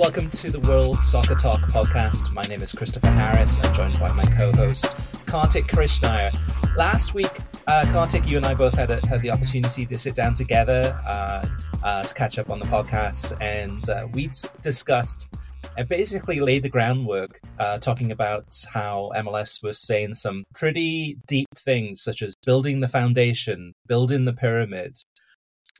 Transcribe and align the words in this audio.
Welcome 0.00 0.30
to 0.30 0.50
the 0.50 0.60
World 0.60 0.96
Soccer 0.96 1.34
Talk 1.34 1.60
podcast. 1.60 2.32
My 2.32 2.40
name 2.44 2.62
is 2.62 2.72
Christopher 2.72 3.10
Harris. 3.10 3.60
I'm 3.62 3.74
joined 3.74 4.00
by 4.00 4.10
my 4.14 4.24
co-host 4.24 4.86
Kartik 5.26 5.66
Krishnaiyer. 5.66 6.34
Last 6.74 7.12
week, 7.12 7.38
uh, 7.66 7.84
Kartik, 7.92 8.26
you 8.26 8.38
and 8.38 8.46
I 8.46 8.54
both 8.54 8.72
had 8.72 8.90
a, 8.90 9.06
had 9.06 9.20
the 9.20 9.30
opportunity 9.30 9.84
to 9.84 9.98
sit 9.98 10.14
down 10.14 10.32
together 10.32 10.98
uh, 11.06 11.46
uh, 11.84 12.02
to 12.04 12.14
catch 12.14 12.38
up 12.38 12.48
on 12.48 12.58
the 12.58 12.64
podcast, 12.64 13.36
and 13.42 13.90
uh, 13.90 14.06
we 14.14 14.30
discussed 14.62 15.28
and 15.76 15.86
basically 15.86 16.40
laid 16.40 16.62
the 16.62 16.70
groundwork, 16.70 17.38
uh, 17.58 17.76
talking 17.76 18.10
about 18.10 18.46
how 18.72 19.12
MLS 19.16 19.62
was 19.62 19.78
saying 19.78 20.14
some 20.14 20.44
pretty 20.54 21.18
deep 21.26 21.48
things, 21.58 22.00
such 22.00 22.22
as 22.22 22.34
building 22.46 22.80
the 22.80 22.88
foundation, 22.88 23.74
building 23.86 24.24
the 24.24 24.32
pyramid, 24.32 24.96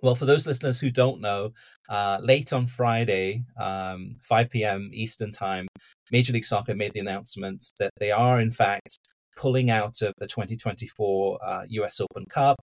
well, 0.03 0.15
for 0.15 0.27
those 0.27 0.47
listeners 0.47 0.81
who 0.81 0.91
don't 0.91 1.21
know, 1.21 1.53
uh, 1.89 2.19
late 2.23 2.53
on 2.53 2.67
Friday, 2.67 3.45
um, 3.59 4.17
5 4.23 4.51
p.m. 4.51 4.91
Eastern 4.93 5.31
Time, 5.31 5.67
Major 6.11 6.33
League 6.33 6.45
Soccer 6.45 6.75
made 6.75 6.93
the 6.95 7.01
announcement 7.01 7.67
that 7.79 7.91
they 7.99 8.11
are, 8.11 8.41
in 8.41 8.51
fact, 8.51 8.99
pulling 9.37 9.71
out 9.71 10.03
of 10.03 10.13
the 10.19 10.27
2024 10.27 11.39
uh, 11.45 11.63
US 11.69 12.01
Open 12.01 12.25
Cup. 12.27 12.57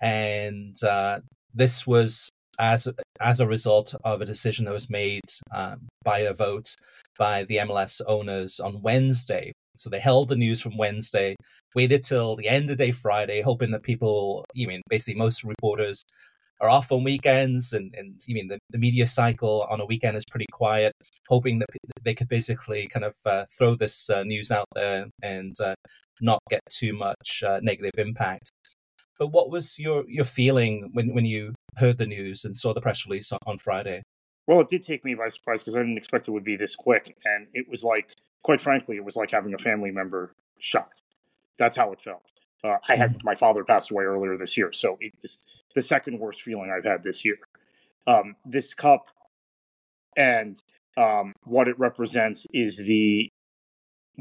And 0.00 0.76
uh, 0.82 1.20
this 1.54 1.86
was 1.86 2.28
as, 2.58 2.88
as 3.20 3.40
a 3.40 3.46
result 3.46 3.94
of 4.04 4.20
a 4.20 4.26
decision 4.26 4.64
that 4.64 4.74
was 4.74 4.90
made 4.90 5.22
uh, 5.52 5.76
by 6.04 6.20
a 6.20 6.34
vote 6.34 6.74
by 7.18 7.44
the 7.44 7.56
MLS 7.58 8.00
owners 8.06 8.60
on 8.60 8.82
Wednesday. 8.82 9.52
So 9.76 9.90
they 9.90 10.00
held 10.00 10.28
the 10.28 10.36
news 10.36 10.60
from 10.60 10.76
Wednesday, 10.76 11.36
waited 11.74 12.02
till 12.02 12.34
the 12.34 12.48
end 12.48 12.70
of 12.70 12.76
day 12.76 12.90
Friday, 12.90 13.42
hoping 13.42 13.70
that 13.70 13.84
people, 13.84 14.44
you 14.52 14.66
mean 14.66 14.82
basically 14.88 15.14
most 15.14 15.44
reporters 15.44 16.02
are 16.60 16.68
off 16.68 16.90
on 16.90 17.04
weekends 17.04 17.72
and, 17.72 17.94
and 17.96 18.20
you 18.26 18.34
mean 18.34 18.48
the, 18.48 18.58
the 18.70 18.78
media 18.78 19.06
cycle 19.06 19.66
on 19.70 19.80
a 19.80 19.86
weekend 19.86 20.16
is 20.16 20.24
pretty 20.30 20.46
quiet 20.52 20.92
hoping 21.28 21.58
that 21.58 21.68
they 22.02 22.14
could 22.14 22.28
basically 22.28 22.86
kind 22.88 23.04
of 23.04 23.14
uh, 23.26 23.44
throw 23.56 23.74
this 23.74 24.10
uh, 24.10 24.22
news 24.22 24.50
out 24.50 24.66
there 24.74 25.06
and 25.22 25.60
uh, 25.60 25.74
not 26.20 26.40
get 26.50 26.60
too 26.68 26.92
much 26.92 27.42
uh, 27.46 27.60
negative 27.62 27.92
impact 27.98 28.50
but 29.18 29.28
what 29.28 29.50
was 29.50 29.78
your 29.78 30.04
your 30.08 30.24
feeling 30.24 30.90
when, 30.92 31.14
when 31.14 31.24
you 31.24 31.54
heard 31.76 31.98
the 31.98 32.06
news 32.06 32.44
and 32.44 32.56
saw 32.56 32.72
the 32.74 32.80
press 32.80 33.06
release 33.06 33.32
on, 33.32 33.38
on 33.46 33.58
friday 33.58 34.02
well, 34.48 34.60
it 34.60 34.68
did 34.68 34.82
take 34.82 35.04
me 35.04 35.14
by 35.14 35.28
surprise 35.28 35.62
because 35.62 35.76
I 35.76 35.80
didn't 35.80 35.98
expect 35.98 36.26
it 36.26 36.30
would 36.30 36.42
be 36.42 36.56
this 36.56 36.74
quick. 36.74 37.18
And 37.22 37.48
it 37.52 37.68
was 37.68 37.84
like, 37.84 38.14
quite 38.42 38.62
frankly, 38.62 38.96
it 38.96 39.04
was 39.04 39.14
like 39.14 39.30
having 39.30 39.52
a 39.52 39.58
family 39.58 39.90
member 39.90 40.32
shot. 40.58 41.02
That's 41.58 41.76
how 41.76 41.92
it 41.92 42.00
felt. 42.00 42.32
Uh, 42.64 42.78
I 42.88 42.96
had 42.96 43.22
my 43.22 43.34
father 43.34 43.62
passed 43.62 43.90
away 43.90 44.04
earlier 44.04 44.38
this 44.38 44.56
year, 44.56 44.72
so 44.72 44.96
it 45.00 45.12
was 45.20 45.44
the 45.78 45.82
second 45.82 46.18
worst 46.18 46.42
feeling 46.42 46.72
I've 46.76 46.84
had 46.84 47.04
this 47.04 47.24
year. 47.24 47.38
Um, 48.04 48.34
this 48.44 48.74
cup 48.74 49.06
and 50.16 50.60
um, 50.96 51.34
what 51.44 51.68
it 51.68 51.78
represents 51.78 52.48
is 52.52 52.78
the 52.78 53.30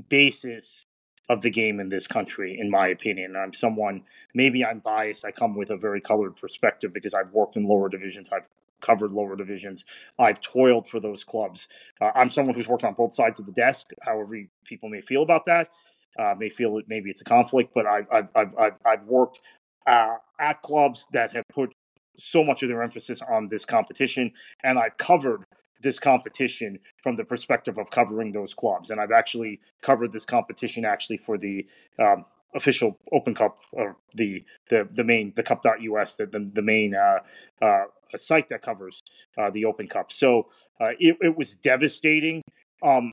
basis 0.07 0.85
of 1.29 1.41
the 1.41 1.50
game 1.50 1.79
in 1.79 1.90
this 1.90 2.06
country, 2.06 2.56
in 2.59 2.69
my 2.69 2.88
opinion. 2.90 3.35
I'm 3.35 3.53
someone, 3.53 4.03
maybe 4.35 4.63
I'm 4.63 4.79
biased. 4.79 5.25
I 5.25 5.31
come 5.31 5.56
with 5.56 5.72
a 5.72 5.78
very 5.78 6.00
colored 6.00 6.35
perspective 6.35 6.94
because 6.94 7.16
I've 7.16 7.31
worked 7.31 7.56
in 7.56 7.67
lower 7.67 7.90
divisions. 7.90 8.29
I've 8.31 8.47
covered 8.79 9.12
lower 9.12 9.35
divisions. 9.35 9.84
I've 10.19 10.40
toiled 10.40 10.88
for 10.88 11.00
those 11.00 11.23
clubs. 11.23 11.67
Uh, 12.00 12.12
I'm 12.13 12.29
someone 12.29 12.53
who's 12.53 12.67
worked 12.67 12.84
on 12.84 12.94
both 12.94 13.13
sides 13.13 13.40
of 13.40 13.47
the 13.47 13.51
desk, 13.51 13.90
however 14.01 14.38
people 14.63 14.90
may 14.90 15.01
feel 15.01 15.23
about 15.23 15.46
that. 15.47 15.69
Uh, 16.19 16.35
may 16.38 16.50
feel 16.50 16.75
that 16.75 16.88
maybe 16.88 17.09
it's 17.09 17.22
a 17.22 17.25
conflict, 17.25 17.72
but 17.73 17.85
I've, 17.85 18.07
I've, 18.12 18.28
I've, 18.35 18.73
I've 18.85 19.03
worked 19.03 19.41
uh, 19.88 20.18
at 20.40 20.62
clubs 20.62 21.08
that 21.14 21.31
have 21.31 21.46
put 21.52 21.74
so 22.16 22.44
much 22.44 22.62
of 22.64 22.70
their 22.70 22.84
emphasis 22.84 23.22
on 23.22 23.48
this 23.50 23.66
competition, 23.66 24.31
and 24.64 24.78
I've 24.78 24.98
covered 24.98 25.44
this 25.81 26.00
competition 26.00 26.80
from 27.03 27.16
the 27.16 27.24
perspective 27.24 27.78
of 27.78 27.90
covering 27.92 28.31
those 28.31 28.53
clubs. 28.53 28.90
And 28.90 29.00
I've 29.00 29.12
actually 29.12 29.59
covered 29.81 30.12
this 30.12 30.26
competition 30.26 30.86
actually 30.86 31.18
for 31.18 31.38
the 31.38 31.66
um, 32.00 32.26
official 32.56 32.97
Open 33.12 33.34
Cup 33.36 33.58
or 33.72 33.97
the 34.14 34.44
the 34.70 34.90
the 34.92 35.03
main 35.03 35.34
the 35.36 35.44
Cup.us 35.44 36.16
the 36.16 36.26
the, 36.26 36.50
the 36.52 36.62
main 36.62 36.96
uh, 36.96 37.20
uh, 37.64 37.86
site 38.16 38.50
that 38.50 38.62
covers 38.62 39.02
uh, 39.38 39.50
the 39.50 39.66
Open 39.66 39.88
Cup. 39.88 40.12
So 40.12 40.47
uh, 40.81 40.92
it, 41.00 41.18
it 41.22 41.38
was 41.38 41.56
devastating. 41.56 42.42
Um, 42.84 43.12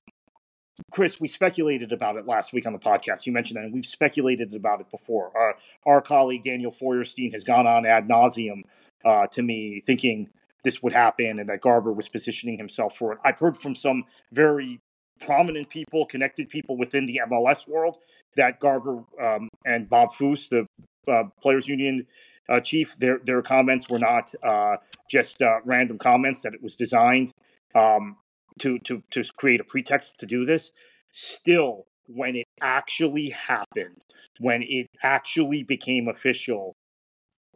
Chris, 0.90 1.20
we 1.20 1.28
speculated 1.28 1.92
about 1.92 2.16
it 2.16 2.26
last 2.26 2.52
week 2.52 2.66
on 2.66 2.72
the 2.72 2.78
podcast. 2.78 3.26
You 3.26 3.32
mentioned 3.32 3.56
that, 3.56 3.64
and 3.64 3.72
we've 3.72 3.86
speculated 3.86 4.54
about 4.54 4.80
it 4.80 4.90
before. 4.90 5.30
Our, 5.36 5.54
our 5.86 6.02
colleague 6.02 6.42
Daniel 6.42 6.70
Feuerstein 6.70 7.32
has 7.32 7.44
gone 7.44 7.66
on 7.66 7.86
ad 7.86 8.08
nauseum 8.08 8.62
uh, 9.04 9.26
to 9.28 9.42
me, 9.42 9.80
thinking 9.84 10.30
this 10.64 10.82
would 10.82 10.92
happen 10.92 11.38
and 11.38 11.48
that 11.48 11.60
Garber 11.60 11.92
was 11.92 12.08
positioning 12.08 12.58
himself 12.58 12.96
for 12.96 13.12
it. 13.12 13.18
I've 13.24 13.38
heard 13.38 13.56
from 13.56 13.74
some 13.74 14.04
very 14.32 14.80
prominent 15.20 15.68
people, 15.68 16.06
connected 16.06 16.48
people 16.48 16.76
within 16.76 17.06
the 17.06 17.20
MLS 17.28 17.68
world, 17.68 17.98
that 18.36 18.58
Garber 18.58 19.04
um, 19.22 19.48
and 19.64 19.88
Bob 19.88 20.10
Foose, 20.12 20.48
the 20.48 20.66
uh, 21.10 21.24
Players 21.42 21.68
Union 21.68 22.06
uh, 22.48 22.60
chief, 22.60 22.98
their 22.98 23.20
their 23.24 23.42
comments 23.42 23.88
were 23.88 23.98
not 23.98 24.34
uh, 24.42 24.76
just 25.10 25.40
uh, 25.40 25.60
random 25.64 25.98
comments; 25.98 26.42
that 26.42 26.52
it 26.54 26.62
was 26.62 26.76
designed 26.76 27.32
um, 27.74 28.16
to 28.60 28.78
to 28.80 29.02
to 29.10 29.24
create 29.36 29.60
a 29.60 29.64
pretext 29.64 30.18
to 30.18 30.26
do 30.26 30.44
this. 30.44 30.70
Still, 31.10 31.86
when 32.06 32.36
it 32.36 32.46
actually 32.60 33.30
happened, 33.30 34.04
when 34.38 34.62
it 34.62 34.88
actually 35.02 35.62
became 35.62 36.08
official, 36.08 36.74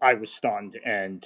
I 0.01 0.15
was 0.15 0.33
stunned 0.33 0.79
and 0.85 1.25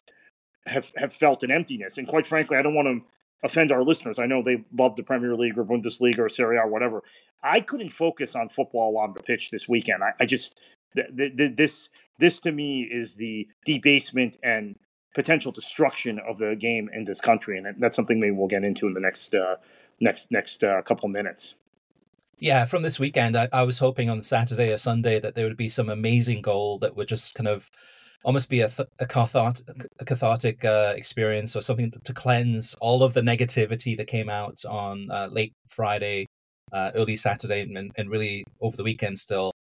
have 0.66 0.92
have 0.96 1.12
felt 1.12 1.42
an 1.42 1.50
emptiness. 1.50 1.98
And 1.98 2.06
quite 2.06 2.26
frankly, 2.26 2.56
I 2.56 2.62
don't 2.62 2.74
want 2.74 2.88
to 2.88 3.00
offend 3.44 3.72
our 3.72 3.82
listeners. 3.82 4.18
I 4.18 4.26
know 4.26 4.42
they 4.42 4.64
love 4.76 4.96
the 4.96 5.02
Premier 5.02 5.34
League 5.34 5.58
or 5.58 5.64
Bundesliga 5.64 6.20
or 6.20 6.28
Serie 6.28 6.56
A 6.56 6.60
or 6.60 6.68
whatever. 6.68 7.02
I 7.42 7.60
couldn't 7.60 7.90
focus 7.90 8.36
on 8.36 8.48
football 8.48 8.96
on 8.98 9.14
the 9.14 9.22
pitch 9.22 9.50
this 9.50 9.68
weekend. 9.68 10.04
I, 10.04 10.12
I 10.20 10.26
just 10.26 10.60
th- 10.94 11.08
th- 11.16 11.56
this 11.56 11.90
this 12.18 12.40
to 12.40 12.52
me 12.52 12.82
is 12.82 13.16
the 13.16 13.48
debasement 13.64 14.36
and 14.42 14.76
potential 15.14 15.52
destruction 15.52 16.18
of 16.20 16.38
the 16.38 16.54
game 16.56 16.88
in 16.92 17.04
this 17.04 17.20
country, 17.20 17.58
and 17.58 17.66
that's 17.78 17.96
something 17.96 18.18
maybe 18.20 18.32
we'll 18.32 18.48
get 18.48 18.64
into 18.64 18.86
in 18.86 18.94
the 18.94 19.00
next 19.00 19.34
uh, 19.34 19.56
next 20.00 20.30
next 20.30 20.64
uh, 20.64 20.82
couple 20.82 21.08
minutes. 21.08 21.56
Yeah, 22.38 22.64
from 22.64 22.82
this 22.82 22.98
weekend, 22.98 23.36
I, 23.36 23.48
I 23.52 23.62
was 23.62 23.78
hoping 23.78 24.10
on 24.10 24.22
Saturday 24.22 24.72
or 24.72 24.78
Sunday 24.78 25.20
that 25.20 25.36
there 25.36 25.46
would 25.46 25.56
be 25.56 25.68
some 25.68 25.88
amazing 25.88 26.42
goal 26.42 26.78
that 26.80 26.96
would 26.96 27.06
just 27.06 27.36
kind 27.36 27.46
of 27.46 27.70
almost 28.24 28.50
be 28.50 28.60
a, 28.60 28.70
a 28.98 29.06
cathartic, 29.06 29.86
a 30.00 30.04
cathartic 30.04 30.64
uh, 30.64 30.92
experience 30.96 31.54
or 31.54 31.60
something 31.60 31.90
to, 31.90 31.98
to, 32.00 32.12
cleanse 32.12 32.74
all 32.80 33.02
of 33.02 33.14
the 33.14 33.20
negativity 33.20 33.96
that 33.96 34.06
came 34.06 34.28
out 34.28 34.64
on 34.68 35.08
uh, 35.10 35.28
late 35.30 35.52
Friday, 35.68 36.26
uh, 36.72 36.90
early 36.94 37.16
Saturday, 37.16 37.60
and, 37.60 37.92
and, 37.96 38.10
really 38.10 38.44
over 38.60 38.76
the 38.76 38.84
weekend 38.84 39.18
still. 39.18 39.52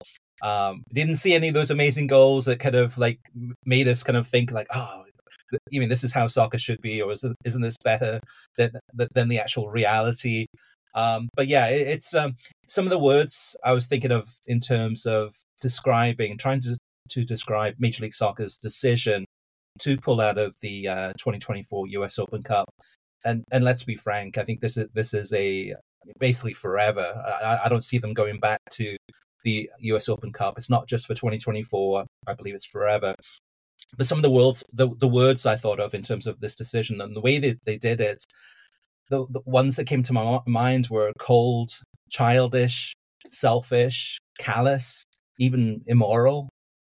Um, 0.42 0.83
didn't 0.92 1.18
see 1.18 1.36
any 1.36 1.50
of 1.50 1.53
those 1.53 1.69
amazing 1.69 2.07
goals 2.07 2.45
that 2.45 2.59
kind 2.59 2.75
of 2.75 2.98
like 2.98 3.19
made 3.63 3.88
us 3.88 4.01
kind 4.01 4.18
of 4.18 4.27
think 4.27 4.51
like, 4.51 4.68
oh, 4.74 5.03
you 5.69 5.80
mean 5.80 5.89
this 5.89 6.03
is 6.03 6.13
how 6.13 6.27
soccer 6.27 6.57
should 6.57 6.81
be, 6.81 7.01
or 7.01 7.12
isn't 7.12 7.62
this 7.62 7.77
better 7.83 8.19
than 8.57 8.71
than 9.13 9.30
the 9.30 9.39
actual 9.39 9.69
reality? 9.69 10.48
Um, 10.94 11.30
but 11.36 11.48
yeah, 11.48 11.68
it, 11.68 11.88
it's 11.88 12.13
um, 12.13 12.36
some 12.68 12.86
of 12.86 12.89
the 12.89 13.00
words 13.00 13.56
I 13.63 13.74
was 13.74 13.88
thinking 13.88 14.12
of 14.12 14.27
in 14.48 14.59
terms 14.59 15.06
of 15.06 15.33
describing, 15.62 16.31
and 16.31 16.39
trying 16.39 16.62
to 16.62 16.77
to 17.09 17.24
describe 17.25 17.75
Major 17.80 18.03
League 18.03 18.13
Soccer's 18.13 18.57
decision 18.57 19.25
to 19.80 19.98
pull 19.98 20.21
out 20.21 20.38
of 20.38 20.56
the 20.62 20.88
uh, 20.88 21.13
2024 21.13 21.88
U.S. 21.88 22.19
Open 22.19 22.44
Cup. 22.44 22.69
And 23.24 23.44
and 23.51 23.63
let's 23.63 23.83
be 23.83 23.95
frank, 23.95 24.38
I 24.38 24.44
think 24.44 24.62
this 24.62 24.77
is 24.77 24.88
this 24.94 25.13
is 25.13 25.31
a 25.33 25.75
basically 26.19 26.53
forever. 26.53 27.13
I, 27.44 27.65
I 27.65 27.69
don't 27.69 27.83
see 27.83 28.00
them 28.00 28.13
going 28.13 28.39
back 28.39 28.59
to 28.71 28.98
the 29.44 29.69
U.S. 29.80 30.09
Open 30.09 30.31
Cup. 30.31 30.56
It's 30.57 30.69
not 30.69 30.88
just 30.88 31.06
for 31.06 31.13
2024. 31.13 32.06
I 32.27 32.33
believe 32.33 32.56
it's 32.56 32.65
forever. 32.65 33.15
But 33.97 34.05
some 34.05 34.17
of 34.17 34.23
the 34.23 34.31
words, 34.31 34.63
the, 34.73 34.89
the 34.99 35.07
words 35.07 35.45
I 35.45 35.55
thought 35.55 35.79
of 35.79 35.93
in 35.93 36.01
terms 36.03 36.27
of 36.27 36.39
this 36.39 36.55
decision 36.55 37.01
and 37.01 37.15
the 37.15 37.21
way 37.21 37.39
that 37.39 37.65
they 37.65 37.77
did 37.77 37.99
it, 37.99 38.23
the, 39.09 39.25
the 39.29 39.41
ones 39.45 39.75
that 39.75 39.87
came 39.87 40.03
to 40.03 40.13
my 40.13 40.39
mind 40.47 40.87
were 40.89 41.11
cold, 41.19 41.71
childish, 42.09 42.93
selfish, 43.29 44.17
callous, 44.39 45.03
even 45.37 45.81
immoral. 45.87 46.49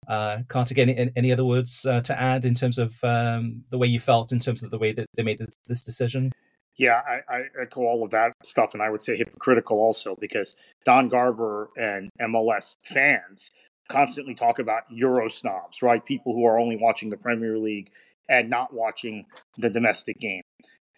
Uh, 0.07 0.39
can't 0.49 0.73
get 0.73 0.89
any, 0.89 1.11
any 1.15 1.31
other 1.31 1.43
words 1.43 1.85
uh, 1.85 2.01
to 2.01 2.19
add 2.19 2.45
in 2.45 2.55
terms 2.55 2.77
of 2.77 2.95
um, 3.03 3.63
the 3.71 3.77
way 3.77 3.87
you 3.87 3.99
felt 3.99 4.31
in 4.31 4.39
terms 4.39 4.63
of 4.63 4.71
the 4.71 4.77
way 4.77 4.93
that 4.93 5.05
they 5.15 5.23
made 5.23 5.37
this 5.67 5.83
decision? 5.83 6.31
Yeah, 6.77 7.01
I, 7.07 7.35
I, 7.35 7.41
echo 7.59 7.81
all 7.81 8.03
of 8.03 8.11
that 8.11 8.33
stuff, 8.43 8.73
and 8.73 8.83
I 8.83 8.89
would 8.91 9.01
say 9.01 9.17
hypocritical 9.17 9.79
also 9.79 10.15
because 10.19 10.55
Don 10.85 11.07
Garber 11.07 11.71
and 11.75 12.11
MLS 12.21 12.77
fans 12.85 13.49
constantly 13.87 14.35
talk 14.35 14.59
about 14.59 14.83
Euro 14.89 15.29
snobs, 15.29 15.81
right? 15.81 16.03
People 16.05 16.33
who 16.33 16.45
are 16.45 16.59
only 16.59 16.77
watching 16.77 17.09
the 17.09 17.17
Premier 17.17 17.57
League 17.57 17.91
and 18.29 18.49
not 18.49 18.73
watching 18.73 19.25
the 19.57 19.69
domestic 19.69 20.19
game. 20.19 20.41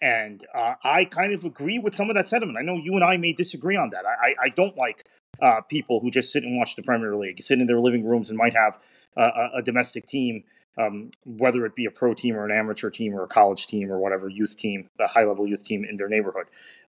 And 0.02 0.44
uh, 0.54 0.74
I 0.82 1.04
kind 1.04 1.34
of 1.34 1.44
agree 1.44 1.78
with 1.78 1.94
some 1.94 2.08
of 2.08 2.16
that 2.16 2.26
sentiment. 2.26 2.58
I 2.58 2.62
know 2.62 2.76
you 2.76 2.94
and 2.94 3.04
I 3.04 3.18
may 3.18 3.32
disagree 3.32 3.76
on 3.76 3.90
that. 3.90 4.04
I, 4.06 4.34
I 4.40 4.48
don't 4.48 4.76
like 4.76 5.04
uh, 5.42 5.60
people 5.62 6.00
who 6.00 6.10
just 6.10 6.32
sit 6.32 6.42
and 6.42 6.56
watch 6.56 6.74
the 6.74 6.82
Premier 6.82 7.14
League, 7.16 7.42
sit 7.42 7.60
in 7.60 7.66
their 7.66 7.80
living 7.80 8.04
rooms 8.04 8.30
and 8.30 8.38
might 8.38 8.54
have 8.54 8.78
uh, 9.16 9.48
a, 9.54 9.62
domestic 9.62 10.06
team, 10.06 10.44
um, 10.78 11.10
whether 11.24 11.66
it 11.66 11.74
be 11.74 11.84
a 11.84 11.90
pro 11.90 12.14
team 12.14 12.36
or 12.36 12.46
an 12.46 12.50
amateur 12.50 12.88
team 12.88 13.14
or 13.14 13.24
a 13.24 13.28
college 13.28 13.66
team 13.66 13.90
or 13.90 13.98
whatever 13.98 14.28
youth 14.28 14.56
team, 14.56 14.88
a 14.98 15.06
high 15.06 15.24
level 15.24 15.46
youth 15.46 15.64
team 15.64 15.84
in 15.84 15.96
their 15.96 16.08
neighborhood. 16.08 16.46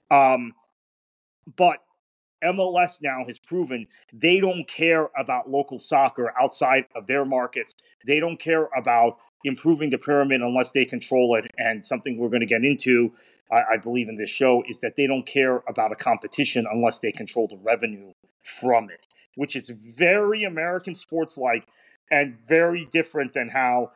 Um, 0.10 0.54
but 1.58 1.80
MLS 2.44 3.02
now 3.02 3.24
has 3.26 3.40
proven 3.40 3.88
they 4.14 4.40
don't 4.40 4.68
care 4.68 5.10
about 5.18 5.50
local 5.50 5.80
soccer 5.80 6.34
outside 6.40 6.86
of 6.96 7.08
their 7.08 7.26
markets. 7.26 7.74
They 8.06 8.20
don't 8.20 8.40
care 8.40 8.70
about 8.76 9.18
improving 9.44 9.90
the 9.90 9.98
pyramid 9.98 10.42
unless 10.42 10.72
they 10.72 10.86
control 10.86 11.36
it. 11.36 11.50
And 11.58 11.86
something 11.86 12.18
we're 12.18 12.30
going 12.30 12.42
to 12.42 12.46
get 12.46 12.64
into, 12.64 13.14
I, 13.52 13.62
I, 13.72 13.78
believe, 13.78 14.10
in 14.10 14.16
this 14.16 14.30
show 14.30 14.64
is 14.68 14.82
that 14.82 14.96
they 14.96 15.08
don't 15.08 15.26
care 15.26 15.64
about 15.68 15.92
a 15.92 15.96
competition 15.96 16.66
unless 16.72 17.00
they 17.00 17.12
control 17.12 17.48
the 17.48 17.58
revenue 17.58 18.14
from 18.44 18.90
it, 18.90 19.08
which 19.36 19.56
is 19.56 19.70
very 19.70 20.44
American 20.44 20.96
sports 20.96 21.38
like 21.38 21.68
and 22.12 22.38
very 22.48 22.86
different 22.92 23.34
than 23.34 23.50
how 23.50 23.92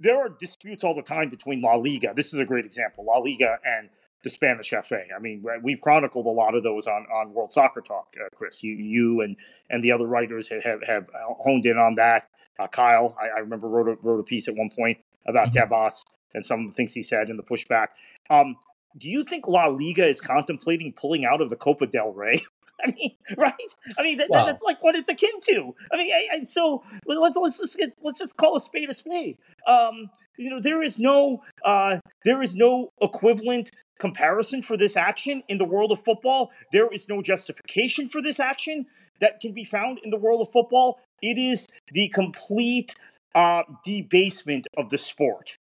there 0.00 0.18
are 0.18 0.28
disputes 0.28 0.84
all 0.84 0.94
the 0.94 1.02
time 1.02 1.28
between 1.28 1.62
La 1.62 1.74
Liga. 1.74 2.12
This 2.14 2.34
is 2.34 2.40
a 2.40 2.44
great 2.44 2.64
example 2.64 3.04
La 3.04 3.18
Liga 3.18 3.58
and 3.64 3.88
the 4.26 4.30
Spanish 4.30 4.70
FA. 4.70 5.04
I 5.14 5.20
mean, 5.20 5.44
we've 5.62 5.80
chronicled 5.80 6.26
a 6.26 6.30
lot 6.30 6.56
of 6.56 6.64
those 6.64 6.88
on, 6.88 7.06
on 7.14 7.32
World 7.32 7.52
Soccer 7.52 7.80
Talk, 7.80 8.08
uh, 8.20 8.28
Chris. 8.34 8.60
You, 8.60 8.74
you 8.74 9.20
and 9.20 9.36
and 9.70 9.84
the 9.84 9.92
other 9.92 10.04
writers 10.04 10.48
have 10.48 10.82
have 10.82 11.06
honed 11.38 11.64
in 11.64 11.78
on 11.78 11.94
that. 11.94 12.26
Uh, 12.58 12.66
Kyle, 12.66 13.16
I, 13.20 13.36
I, 13.36 13.38
remember 13.38 13.68
wrote 13.68 13.86
a, 13.88 13.96
wrote 14.02 14.18
a 14.18 14.24
piece 14.24 14.48
at 14.48 14.56
one 14.56 14.70
point 14.70 14.98
about 15.28 15.52
mm-hmm. 15.52 15.72
Tebas 15.72 16.02
and 16.34 16.44
some 16.44 16.62
of 16.62 16.66
the 16.66 16.72
things 16.72 16.92
he 16.92 17.04
said 17.04 17.30
in 17.30 17.36
the 17.36 17.44
pushback. 17.44 17.88
Um, 18.28 18.56
do 18.98 19.08
you 19.08 19.22
think 19.22 19.46
La 19.46 19.66
Liga 19.66 20.04
is 20.06 20.20
contemplating 20.20 20.92
pulling 20.92 21.24
out 21.24 21.40
of 21.40 21.48
the 21.48 21.56
Copa 21.56 21.86
del 21.86 22.12
Rey? 22.12 22.42
I 22.84 22.90
mean, 22.90 23.10
right? 23.38 23.52
I 23.96 24.02
mean, 24.02 24.18
that, 24.18 24.28
wow. 24.28 24.44
that's 24.44 24.62
like 24.62 24.82
what 24.82 24.96
it's 24.96 25.08
akin 25.08 25.40
to. 25.40 25.74
I 25.92 25.96
mean, 25.96 26.12
I, 26.12 26.36
I, 26.36 26.42
so 26.42 26.82
let's 27.06 27.36
let's 27.36 27.58
just 27.58 27.78
get, 27.78 27.92
let's 28.02 28.18
just 28.18 28.36
call 28.36 28.56
a 28.56 28.60
spade 28.60 28.90
a 28.90 28.92
spade. 28.92 29.38
Um, 29.66 30.10
you 30.36 30.50
know, 30.50 30.60
there 30.60 30.82
is 30.82 30.98
no 30.98 31.42
uh, 31.64 31.98
there 32.24 32.42
is 32.42 32.56
no 32.56 32.90
equivalent 33.00 33.70
comparison 33.98 34.62
for 34.62 34.76
this 34.76 34.96
action 34.96 35.42
in 35.48 35.58
the 35.58 35.64
world 35.64 35.92
of 35.92 36.02
football. 36.04 36.50
There 36.72 36.88
is 36.88 37.08
no 37.08 37.22
justification 37.22 38.08
for 38.08 38.22
this 38.22 38.40
action 38.40 38.86
that 39.20 39.40
can 39.40 39.52
be 39.52 39.64
found 39.64 39.98
in 40.04 40.10
the 40.10 40.18
world 40.18 40.40
of 40.40 40.50
football. 40.50 41.00
It 41.22 41.38
is 41.38 41.66
the 41.92 42.08
complete 42.08 42.94
uh, 43.34 43.62
debasement 43.84 44.66
of 44.76 44.90
the 44.90 44.98
sport. 44.98 45.58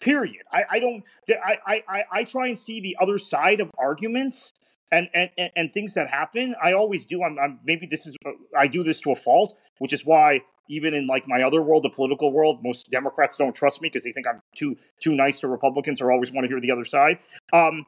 Period. 0.00 0.44
I, 0.52 0.62
I 0.70 0.78
don't. 0.78 1.02
I, 1.28 1.82
I 1.88 2.04
I 2.12 2.24
try 2.24 2.46
and 2.46 2.56
see 2.56 2.80
the 2.80 2.96
other 3.00 3.18
side 3.18 3.58
of 3.58 3.70
arguments 3.76 4.52
and 4.92 5.08
and 5.14 5.30
and 5.56 5.72
things 5.72 5.94
that 5.94 6.08
happen. 6.08 6.54
I 6.62 6.72
always 6.72 7.06
do. 7.06 7.22
I'm, 7.22 7.38
I'm 7.38 7.60
maybe 7.64 7.86
this 7.86 8.06
is 8.06 8.16
I 8.56 8.66
do 8.66 8.82
this 8.82 9.00
to 9.00 9.12
a 9.12 9.16
fault, 9.16 9.56
which 9.78 9.92
is 9.92 10.04
why 10.04 10.40
even 10.68 10.94
in 10.94 11.06
like 11.06 11.26
my 11.26 11.42
other 11.42 11.62
world, 11.62 11.82
the 11.82 11.90
political 11.90 12.32
world, 12.32 12.60
most 12.62 12.90
Democrats 12.90 13.36
don't 13.36 13.54
trust 13.54 13.80
me 13.80 13.88
because 13.88 14.04
they 14.04 14.12
think 14.12 14.26
I'm 14.26 14.40
too 14.56 14.76
too 15.02 15.14
nice 15.14 15.40
to 15.40 15.48
Republicans 15.48 16.00
or 16.00 16.12
always 16.12 16.30
want 16.32 16.44
to 16.44 16.48
hear 16.48 16.60
the 16.60 16.70
other 16.70 16.84
side. 16.84 17.18
Um, 17.52 17.86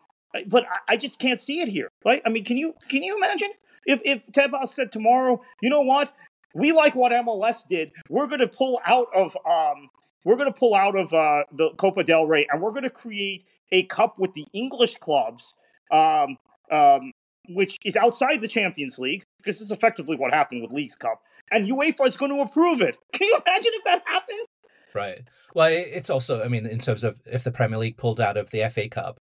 but 0.48 0.64
I, 0.64 0.94
I 0.94 0.96
just 0.96 1.18
can't 1.18 1.40
see 1.40 1.60
it 1.60 1.68
here, 1.68 1.88
right? 2.04 2.22
I 2.24 2.28
mean, 2.30 2.44
can 2.44 2.56
you 2.56 2.74
can 2.88 3.02
you 3.02 3.16
imagine 3.16 3.50
if 3.86 4.00
if 4.04 4.26
Tebas 4.32 4.68
said 4.68 4.92
tomorrow, 4.92 5.40
you 5.62 5.70
know 5.70 5.82
what? 5.82 6.12
We 6.54 6.72
like 6.72 6.96
what 6.96 7.12
MLS 7.12 7.66
did. 7.68 7.92
We're 8.08 8.26
going 8.26 8.40
to 8.40 8.48
pull 8.48 8.80
out 8.84 9.06
of 9.14 9.36
um, 9.48 9.88
we're 10.24 10.36
going 10.36 10.52
to 10.52 10.58
pull 10.58 10.74
out 10.74 10.96
of 10.96 11.12
uh, 11.12 11.44
the 11.52 11.70
Copa 11.76 12.04
del 12.04 12.26
Rey, 12.26 12.46
and 12.50 12.60
we're 12.60 12.72
going 12.72 12.84
to 12.84 12.90
create 12.90 13.44
a 13.72 13.84
cup 13.84 14.18
with 14.18 14.34
the 14.34 14.46
English 14.52 14.96
clubs, 14.98 15.54
um, 15.90 16.36
um, 16.70 17.12
which 17.48 17.76
is 17.84 17.96
outside 17.96 18.40
the 18.40 18.48
Champions 18.48 18.98
League, 18.98 19.22
because 19.38 19.58
this 19.58 19.66
is 19.66 19.72
effectively 19.72 20.16
what 20.16 20.32
happened 20.32 20.62
with 20.62 20.72
Leagues 20.72 20.96
Cup 20.96 21.20
and 21.50 21.66
UEFA 21.66 22.06
is 22.06 22.16
going 22.16 22.30
to 22.30 22.40
approve 22.40 22.80
it. 22.80 22.96
Can 23.12 23.26
you 23.26 23.38
imagine 23.46 23.72
if 23.74 23.84
that 23.84 24.02
happens? 24.06 24.46
Right. 24.94 25.22
Well, 25.54 25.70
it's 25.70 26.10
also, 26.10 26.42
I 26.42 26.48
mean, 26.48 26.66
in 26.66 26.78
terms 26.78 27.04
of 27.04 27.18
if 27.26 27.44
the 27.44 27.52
Premier 27.52 27.78
League 27.78 27.96
pulled 27.96 28.20
out 28.20 28.36
of 28.36 28.50
the 28.50 28.68
FA 28.68 28.88
Cup, 28.88 29.18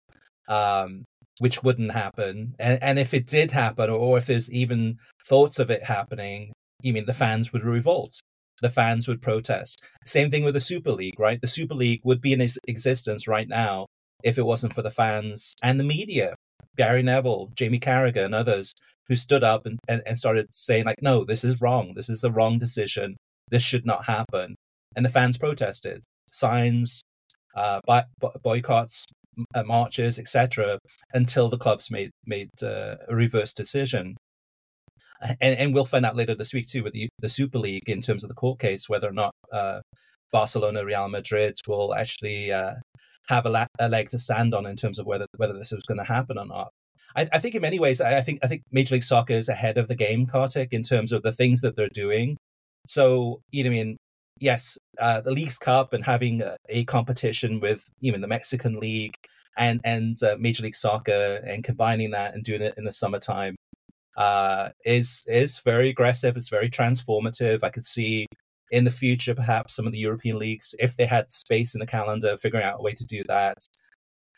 um, 0.47 1.05
which 1.39 1.63
wouldn't 1.63 1.91
happen, 1.91 2.55
and, 2.59 2.81
and 2.81 2.99
if 2.99 3.13
it 3.13 3.27
did 3.27 3.51
happen, 3.51 3.89
or 3.89 4.17
if 4.17 4.25
there's 4.25 4.51
even 4.51 4.97
thoughts 5.27 5.59
of 5.59 5.69
it 5.69 5.83
happening, 5.83 6.53
you 6.81 6.93
mean 6.93 7.05
the 7.05 7.13
fans 7.13 7.53
would 7.53 7.63
revolt, 7.63 8.19
the 8.61 8.69
fans 8.69 9.07
would 9.07 9.21
protest. 9.21 9.83
Same 10.05 10.31
thing 10.31 10.43
with 10.43 10.55
the 10.55 10.59
Super 10.59 10.91
League, 10.91 11.19
right? 11.19 11.39
The 11.39 11.47
Super 11.47 11.75
League 11.75 12.01
would 12.03 12.21
be 12.21 12.33
in 12.33 12.45
existence 12.67 13.27
right 13.27 13.47
now 13.47 13.85
if 14.23 14.37
it 14.37 14.45
wasn't 14.45 14.73
for 14.73 14.81
the 14.81 14.89
fans 14.89 15.53
and 15.61 15.79
the 15.79 15.83
media 15.83 16.33
Gary 16.77 17.03
Neville, 17.03 17.49
Jamie 17.55 17.79
Carragher, 17.79 18.25
and 18.25 18.35
others 18.35 18.73
who 19.07 19.15
stood 19.15 19.43
up 19.43 19.65
and, 19.65 19.79
and, 19.87 20.01
and 20.05 20.17
started 20.17 20.47
saying, 20.51 20.85
like, 20.85 21.01
no, 21.01 21.25
this 21.25 21.43
is 21.43 21.59
wrong. 21.59 21.93
This 21.95 22.09
is 22.09 22.21
the 22.21 22.31
wrong 22.31 22.59
decision. 22.59 23.17
This 23.49 23.63
should 23.63 23.85
not 23.85 24.05
happen. 24.05 24.55
And 24.95 25.05
the 25.05 25.09
fans 25.09 25.37
protested. 25.37 26.03
Signs, 26.31 27.01
uh, 27.55 27.79
boycotts, 28.43 29.05
uh, 29.55 29.63
marches, 29.63 30.19
etc., 30.19 30.79
until 31.13 31.49
the 31.49 31.57
clubs 31.57 31.89
made 31.91 32.11
made 32.25 32.49
uh, 32.61 32.95
a 33.07 33.15
reverse 33.15 33.53
decision. 33.53 34.15
And, 35.21 35.57
and 35.57 35.73
we'll 35.73 35.85
find 35.85 36.05
out 36.05 36.15
later 36.15 36.33
this 36.33 36.53
week 36.53 36.67
too 36.67 36.83
with 36.83 36.93
the, 36.93 37.09
the 37.19 37.27
Super 37.27 37.59
League 37.59 37.89
in 37.89 38.01
terms 38.01 38.23
of 38.23 38.29
the 38.29 38.35
court 38.35 38.59
case 38.59 38.87
whether 38.87 39.09
or 39.09 39.13
not 39.13 39.33
uh, 39.51 39.81
Barcelona, 40.31 40.85
Real 40.85 41.09
Madrid 41.09 41.55
will 41.67 41.93
actually 41.93 42.53
uh, 42.53 42.75
have 43.27 43.45
a, 43.45 43.49
la- 43.49 43.67
a 43.79 43.89
leg 43.89 44.09
to 44.09 44.19
stand 44.19 44.53
on 44.53 44.65
in 44.65 44.75
terms 44.75 44.99
of 44.99 45.05
whether 45.05 45.25
whether 45.37 45.53
this 45.53 45.71
was 45.71 45.85
going 45.85 45.97
to 45.97 46.03
happen 46.03 46.37
or 46.37 46.45
not. 46.45 46.69
I, 47.15 47.27
I, 47.33 47.39
think 47.39 47.55
in 47.55 47.61
many 47.61 47.79
ways, 47.79 48.01
I, 48.01 48.17
I, 48.17 48.21
think 48.21 48.39
I 48.43 48.47
think 48.47 48.63
Major 48.71 48.95
League 48.95 49.03
Soccer 49.03 49.33
is 49.33 49.49
ahead 49.49 49.77
of 49.77 49.87
the 49.87 49.95
game, 49.95 50.25
Kartik, 50.25 50.73
in 50.73 50.83
terms 50.83 51.11
of 51.11 51.23
the 51.23 51.31
things 51.31 51.61
that 51.61 51.75
they're 51.75 51.89
doing. 51.89 52.37
So 52.87 53.41
you 53.51 53.63
know, 53.63 53.69
I 53.69 53.73
mean, 53.73 53.97
yes, 54.39 54.77
uh, 54.99 55.21
the 55.21 55.31
Leagues 55.31 55.57
Cup 55.57 55.93
and 55.93 56.05
having 56.05 56.41
a, 56.41 56.55
a, 56.69 56.83
competition 56.85 57.59
with 57.59 57.83
even 58.01 58.21
the 58.21 58.27
Mexican 58.27 58.79
League 58.79 59.15
and 59.57 59.81
and 59.83 60.21
uh, 60.23 60.35
Major 60.39 60.63
League 60.63 60.75
Soccer 60.75 61.41
and 61.45 61.63
combining 61.63 62.11
that 62.11 62.33
and 62.33 62.43
doing 62.43 62.61
it 62.61 62.75
in 62.77 62.85
the 62.85 62.93
summertime 62.93 63.55
uh, 64.17 64.69
is 64.85 65.23
is 65.27 65.59
very 65.59 65.89
aggressive. 65.89 66.37
It's 66.37 66.49
very 66.49 66.69
transformative. 66.69 67.63
I 67.63 67.69
could 67.69 67.85
see 67.85 68.27
in 68.71 68.83
the 68.83 68.91
future, 68.91 69.35
perhaps 69.35 69.75
some 69.75 69.85
of 69.85 69.93
the 69.93 69.99
European 69.99 70.37
leagues, 70.37 70.75
if 70.79 70.95
they 70.95 71.05
had 71.05 71.31
space 71.31 71.75
in 71.75 71.79
the 71.79 71.85
calendar, 71.85 72.37
figuring 72.37 72.65
out 72.65 72.79
a 72.79 72.83
way 72.83 72.93
to 72.93 73.05
do 73.05 73.23
that. 73.27 73.57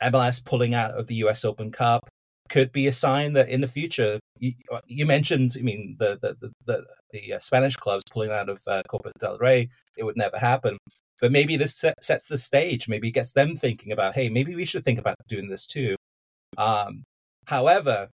MLS 0.02 0.44
pulling 0.44 0.74
out 0.74 0.92
of 0.92 1.08
the 1.08 1.16
US 1.16 1.46
Open 1.46 1.72
Cup 1.72 2.10
could 2.50 2.72
be 2.72 2.88
a 2.88 2.92
sign 2.92 3.34
that 3.34 3.50
in 3.50 3.62
the 3.62 3.68
future, 3.68 4.20
you, 4.40 4.54
you 4.88 5.06
mentioned, 5.06 5.56
I 5.58 5.62
mean, 5.62 5.96
the 6.00 6.18
the 6.22 6.52
the, 6.66 6.86
the, 7.12 7.34
uh, 7.34 7.40
Spanish 7.40 7.76
clubs 7.76 8.04
pulling 8.12 8.32
out 8.32 8.50
of 8.50 8.60
uh, 8.68 8.84
Copa 8.90 9.12
del 9.20 9.38
Rey, 9.38 9.70
it 9.98 10.04
would 10.04 10.18
never 10.18 10.38
happen. 10.38 10.78
But 11.22 11.32
maybe 11.32 11.56
this 11.56 11.78
set, 11.78 12.04
sets 12.04 12.28
the 12.28 12.38
stage. 12.38 12.90
Maybe 12.90 13.10
it 13.10 13.12
gets 13.12 13.34
them 13.34 13.56
thinking 13.56 13.92
about, 13.92 14.16
hey, 14.16 14.28
maybe 14.28 14.56
we 14.56 14.66
should 14.66 14.84
think 14.84 15.00
about 15.00 15.16
doing 15.28 15.50
this 15.50 15.68
too. 15.68 15.96
Um, 16.58 17.04
however, 17.46 18.10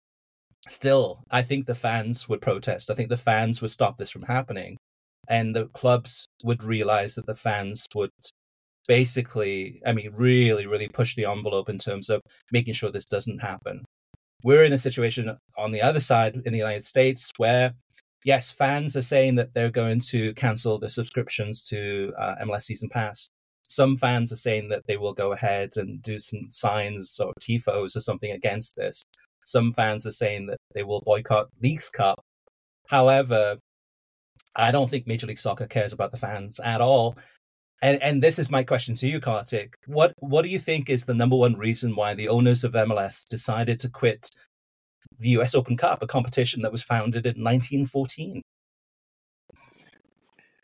still, 0.69 1.25
I 1.31 1.43
think 1.43 1.67
the 1.67 1.75
fans 1.75 2.29
would 2.29 2.41
protest. 2.41 2.91
I 2.91 2.95
think 2.95 3.09
the 3.09 3.17
fans 3.17 3.61
would 3.61 3.73
stop 3.73 3.99
this 3.99 4.11
from 4.11 4.23
happening 4.23 4.79
and 5.29 5.55
the 5.55 5.67
clubs 5.69 6.27
would 6.45 6.63
realize 6.63 7.15
that 7.15 7.27
the 7.27 7.35
fans 7.35 7.87
would 7.95 8.11
basically, 8.89 9.81
I 9.87 9.93
mean, 9.93 10.11
really, 10.15 10.67
really 10.67 10.89
push 10.89 11.15
the 11.15 11.27
envelope 11.27 11.69
in 11.69 11.79
terms 11.79 12.11
of 12.11 12.21
making 12.51 12.75
sure 12.75 12.91
this 12.91 13.05
doesn't 13.05 13.41
happen. 13.41 13.85
we're 14.45 14.65
in 14.65 14.73
a 14.73 14.79
situation 14.79 15.37
on 15.57 15.73
the 15.73 15.83
other 15.83 16.01
side 16.01 16.35
in 16.45 16.53
the 16.53 16.59
United 16.59 16.85
States 16.85 17.31
where, 17.37 17.75
yes, 18.25 18.51
fans 18.51 18.97
are 18.97 19.03
saying 19.03 19.37
that 19.37 19.55
they're 19.55 19.71
going 19.71 20.01
to 20.01 20.35
cancel 20.35 20.79
the 20.79 20.91
subscriptions 20.91 21.63
to 21.65 22.13
uh, 22.19 22.35
MLS 22.43 22.63
Season 22.63 22.89
Pass. 22.89 23.29
Some 23.69 23.97
fans 23.97 24.33
are 24.33 24.37
saying 24.37 24.69
that 24.71 24.83
they 24.87 24.97
will 24.97 25.15
go 25.15 25.33
ahead 25.33 25.71
and 25.77 26.03
do 26.03 26.19
some 26.19 26.49
signs 26.51 27.19
or 27.21 27.33
tifos 27.41 27.97
or 27.97 28.01
something 28.01 28.33
against 28.33 28.77
this. 28.77 29.05
Some 29.45 29.73
fans 29.73 30.07
are 30.07 30.11
saying 30.13 30.47
that 30.47 30.59
they 30.75 30.83
will 30.83 31.01
boycott 31.03 31.49
Leagues 31.63 31.89
Cup. 31.89 32.21
However, 32.89 33.59
I 34.57 34.71
don't 34.71 34.89
think 34.89 35.07
Major 35.07 35.27
League 35.27 35.39
Soccer 35.39 35.67
cares 35.67 35.93
about 35.93 36.11
the 36.11 36.19
fans 36.19 36.61
at 36.61 36.81
all. 36.81 37.17
And 37.81 38.01
and 38.03 38.23
this 38.23 38.39
is 38.39 38.51
my 38.51 38.63
question 38.63 38.95
to 38.97 39.09
you, 39.09 39.21
Kartik. 39.21 39.75
What 39.87 40.15
what 40.19 40.43
do 40.43 40.49
you 40.49 40.59
think 40.59 40.89
is 40.89 41.05
the 41.05 41.15
number 41.15 41.37
one 41.37 41.55
reason 41.55 41.97
why 41.97 42.15
the 42.15 42.29
owners 42.29 42.65
of 42.65 42.73
MLS 42.73 43.25
decided 43.29 43.81
to 43.81 43.91
quit 43.91 44.31
the 45.19 45.31
US 45.31 45.55
Open 45.55 45.77
Cup, 45.77 46.03
a 46.03 46.07
competition 46.07 46.63
that 46.63 46.73
was 46.73 46.83
founded 46.83 47.27
in 47.27 47.43
1914? 47.43 48.43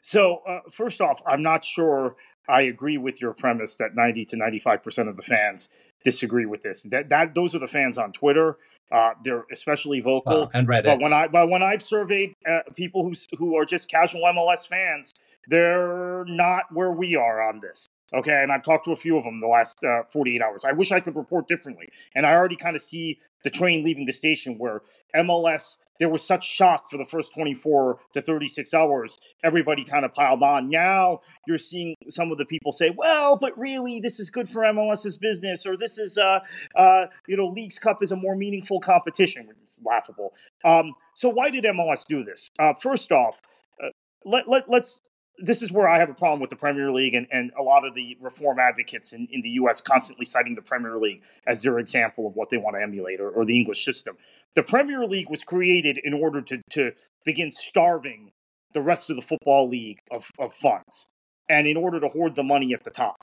So, 0.01 0.39
uh, 0.49 0.61
first 0.71 1.01
off, 1.01 1.21
I'm 1.27 1.43
not 1.43 1.65
sure 1.65 2.17
I 2.49 2.63
agree 2.63 2.99
with 2.99 3.21
your 3.21 3.35
premise 3.35 3.77
that 3.77 3.95
90 3.95 4.25
to 4.27 4.37
95% 4.37 5.09
of 5.09 5.17
the 5.17 5.23
fans 5.23 5.69
disagree 6.05 6.47
with 6.47 6.63
this. 6.63 6.85
That 6.85 7.09
that 7.09 7.35
those 7.35 7.55
are 7.55 7.59
the 7.59 7.69
fans 7.69 7.99
on 7.99 8.13
Twitter. 8.13 8.57
Uh, 8.91 9.11
they're 9.23 9.45
especially 9.53 10.01
vocal 10.01 10.45
uh, 10.45 10.49
and 10.55 10.67
Reddit. 10.67 10.85
But 10.85 11.01
when 11.01 11.13
I 11.13 11.29
but 11.29 11.49
when 11.49 11.63
I've 11.63 11.83
surveyed 11.83 12.35
uh, 12.47 12.61
people 12.75 13.03
who 13.05 13.15
who 13.37 13.57
are 13.57 13.65
just 13.65 13.91
casual 13.91 14.23
MLS 14.23 14.67
fans, 14.67 15.13
they're 15.49 16.25
not 16.27 16.65
where 16.73 16.93
we 16.93 17.17
are 17.17 17.43
on 17.43 17.61
this. 17.61 17.89
Okay, 18.15 18.43
and 18.43 18.51
I've 18.51 18.63
talked 18.63 18.87
to 18.87 18.93
a 18.93 18.97
few 18.97 19.19
of 19.19 19.25
them 19.25 19.41
the 19.41 19.47
last 19.47 19.85
uh, 19.85 20.03
48 20.11 20.41
hours. 20.41 20.65
I 20.65 20.73
wish 20.73 20.93
I 20.93 21.01
could 21.01 21.15
report 21.15 21.47
differently. 21.47 21.89
And 22.15 22.25
I 22.25 22.33
already 22.33 22.57
kind 22.57 22.75
of 22.75 22.81
see 22.81 23.19
the 23.45 23.51
train 23.51 23.85
leaving 23.85 24.07
the 24.07 24.15
station 24.15 24.57
where 24.57 24.81
MLS 25.15 25.77
there 25.99 26.09
was 26.09 26.27
such 26.27 26.49
shock 26.49 26.91
for 26.91 26.97
the 26.97 27.05
first 27.05 27.35
24 27.35 27.99
to 28.15 28.21
36 28.21 28.75
hours. 28.75 29.19
Everybody 29.45 29.85
kind 29.85 30.05
of 30.05 30.13
piled 30.13 30.43
on. 30.43 30.69
Now 30.69 31.21
you're 31.47 31.59
seeing 31.59 31.95
some 32.09 32.31
of 32.33 32.39
the 32.39 32.45
people 32.45 32.73
say, 32.73 32.91
well, 32.97 33.37
but 33.37 33.59
really, 33.59 34.01
this 34.01 34.21
is 34.21 34.31
good 34.31 34.49
for 34.49 34.63
MLS's 34.63 35.17
business, 35.17 35.67
or 35.67 35.77
this 35.77 35.99
is, 35.99 36.19
uh, 36.19 36.41
uh, 36.77 37.07
you 37.27 37.37
know, 37.37 37.47
Leagues 37.47 37.79
Cup 37.79 38.03
is 38.03 38.13
a 38.13 38.17
more 38.17 38.37
meaningful 38.37 38.81
competition. 38.81 39.49
It's 39.63 39.81
laughable. 39.85 40.33
Um, 40.65 40.95
so 41.15 41.29
why 41.29 41.51
did 41.51 41.65
MLS 41.65 42.05
do 42.07 42.25
this? 42.25 42.49
Uh, 42.59 42.75
first 42.75 43.13
off, 43.13 43.41
uh, 43.83 43.89
let, 44.25 44.49
let, 44.49 44.69
let's 44.69 45.01
this 45.39 45.63
is 45.63 45.71
where 45.71 45.89
I 45.89 45.99
have 45.99 46.11
a 46.11 46.15
problem 46.15 46.41
with 46.41 46.51
the 46.51 46.57
Premier 46.57 46.91
League 46.91 47.15
and, 47.15 47.27
and 47.31 47.53
a 47.59 47.63
lot 47.63 47.87
of 47.87 47.95
the 47.95 48.17
reform 48.21 48.59
advocates 48.59 49.13
in, 49.13 49.29
in 49.31 49.41
the 49.41 49.51
US 49.51 49.81
constantly 49.81 50.25
citing 50.25 50.55
the 50.55 50.63
Premier 50.63 50.99
League 50.99 51.25
as 51.47 51.63
their 51.63 51.79
example 51.79 52.27
of 52.27 52.35
what 52.35 52.51
they 52.51 52.57
want 52.57 52.77
to 52.77 52.83
emulate 52.83 53.21
or, 53.21 53.31
or 53.31 53.45
the 53.45 53.57
English 53.57 53.85
system. 53.85 54.17
The 54.55 54.63
Premier 54.63 55.05
League 55.05 55.31
was 55.31 55.45
created 55.45 55.99
in 56.03 56.13
order 56.13 56.43
to, 56.43 56.61
to 56.71 56.93
begin 57.25 57.51
starving 57.51 58.33
the 58.75 58.83
rest 58.83 59.11
of 59.11 59.17
the 59.17 59.23
football 59.23 59.69
league 59.69 59.99
of, 60.11 60.27
of 60.39 60.53
funds 60.55 61.07
and 61.49 61.67
in 61.67 61.77
order 61.77 62.01
to 62.01 62.09
hoard 62.09 62.35
the 62.35 62.43
money 62.43 62.75
at 62.75 62.85
the 62.85 62.91
top. 62.91 63.17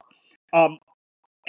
Um, 0.53 0.79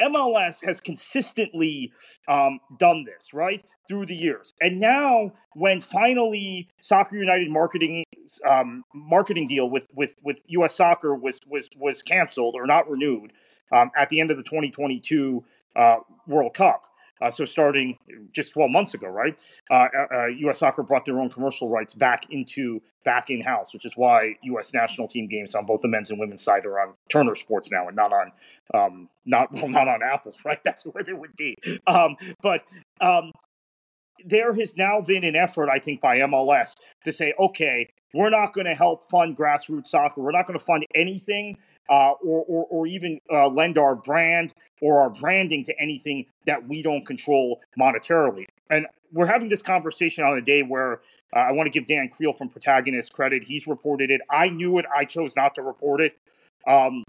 MLS 0.00 0.64
has 0.64 0.80
consistently 0.80 1.92
um, 2.28 2.60
done 2.78 3.04
this, 3.04 3.32
right, 3.32 3.62
through 3.88 4.06
the 4.06 4.14
years. 4.14 4.54
And 4.60 4.78
now, 4.78 5.32
when 5.54 5.80
finally 5.80 6.68
Soccer 6.80 7.16
United 7.16 7.50
marketing 7.50 8.04
um, 8.44 8.84
marketing 8.94 9.46
deal 9.46 9.70
with, 9.70 9.88
with, 9.94 10.16
with 10.24 10.42
U.S. 10.48 10.74
Soccer 10.74 11.14
was 11.14 11.40
was 11.46 11.70
was 11.76 12.02
canceled 12.02 12.54
or 12.56 12.66
not 12.66 12.88
renewed 12.88 13.32
um, 13.72 13.90
at 13.96 14.08
the 14.08 14.20
end 14.20 14.30
of 14.30 14.36
the 14.36 14.42
2022 14.42 15.44
uh, 15.76 15.96
World 16.26 16.54
Cup, 16.54 16.86
uh, 17.20 17.30
so 17.30 17.44
starting 17.44 17.99
just 18.32 18.52
12 18.52 18.70
months 18.70 18.94
ago, 18.94 19.08
right? 19.08 19.38
Uh, 19.70 19.88
uh, 20.14 20.26
U.S. 20.26 20.58
Soccer 20.58 20.82
brought 20.82 21.04
their 21.04 21.18
own 21.18 21.30
commercial 21.30 21.68
rights 21.68 21.94
back 21.94 22.26
into 22.30 22.80
back 23.04 23.30
in 23.30 23.40
house, 23.40 23.73
which 23.73 23.85
is 23.85 23.94
why 23.96 24.35
U.S. 24.42 24.75
national 24.75 25.08
team 25.08 25.26
games 25.28 25.54
on 25.54 25.64
both 25.66 25.80
the 25.80 25.88
men's 25.88 26.11
and 26.11 26.18
women's 26.18 26.42
side 26.42 26.66
are 26.66 26.80
on 26.80 26.94
Turner 27.08 27.35
Sports 27.35 27.70
now 27.70 27.87
and 27.87 27.96
not 27.96 28.12
on 28.12 28.32
um, 28.75 29.08
not 29.25 29.52
well 29.52 29.68
not 29.68 29.88
on 29.88 30.02
Apple's, 30.02 30.38
right? 30.44 30.62
That's 30.64 30.85
where 30.85 31.04
they 31.04 31.12
would 31.12 31.35
be. 31.37 31.56
Um, 31.87 32.16
but 32.42 32.62
um, 33.00 33.32
there 34.25 34.52
has 34.54 34.76
now 34.76 35.00
been 35.00 35.25
an 35.25 35.37
effort, 35.37 35.68
I 35.70 35.78
think, 35.78 36.00
by 36.00 36.18
MLS 36.18 36.75
to 37.04 37.12
say, 37.12 37.32
okay, 37.38 37.88
we're 38.14 38.30
not 38.30 38.52
going 38.52 38.66
to 38.66 38.75
help 38.75 39.08
fund 39.11 39.37
grassroots 39.37 39.87
soccer. 39.88 40.23
We're 40.23 40.32
not 40.32 40.46
going 40.46 40.58
to 40.58 40.64
fund 40.64 40.87
anything 40.94 41.56
uh, 41.88 42.12
or, 42.23 42.45
or, 42.49 42.66
or, 42.71 42.87
even 42.87 43.21
uh, 43.33 43.49
lend 43.49 43.78
our 43.78 43.95
brand 43.95 44.52
or 44.81 45.00
our 45.00 45.11
branding 45.11 45.64
to 45.64 45.81
anything 45.81 46.26
that 46.45 46.66
we 46.66 46.83
don't 46.83 47.07
control 47.07 47.61
monetarily. 47.78 48.45
And 48.71 48.87
we're 49.12 49.26
having 49.26 49.49
this 49.49 49.62
conversation 49.62 50.25
on 50.25 50.37
a 50.37 50.40
day 50.40 50.62
where 50.62 51.00
uh, 51.35 51.40
I 51.40 51.52
want 51.52 51.66
to 51.66 51.71
give 51.71 51.87
Dan 51.87 52.09
Creel 52.09 52.33
from 52.33 52.49
Protagonist 52.49 53.12
credit. 53.12 53.45
He's 53.45 53.66
reported 53.66 54.11
it. 54.11 54.21
I 54.31 54.49
knew 54.49 54.78
it. 54.78 54.87
I 54.95 55.05
chose 55.05 55.37
not 55.37 55.55
to 55.57 55.62
report 55.62 56.00
it. 56.00 56.19
Um, 56.66 57.05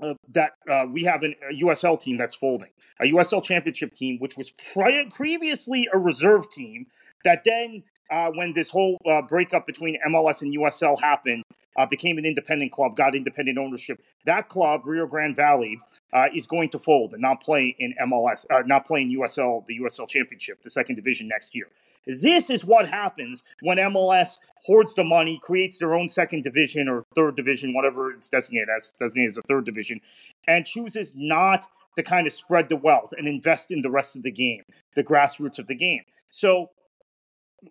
uh, 0.00 0.14
that 0.32 0.52
uh, 0.68 0.86
we 0.88 1.02
have 1.04 1.24
an, 1.24 1.34
a 1.50 1.54
USL 1.54 1.98
team 1.98 2.16
that's 2.16 2.34
folding, 2.34 2.70
a 3.00 3.04
USL 3.12 3.42
championship 3.42 3.94
team, 3.94 4.18
which 4.20 4.36
was 4.36 4.50
pri- 4.72 5.08
previously 5.10 5.88
a 5.92 5.98
reserve 5.98 6.48
team 6.50 6.86
that 7.24 7.42
then 7.44 7.82
uh, 8.10 8.30
when 8.34 8.52
this 8.52 8.70
whole 8.70 8.98
uh, 9.06 9.22
breakup 9.22 9.66
between 9.66 9.98
MLS 10.08 10.42
and 10.42 10.56
USL 10.56 11.00
happened, 11.00 11.44
uh, 11.78 11.86
became 11.86 12.18
an 12.18 12.26
independent 12.26 12.72
club, 12.72 12.96
got 12.96 13.14
independent 13.14 13.56
ownership. 13.56 14.02
That 14.24 14.48
club, 14.48 14.82
Rio 14.84 15.06
Grande 15.06 15.36
Valley, 15.36 15.80
uh, 16.12 16.26
is 16.34 16.46
going 16.46 16.70
to 16.70 16.78
fold 16.78 17.12
and 17.12 17.22
not 17.22 17.40
play 17.40 17.76
in 17.78 17.94
MLS, 18.02 18.44
uh, 18.50 18.62
not 18.66 18.84
play 18.84 19.02
in 19.02 19.16
USL, 19.16 19.64
the 19.66 19.78
USL 19.78 20.08
Championship, 20.08 20.62
the 20.62 20.70
second 20.70 20.96
division 20.96 21.28
next 21.28 21.54
year. 21.54 21.68
This 22.06 22.48
is 22.48 22.64
what 22.64 22.88
happens 22.88 23.44
when 23.60 23.76
MLS 23.76 24.38
hoards 24.64 24.94
the 24.94 25.04
money, 25.04 25.38
creates 25.42 25.78
their 25.78 25.94
own 25.94 26.08
second 26.08 26.42
division 26.42 26.88
or 26.88 27.04
third 27.14 27.36
division, 27.36 27.74
whatever 27.74 28.10
it's 28.10 28.30
designated 28.30 28.70
as, 28.74 28.92
designated 28.92 29.30
as 29.30 29.38
a 29.38 29.42
third 29.42 29.64
division, 29.66 30.00
and 30.48 30.64
chooses 30.64 31.14
not 31.14 31.66
to 31.96 32.02
kind 32.02 32.26
of 32.26 32.32
spread 32.32 32.70
the 32.70 32.76
wealth 32.76 33.12
and 33.16 33.28
invest 33.28 33.70
in 33.70 33.82
the 33.82 33.90
rest 33.90 34.16
of 34.16 34.22
the 34.22 34.30
game, 34.30 34.62
the 34.96 35.04
grassroots 35.04 35.58
of 35.58 35.66
the 35.66 35.74
game. 35.74 36.02
So 36.30 36.70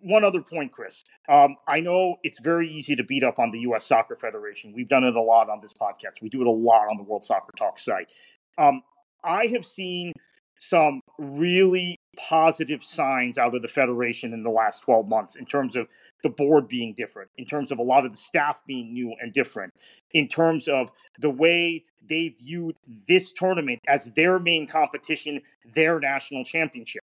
one 0.02 0.24
other 0.24 0.42
point, 0.42 0.72
Chris. 0.72 1.04
Um, 1.28 1.56
I 1.66 1.80
know 1.80 2.16
it's 2.22 2.40
very 2.40 2.68
easy 2.68 2.96
to 2.96 3.04
beat 3.04 3.24
up 3.24 3.38
on 3.38 3.50
the 3.50 3.60
U.S. 3.60 3.86
Soccer 3.86 4.16
Federation. 4.16 4.72
We've 4.74 4.88
done 4.88 5.04
it 5.04 5.16
a 5.16 5.22
lot 5.22 5.48
on 5.48 5.60
this 5.60 5.72
podcast. 5.72 6.20
We 6.20 6.28
do 6.28 6.40
it 6.40 6.46
a 6.46 6.50
lot 6.50 6.88
on 6.88 6.96
the 6.96 7.02
World 7.02 7.22
Soccer 7.22 7.52
Talk 7.56 7.78
site. 7.78 8.12
Um, 8.58 8.82
I 9.24 9.46
have 9.46 9.64
seen 9.64 10.12
some 10.60 11.00
really 11.18 11.98
positive 12.16 12.82
signs 12.82 13.38
out 13.38 13.54
of 13.54 13.62
the 13.62 13.68
Federation 13.68 14.32
in 14.32 14.42
the 14.42 14.50
last 14.50 14.80
12 14.80 15.08
months 15.08 15.36
in 15.36 15.46
terms 15.46 15.76
of 15.76 15.86
the 16.22 16.28
board 16.28 16.66
being 16.66 16.94
different, 16.94 17.30
in 17.38 17.44
terms 17.44 17.70
of 17.70 17.78
a 17.78 17.82
lot 17.82 18.04
of 18.04 18.10
the 18.10 18.16
staff 18.16 18.62
being 18.66 18.92
new 18.92 19.14
and 19.20 19.32
different, 19.32 19.72
in 20.12 20.26
terms 20.26 20.66
of 20.66 20.90
the 21.20 21.30
way 21.30 21.84
they 22.08 22.30
viewed 22.30 22.74
this 23.06 23.32
tournament 23.32 23.80
as 23.86 24.10
their 24.16 24.40
main 24.40 24.66
competition, 24.66 25.40
their 25.74 26.00
national 26.00 26.44
championship 26.44 27.04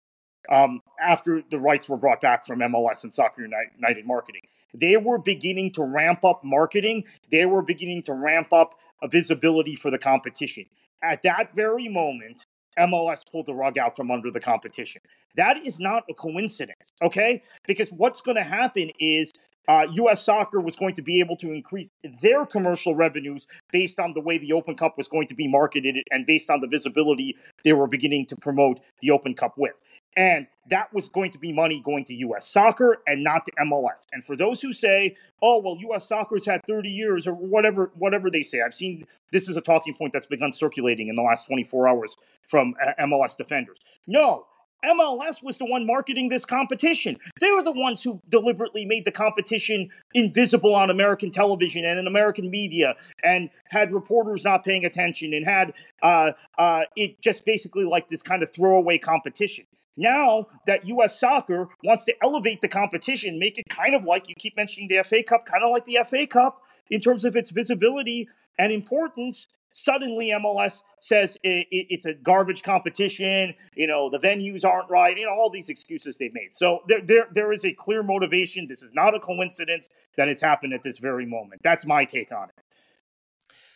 um, 0.50 0.80
after 1.00 1.42
the 1.50 1.58
rights 1.58 1.88
were 1.88 1.96
brought 1.96 2.20
back 2.20 2.46
from 2.46 2.60
MLS 2.60 3.04
and 3.04 3.12
Soccer 3.12 3.42
United 3.42 4.06
Marketing. 4.06 4.42
They 4.74 4.96
were 4.96 5.18
beginning 5.18 5.72
to 5.72 5.84
ramp 5.84 6.24
up 6.24 6.42
marketing. 6.42 7.04
They 7.30 7.46
were 7.46 7.62
beginning 7.62 8.04
to 8.04 8.14
ramp 8.14 8.52
up 8.52 8.74
a 9.02 9.08
visibility 9.08 9.76
for 9.76 9.90
the 9.90 9.98
competition. 9.98 10.64
At 11.02 11.22
that 11.22 11.54
very 11.54 11.88
moment, 11.88 12.46
MLS 12.78 13.30
pulled 13.30 13.46
the 13.46 13.54
rug 13.54 13.76
out 13.76 13.96
from 13.96 14.10
under 14.10 14.30
the 14.30 14.40
competition. 14.40 15.02
That 15.36 15.58
is 15.58 15.78
not 15.78 16.04
a 16.08 16.14
coincidence, 16.14 16.90
okay? 17.02 17.42
Because 17.66 17.90
what's 17.90 18.22
going 18.22 18.36
to 18.36 18.44
happen 18.44 18.90
is 18.98 19.30
uh, 19.68 19.86
U.S. 19.92 20.24
Soccer 20.24 20.60
was 20.60 20.74
going 20.74 20.94
to 20.94 21.02
be 21.02 21.20
able 21.20 21.36
to 21.36 21.52
increase 21.52 21.92
their 22.20 22.44
commercial 22.46 22.94
revenues 22.94 23.46
based 23.70 24.00
on 24.00 24.12
the 24.12 24.20
way 24.20 24.38
the 24.38 24.52
Open 24.52 24.74
Cup 24.74 24.96
was 24.96 25.06
going 25.06 25.28
to 25.28 25.34
be 25.34 25.46
marketed 25.46 25.96
and 26.10 26.26
based 26.26 26.50
on 26.50 26.60
the 26.60 26.66
visibility 26.66 27.36
they 27.64 27.72
were 27.72 27.86
beginning 27.86 28.26
to 28.26 28.36
promote 28.36 28.80
the 29.00 29.10
Open 29.10 29.34
Cup 29.34 29.54
with. 29.56 29.72
And 30.16 30.46
that 30.68 30.92
was 30.92 31.08
going 31.08 31.30
to 31.32 31.38
be 31.38 31.52
money 31.52 31.80
going 31.80 32.04
to 32.04 32.14
U.S. 32.14 32.46
soccer 32.46 32.98
and 33.06 33.24
not 33.24 33.44
to 33.46 33.52
MLS. 33.64 34.06
And 34.12 34.24
for 34.24 34.36
those 34.36 34.60
who 34.60 34.72
say, 34.72 35.16
"Oh, 35.42 35.58
well, 35.58 35.76
U.S. 35.80 36.06
soccer's 36.06 36.46
had 36.46 36.60
30 36.66 36.88
years," 36.88 37.26
or 37.26 37.34
whatever, 37.34 37.90
whatever 37.96 38.30
they 38.30 38.42
say, 38.42 38.60
I've 38.60 38.74
seen 38.74 39.04
this 39.32 39.48
is 39.48 39.56
a 39.56 39.60
talking 39.60 39.94
point 39.94 40.12
that's 40.12 40.26
begun 40.26 40.52
circulating 40.52 41.08
in 41.08 41.14
the 41.14 41.22
last 41.22 41.46
24 41.46 41.88
hours 41.88 42.16
from 42.46 42.74
uh, 42.84 42.92
MLS 43.06 43.36
defenders. 43.36 43.78
No, 44.06 44.46
MLS 44.84 45.42
was 45.42 45.58
the 45.58 45.64
one 45.64 45.86
marketing 45.86 46.28
this 46.28 46.44
competition. 46.44 47.16
They 47.40 47.50
were 47.50 47.62
the 47.62 47.72
ones 47.72 48.02
who 48.02 48.20
deliberately 48.28 48.84
made 48.84 49.04
the 49.04 49.12
competition 49.12 49.90
invisible 50.14 50.74
on 50.74 50.90
American 50.90 51.30
television 51.30 51.84
and 51.84 51.98
in 51.98 52.06
American 52.06 52.50
media, 52.50 52.96
and 53.22 53.50
had 53.68 53.92
reporters 53.92 54.44
not 54.44 54.64
paying 54.64 54.84
attention, 54.84 55.34
and 55.34 55.46
had 55.46 55.72
uh, 56.02 56.32
uh, 56.58 56.82
it 56.96 57.20
just 57.20 57.44
basically 57.44 57.84
like 57.84 58.08
this 58.08 58.22
kind 58.22 58.42
of 58.42 58.52
throwaway 58.52 58.98
competition. 58.98 59.66
Now 59.96 60.46
that 60.66 60.86
U.S. 60.88 61.20
soccer 61.20 61.68
wants 61.84 62.04
to 62.04 62.14
elevate 62.22 62.60
the 62.62 62.68
competition, 62.68 63.38
make 63.38 63.58
it 63.58 63.66
kind 63.68 63.94
of 63.94 64.04
like 64.04 64.28
you 64.28 64.34
keep 64.38 64.56
mentioning 64.56 64.88
the 64.88 65.02
FA 65.04 65.22
Cup, 65.22 65.44
kind 65.44 65.62
of 65.62 65.70
like 65.70 65.84
the 65.84 65.98
FA 66.04 66.26
Cup 66.26 66.62
in 66.90 67.00
terms 67.00 67.24
of 67.24 67.36
its 67.36 67.50
visibility 67.50 68.28
and 68.58 68.72
importance, 68.72 69.48
Suddenly, 69.72 70.30
MLS 70.30 70.82
says 71.00 71.36
it, 71.42 71.66
it, 71.70 71.86
it's 71.90 72.06
a 72.06 72.14
garbage 72.14 72.62
competition. 72.62 73.54
You 73.74 73.86
know, 73.86 74.10
the 74.10 74.18
venues 74.18 74.64
aren't 74.64 74.90
right. 74.90 75.16
You 75.16 75.26
know, 75.26 75.32
all 75.32 75.50
these 75.50 75.68
excuses 75.68 76.18
they've 76.18 76.34
made. 76.34 76.52
So 76.52 76.80
there, 76.88 77.00
there, 77.04 77.28
there 77.32 77.52
is 77.52 77.64
a 77.64 77.72
clear 77.72 78.02
motivation. 78.02 78.66
This 78.66 78.82
is 78.82 78.92
not 78.92 79.14
a 79.14 79.20
coincidence 79.20 79.88
that 80.16 80.28
it's 80.28 80.40
happened 80.40 80.74
at 80.74 80.82
this 80.82 80.98
very 80.98 81.26
moment. 81.26 81.62
That's 81.62 81.86
my 81.86 82.04
take 82.04 82.32
on 82.32 82.48
it. 82.48 82.54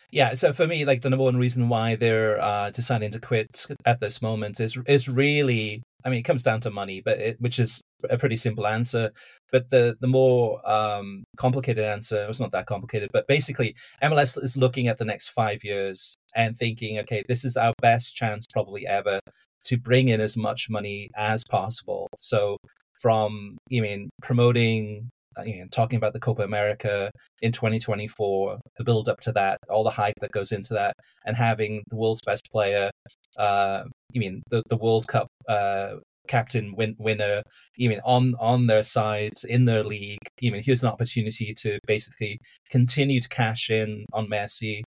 Yeah, 0.09 0.35
so 0.35 0.53
for 0.53 0.65
me, 0.67 0.85
like 0.85 1.01
the 1.01 1.09
number 1.09 1.25
one 1.25 1.35
reason 1.35 1.67
why 1.67 1.95
they're 1.95 2.39
uh, 2.39 2.69
deciding 2.69 3.11
to 3.11 3.19
quit 3.19 3.67
at 3.85 3.99
this 3.99 4.21
moment 4.21 4.59
is 4.59 4.77
is 4.87 5.09
really, 5.09 5.83
I 6.05 6.09
mean, 6.09 6.19
it 6.19 6.23
comes 6.23 6.43
down 6.43 6.61
to 6.61 6.71
money, 6.71 7.01
but 7.03 7.17
it, 7.17 7.41
which 7.41 7.59
is 7.59 7.81
a 8.09 8.17
pretty 8.17 8.35
simple 8.35 8.67
answer. 8.67 9.11
But 9.51 9.69
the 9.69 9.95
the 9.99 10.07
more 10.07 10.67
um, 10.69 11.23
complicated 11.37 11.83
answer, 11.83 12.27
it's 12.29 12.39
not 12.39 12.51
that 12.51 12.67
complicated, 12.67 13.09
but 13.11 13.27
basically, 13.27 13.75
MLS 14.03 14.41
is 14.41 14.57
looking 14.57 14.87
at 14.87 14.97
the 14.97 15.05
next 15.05 15.29
five 15.29 15.63
years 15.63 16.15
and 16.35 16.55
thinking, 16.55 16.99
okay, 16.99 17.23
this 17.27 17.43
is 17.43 17.57
our 17.57 17.73
best 17.81 18.15
chance 18.15 18.45
probably 18.51 18.85
ever 18.87 19.19
to 19.65 19.77
bring 19.77 20.07
in 20.07 20.21
as 20.21 20.37
much 20.37 20.69
money 20.69 21.09
as 21.15 21.43
possible. 21.43 22.07
So 22.19 22.57
from, 23.01 23.57
you 23.69 23.81
mean, 23.81 24.09
promoting 24.21 25.09
you 25.45 25.59
know, 25.59 25.67
talking 25.71 25.97
about 25.97 26.13
the 26.13 26.19
Copa 26.19 26.43
America 26.43 27.11
in 27.41 27.51
2024, 27.51 28.59
the 28.77 28.83
build 28.83 29.09
up 29.09 29.19
to 29.21 29.31
that, 29.33 29.57
all 29.69 29.83
the 29.83 29.89
hype 29.89 30.15
that 30.21 30.31
goes 30.31 30.51
into 30.51 30.73
that, 30.73 30.93
and 31.25 31.35
having 31.35 31.83
the 31.89 31.95
world's 31.95 32.21
best 32.25 32.49
player, 32.51 32.89
uh, 33.37 33.83
you 34.11 34.19
mean 34.19 34.41
the, 34.49 34.63
the 34.69 34.77
World 34.77 35.07
Cup 35.07 35.27
uh, 35.47 35.95
captain 36.27 36.75
win, 36.75 36.95
winner, 36.99 37.41
even 37.77 37.99
on 38.03 38.35
on 38.39 38.67
their 38.67 38.83
sides 38.83 39.43
in 39.43 39.65
their 39.65 39.83
league. 39.83 40.19
you 40.39 40.51
mean 40.51 40.63
here's 40.63 40.83
an 40.83 40.89
opportunity 40.89 41.53
to 41.53 41.79
basically 41.87 42.39
continue 42.69 43.21
to 43.21 43.29
cash 43.29 43.69
in 43.69 44.05
on 44.13 44.27
Messi. 44.27 44.81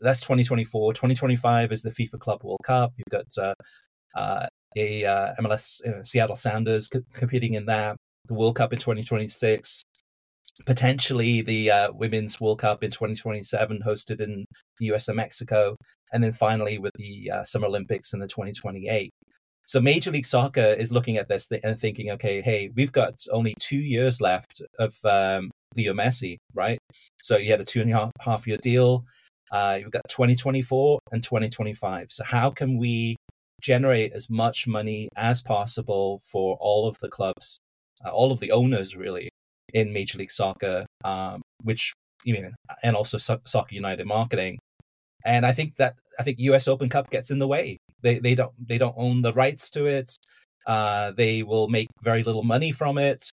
That's 0.00 0.20
2024. 0.22 0.94
2025 0.94 1.72
is 1.72 1.82
the 1.82 1.90
FIFA 1.90 2.18
Club 2.20 2.40
World 2.42 2.60
Cup. 2.64 2.92
You've 2.96 3.10
got 3.10 3.26
uh, 3.38 3.54
uh, 4.14 4.46
a 4.76 5.04
uh, 5.04 5.34
MLS 5.40 5.80
Seattle 6.06 6.36
Sounders 6.36 6.88
co- 6.88 7.02
competing 7.12 7.54
in 7.54 7.66
that. 7.66 7.96
The 8.26 8.34
World 8.34 8.56
Cup 8.56 8.72
in 8.72 8.78
2026 8.78 9.82
potentially 10.66 11.42
the 11.42 11.70
uh, 11.70 11.92
Women's 11.92 12.40
World 12.40 12.60
Cup 12.60 12.84
in 12.84 12.90
2027 12.90 13.82
hosted 13.84 14.20
in 14.20 14.44
the 14.78 14.86
US 14.86 15.08
and 15.08 15.16
Mexico, 15.16 15.76
and 16.12 16.22
then 16.22 16.32
finally 16.32 16.78
with 16.78 16.92
the 16.96 17.30
uh, 17.30 17.44
Summer 17.44 17.66
Olympics 17.66 18.12
in 18.12 18.20
the 18.20 18.28
2028. 18.28 19.10
So 19.66 19.80
Major 19.80 20.10
League 20.10 20.26
Soccer 20.26 20.60
is 20.60 20.90
looking 20.90 21.16
at 21.16 21.28
this 21.28 21.48
and 21.62 21.78
thinking, 21.78 22.10
okay, 22.10 22.42
hey, 22.42 22.70
we've 22.74 22.92
got 22.92 23.14
only 23.30 23.54
two 23.60 23.78
years 23.78 24.20
left 24.20 24.62
of 24.78 24.96
um, 25.04 25.50
Leo 25.76 25.94
Messi, 25.94 26.38
right? 26.54 26.78
So 27.22 27.36
you 27.36 27.50
had 27.50 27.60
a 27.60 27.64
two 27.64 27.80
and 27.80 27.92
a 27.92 28.10
half 28.20 28.46
year 28.46 28.58
deal. 28.60 29.04
Uh, 29.52 29.78
you've 29.80 29.92
got 29.92 30.02
2024 30.08 30.98
and 31.12 31.22
2025. 31.22 32.10
So 32.10 32.24
how 32.24 32.50
can 32.50 32.78
we 32.78 33.16
generate 33.60 34.12
as 34.12 34.28
much 34.28 34.66
money 34.66 35.08
as 35.16 35.42
possible 35.42 36.20
for 36.30 36.56
all 36.60 36.88
of 36.88 36.98
the 36.98 37.08
clubs, 37.08 37.58
uh, 38.04 38.08
all 38.08 38.32
of 38.32 38.40
the 38.40 38.50
owners, 38.50 38.96
really, 38.96 39.29
in 39.74 39.92
Major 39.92 40.18
League 40.18 40.30
Soccer, 40.30 40.86
um, 41.04 41.42
which 41.62 41.92
you 42.24 42.34
mean, 42.34 42.54
and 42.82 42.96
also 42.96 43.18
so- 43.18 43.40
Soccer 43.44 43.74
United 43.74 44.06
marketing. 44.06 44.58
And 45.24 45.44
I 45.44 45.52
think 45.52 45.76
that 45.76 45.94
I 46.18 46.22
think 46.22 46.38
US 46.38 46.68
Open 46.68 46.88
Cup 46.88 47.10
gets 47.10 47.30
in 47.30 47.38
the 47.38 47.48
way. 47.48 47.78
They 48.02 48.18
they 48.18 48.34
don't 48.34 48.52
they 48.66 48.78
don't 48.78 48.94
own 48.96 49.22
the 49.22 49.32
rights 49.32 49.70
to 49.70 49.86
it. 49.86 50.16
Uh, 50.66 51.12
they 51.12 51.42
will 51.42 51.68
make 51.68 51.88
very 52.02 52.22
little 52.22 52.42
money 52.42 52.72
from 52.72 52.98
it. 52.98 53.30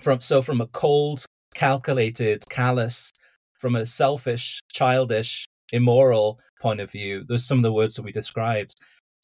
From 0.00 0.20
so 0.20 0.42
from 0.42 0.60
a 0.60 0.66
cold, 0.68 1.24
calculated, 1.54 2.44
callous, 2.50 3.12
from 3.58 3.76
a 3.76 3.86
selfish, 3.86 4.60
childish, 4.72 5.46
immoral 5.72 6.38
point 6.60 6.80
of 6.80 6.90
view, 6.90 7.24
there's 7.28 7.44
some 7.44 7.58
of 7.58 7.62
the 7.62 7.72
words 7.72 7.96
that 7.96 8.02
we 8.02 8.12
described. 8.12 8.74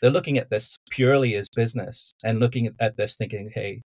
They're 0.01 0.11
looking 0.11 0.39
at 0.39 0.51
this 0.51 0.77
purely 0.91 1.37
as 1.37 1.49
business 1.55 2.13
and 2.25 2.41
looking 2.41 2.71
at 2.81 2.97
this 2.97 3.17
thinking, 3.17 3.51
hey, 3.55 3.83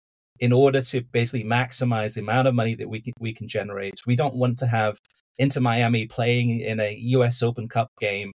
in 0.40 0.52
order 0.52 0.80
to 0.80 1.02
basically 1.12 1.44
maximize 1.44 2.14
the 2.14 2.22
amount 2.22 2.48
of 2.48 2.54
money 2.54 2.74
that 2.74 2.88
we 2.88 3.00
can, 3.00 3.12
we 3.20 3.32
can 3.32 3.46
generate. 3.46 4.00
We 4.06 4.16
don't 4.16 4.34
want 4.34 4.58
to 4.58 4.66
have 4.66 4.98
Inter 5.38 5.60
Miami 5.60 6.06
playing 6.06 6.60
in 6.60 6.80
a 6.80 6.94
U.S. 6.94 7.42
Open 7.42 7.68
Cup 7.68 7.88
game, 7.98 8.32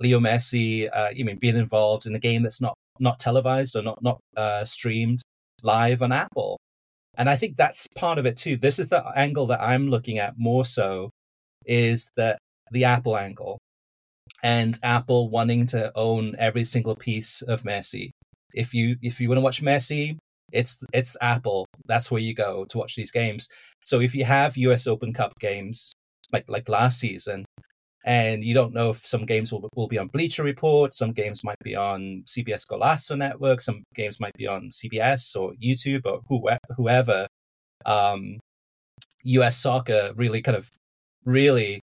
Leo 0.00 0.20
Messi, 0.20 0.88
uh, 0.94 1.08
you 1.12 1.24
mean 1.24 1.38
being 1.38 1.56
involved 1.56 2.06
in 2.06 2.14
a 2.14 2.18
game 2.18 2.42
that's 2.42 2.60
not 2.60 2.74
not 2.98 3.18
televised 3.18 3.76
or 3.76 3.82
not 3.82 4.02
not 4.02 4.20
uh, 4.36 4.64
streamed 4.64 5.22
live 5.62 6.02
on 6.02 6.12
Apple. 6.12 6.58
And 7.18 7.30
I 7.30 7.36
think 7.36 7.56
that's 7.56 7.86
part 7.96 8.18
of 8.18 8.26
it 8.26 8.36
too. 8.36 8.56
This 8.56 8.78
is 8.78 8.88
the 8.88 9.02
angle 9.16 9.46
that 9.46 9.62
I'm 9.62 9.88
looking 9.88 10.18
at 10.18 10.34
more 10.36 10.64
so 10.64 11.10
is 11.64 12.10
that 12.16 12.38
the 12.70 12.84
Apple 12.84 13.16
angle 13.16 13.58
and 14.42 14.78
Apple 14.82 15.30
wanting 15.30 15.66
to 15.66 15.90
own 15.94 16.36
every 16.38 16.64
single 16.64 16.94
piece 16.94 17.42
of 17.42 17.62
Messi. 17.62 18.10
If 18.54 18.74
you 18.74 18.96
if 19.02 19.20
you 19.20 19.28
want 19.28 19.38
to 19.38 19.42
watch 19.42 19.62
Messi, 19.62 20.16
it's 20.52 20.84
it's 20.92 21.16
Apple. 21.20 21.66
That's 21.86 22.10
where 22.10 22.20
you 22.20 22.34
go 22.34 22.64
to 22.66 22.78
watch 22.78 22.94
these 22.96 23.10
games. 23.10 23.48
So 23.84 24.00
if 24.00 24.14
you 24.14 24.24
have 24.24 24.56
US 24.56 24.86
Open 24.86 25.12
Cup 25.12 25.38
games 25.40 25.94
like 26.32 26.44
like 26.48 26.68
last 26.68 27.00
season, 27.00 27.44
and 28.04 28.44
you 28.44 28.54
don't 28.54 28.72
know 28.72 28.90
if 28.90 29.04
some 29.04 29.26
games 29.26 29.52
will 29.52 29.68
will 29.74 29.88
be 29.88 29.98
on 29.98 30.08
Bleacher 30.08 30.44
Report, 30.44 30.94
some 30.94 31.12
games 31.12 31.44
might 31.44 31.58
be 31.64 31.74
on 31.76 32.22
CBS 32.26 32.64
Golazo 32.70 33.16
Network, 33.16 33.60
some 33.60 33.82
games 33.94 34.20
might 34.20 34.34
be 34.34 34.46
on 34.46 34.70
CBS 34.70 35.36
or 35.36 35.52
YouTube 35.62 36.06
or 36.06 36.20
whoever. 36.76 37.26
Um, 37.84 38.38
US 39.24 39.56
soccer 39.58 40.12
really 40.16 40.40
kind 40.42 40.56
of 40.56 40.70
really 41.24 41.80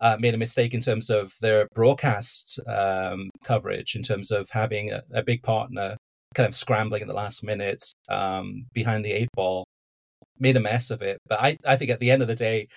uh, 0.00 0.16
made 0.18 0.34
a 0.34 0.38
mistake 0.38 0.74
in 0.74 0.80
terms 0.80 1.10
of 1.10 1.32
their 1.40 1.68
broadcast 1.74 2.58
um, 2.66 3.30
coverage, 3.44 3.94
in 3.96 4.02
terms 4.02 4.30
of 4.30 4.48
having 4.50 4.92
a, 4.92 5.02
a, 5.12 5.22
big 5.22 5.42
partner 5.42 5.96
kind 6.36 6.48
of 6.48 6.54
scrambling 6.54 7.00
at 7.00 7.08
the 7.08 7.14
last 7.14 7.42
minute 7.42 7.82
um, 8.10 8.66
behind 8.74 9.04
the 9.04 9.12
eight 9.12 9.30
ball, 9.34 9.64
made 10.38 10.56
a 10.56 10.60
mess 10.60 10.90
of 10.90 11.00
it. 11.00 11.18
But 11.26 11.40
I, 11.40 11.56
I 11.66 11.76
think 11.76 11.90
at 11.90 11.98
the 11.98 12.10
end 12.10 12.20
of 12.20 12.28
the 12.28 12.34
day, 12.34 12.68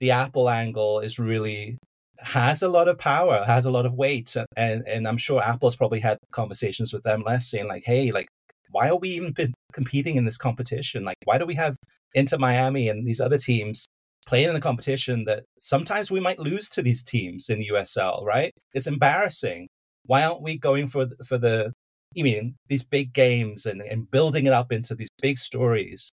the 0.00 0.10
Apple 0.10 0.50
angle 0.50 1.00
is 1.00 1.18
really 1.18 1.78
has 2.18 2.62
a 2.62 2.68
lot 2.68 2.88
of 2.88 2.98
power, 2.98 3.42
has 3.44 3.64
a 3.64 3.70
lot 3.70 3.86
of 3.86 3.94
weight, 3.94 4.36
and 4.56 4.82
and 4.86 5.08
I'm 5.08 5.16
sure 5.16 5.42
Apple's 5.42 5.76
probably 5.76 6.00
had 6.00 6.18
conversations 6.30 6.92
with 6.92 7.02
them 7.02 7.22
less 7.24 7.50
saying 7.50 7.68
like, 7.68 7.84
hey, 7.86 8.12
like 8.12 8.28
why 8.70 8.88
are 8.88 8.96
we 8.96 9.10
even 9.10 9.34
competing 9.72 10.16
in 10.16 10.24
this 10.26 10.36
competition? 10.36 11.04
Like, 11.04 11.16
why 11.24 11.38
do 11.38 11.46
we 11.46 11.54
have 11.54 11.76
Inter 12.14 12.36
Miami 12.36 12.88
and 12.90 13.06
these 13.06 13.20
other 13.20 13.38
teams 13.38 13.86
playing 14.26 14.50
in 14.50 14.56
a 14.56 14.60
competition 14.60 15.24
that 15.24 15.44
sometimes 15.58 16.10
we 16.10 16.20
might 16.20 16.38
lose 16.38 16.68
to 16.70 16.82
these 16.82 17.02
teams 17.02 17.48
in 17.48 17.60
the 17.60 17.70
USL? 17.72 18.22
Right? 18.24 18.52
It's 18.74 18.86
embarrassing. 18.86 19.68
Why 20.04 20.24
aren't 20.24 20.42
we 20.42 20.58
going 20.58 20.88
for 20.88 21.06
for 21.26 21.38
the 21.38 21.72
you 22.16 22.24
mean 22.24 22.56
these 22.68 22.82
big 22.82 23.12
games 23.12 23.66
and, 23.66 23.82
and 23.82 24.10
building 24.10 24.46
it 24.46 24.52
up 24.52 24.72
into 24.72 24.94
these 24.94 25.10
big 25.20 25.38
stories. 25.38 26.10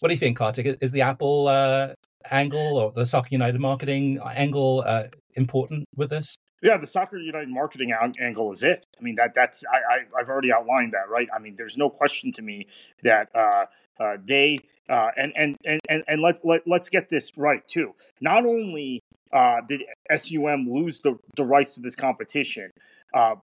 What 0.00 0.08
do 0.08 0.14
you 0.14 0.18
think, 0.18 0.36
Kartik? 0.36 0.78
Is 0.80 0.92
the 0.92 1.00
Apple 1.00 1.48
uh, 1.48 1.94
angle 2.30 2.76
or 2.76 2.92
the 2.92 3.06
Soccer 3.06 3.30
United 3.30 3.60
marketing 3.60 4.20
angle 4.22 4.84
uh, 4.86 5.04
important 5.34 5.86
with 5.96 6.10
this? 6.10 6.36
Yeah, 6.60 6.76
the 6.76 6.86
Soccer 6.86 7.18
United 7.18 7.48
marketing 7.48 7.94
angle 8.20 8.52
is 8.52 8.62
it. 8.62 8.84
I 8.98 9.02
mean 9.02 9.14
that 9.14 9.32
that's 9.32 9.64
I, 9.72 9.94
I 9.94 10.18
have 10.18 10.28
already 10.28 10.52
outlined 10.52 10.92
that 10.92 11.08
right. 11.08 11.28
I 11.34 11.38
mean, 11.38 11.54
there's 11.56 11.78
no 11.78 11.88
question 11.88 12.30
to 12.32 12.42
me 12.42 12.66
that 13.02 13.30
uh, 13.34 13.66
uh, 13.98 14.18
they 14.22 14.58
uh, 14.90 15.10
and, 15.16 15.32
and 15.36 15.56
and 15.64 15.80
and 15.88 16.02
and 16.06 16.20
let's 16.20 16.40
let, 16.44 16.66
let's 16.66 16.88
get 16.88 17.08
this 17.08 17.32
right 17.38 17.66
too. 17.66 17.94
Not 18.20 18.44
only 18.44 19.00
uh, 19.32 19.62
did 19.66 19.84
SUM 20.14 20.68
lose 20.68 21.00
the 21.00 21.16
the 21.36 21.44
rights 21.44 21.76
to 21.76 21.80
this 21.80 21.96
competition, 21.96 22.70
uh, 23.14 23.36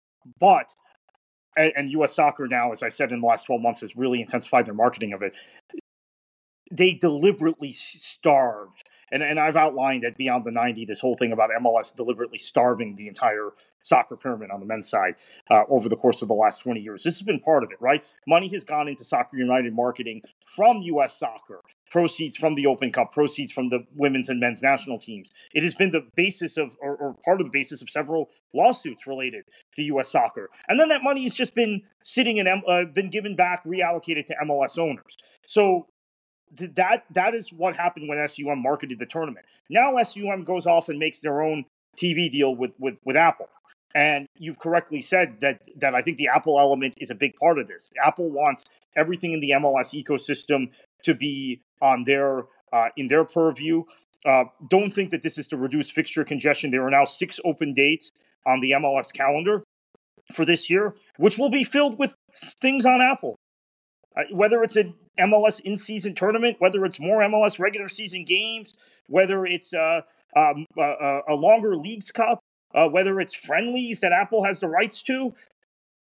but 0.40 0.72
and, 1.56 1.72
and 1.76 1.90
U.S. 1.92 2.14
Soccer 2.14 2.46
now, 2.46 2.72
as 2.72 2.82
I 2.82 2.88
said 2.88 3.12
in 3.12 3.20
the 3.20 3.26
last 3.26 3.44
12 3.44 3.60
months, 3.60 3.80
has 3.80 3.96
really 3.96 4.20
intensified 4.20 4.66
their 4.66 4.74
marketing 4.74 5.12
of 5.12 5.22
it. 5.22 5.36
They 6.70 6.94
deliberately 6.94 7.72
starved, 7.72 8.84
and, 9.10 9.22
and 9.22 9.38
I've 9.38 9.56
outlined 9.56 10.04
at 10.04 10.16
Beyond 10.16 10.44
the 10.44 10.50
90 10.50 10.86
this 10.86 11.00
whole 11.00 11.16
thing 11.16 11.32
about 11.32 11.50
MLS 11.60 11.94
deliberately 11.94 12.38
starving 12.38 12.94
the 12.94 13.08
entire 13.08 13.50
soccer 13.82 14.16
pyramid 14.16 14.50
on 14.50 14.60
the 14.60 14.66
men's 14.66 14.88
side 14.88 15.16
uh, 15.50 15.64
over 15.68 15.88
the 15.88 15.96
course 15.96 16.22
of 16.22 16.28
the 16.28 16.34
last 16.34 16.62
20 16.62 16.80
years. 16.80 17.02
This 17.02 17.18
has 17.18 17.26
been 17.26 17.40
part 17.40 17.62
of 17.62 17.70
it, 17.70 17.76
right? 17.80 18.06
Money 18.26 18.48
has 18.48 18.64
gone 18.64 18.88
into 18.88 19.04
Soccer 19.04 19.36
United 19.36 19.74
marketing 19.74 20.22
from 20.44 20.78
U.S. 20.82 21.18
Soccer 21.18 21.60
proceeds 21.92 22.38
from 22.38 22.54
the 22.54 22.66
Open 22.66 22.90
Cup, 22.90 23.12
proceeds 23.12 23.52
from 23.52 23.68
the 23.68 23.84
women's 23.94 24.30
and 24.30 24.40
men's 24.40 24.62
national 24.62 24.98
teams. 24.98 25.30
It 25.52 25.62
has 25.62 25.74
been 25.74 25.90
the 25.90 26.06
basis 26.16 26.56
of, 26.56 26.74
or, 26.80 26.96
or, 26.96 27.14
part 27.22 27.38
of 27.38 27.46
the 27.46 27.52
basis 27.52 27.82
of 27.82 27.90
several 27.90 28.30
lawsuits 28.54 29.06
related 29.06 29.44
to 29.76 29.82
U.S. 29.82 30.10
soccer. 30.10 30.48
And 30.68 30.80
then 30.80 30.88
that 30.88 31.02
money 31.02 31.22
has 31.24 31.34
just 31.34 31.54
been 31.54 31.82
sitting 32.02 32.40
and 32.40 32.48
uh, 32.66 32.86
been 32.86 33.10
given 33.10 33.36
back, 33.36 33.62
reallocated 33.66 34.24
to 34.26 34.36
MLS 34.42 34.78
owners. 34.78 35.16
So 35.46 35.86
that 36.56 37.04
that 37.10 37.34
is 37.34 37.52
what 37.52 37.76
happened 37.76 38.08
when 38.08 38.26
SUM 38.26 38.62
marketed 38.62 38.98
the 38.98 39.06
tournament. 39.06 39.44
Now 39.68 40.02
SUM 40.02 40.44
goes 40.44 40.66
off 40.66 40.88
and 40.88 40.98
makes 40.98 41.20
their 41.20 41.42
own 41.42 41.66
TV 42.02 42.30
deal 42.30 42.56
with 42.56 42.74
with 42.78 43.00
with 43.04 43.16
Apple. 43.16 43.48
And 43.94 44.26
you've 44.38 44.58
correctly 44.58 45.02
said 45.02 45.40
that 45.40 45.60
that 45.76 45.94
I 45.94 46.00
think 46.00 46.16
the 46.16 46.28
Apple 46.28 46.58
element 46.58 46.94
is 46.96 47.10
a 47.10 47.14
big 47.14 47.34
part 47.36 47.58
of 47.58 47.68
this. 47.68 47.90
Apple 48.02 48.30
wants 48.30 48.64
everything 48.96 49.32
in 49.32 49.40
the 49.40 49.50
MLS 49.50 49.92
ecosystem 49.94 50.70
to 51.02 51.14
be 51.14 51.62
on 51.80 52.04
their 52.04 52.46
uh, 52.72 52.88
in 52.96 53.08
their 53.08 53.24
purview. 53.24 53.84
Uh, 54.24 54.44
don't 54.68 54.94
think 54.94 55.10
that 55.10 55.22
this 55.22 55.36
is 55.36 55.48
to 55.48 55.56
reduce 55.56 55.90
fixture 55.90 56.24
congestion. 56.24 56.70
There 56.70 56.86
are 56.86 56.90
now 56.90 57.04
six 57.04 57.40
open 57.44 57.74
dates 57.74 58.12
on 58.46 58.60
the 58.60 58.72
MLS 58.72 59.12
calendar 59.12 59.64
for 60.32 60.44
this 60.44 60.70
year, 60.70 60.94
which 61.16 61.36
will 61.36 61.50
be 61.50 61.64
filled 61.64 61.98
with 61.98 62.14
things 62.60 62.86
on 62.86 63.00
Apple. 63.00 63.36
Uh, 64.16 64.22
whether 64.30 64.62
it's 64.62 64.76
an 64.76 64.94
MLS 65.18 65.60
in 65.60 65.76
season 65.76 66.14
tournament, 66.14 66.56
whether 66.60 66.84
it's 66.84 67.00
more 67.00 67.20
MLS 67.22 67.58
regular 67.58 67.88
season 67.88 68.24
games, 68.24 68.74
whether 69.08 69.44
it's 69.44 69.74
uh, 69.74 70.02
um, 70.36 70.66
a 70.78 71.34
longer 71.34 71.76
Leagues 71.76 72.10
Cup, 72.10 72.38
uh, 72.74 72.88
whether 72.88 73.20
it's 73.20 73.34
friendlies 73.34 74.00
that 74.00 74.12
Apple 74.12 74.44
has 74.44 74.60
the 74.60 74.68
rights 74.68 75.02
to, 75.02 75.34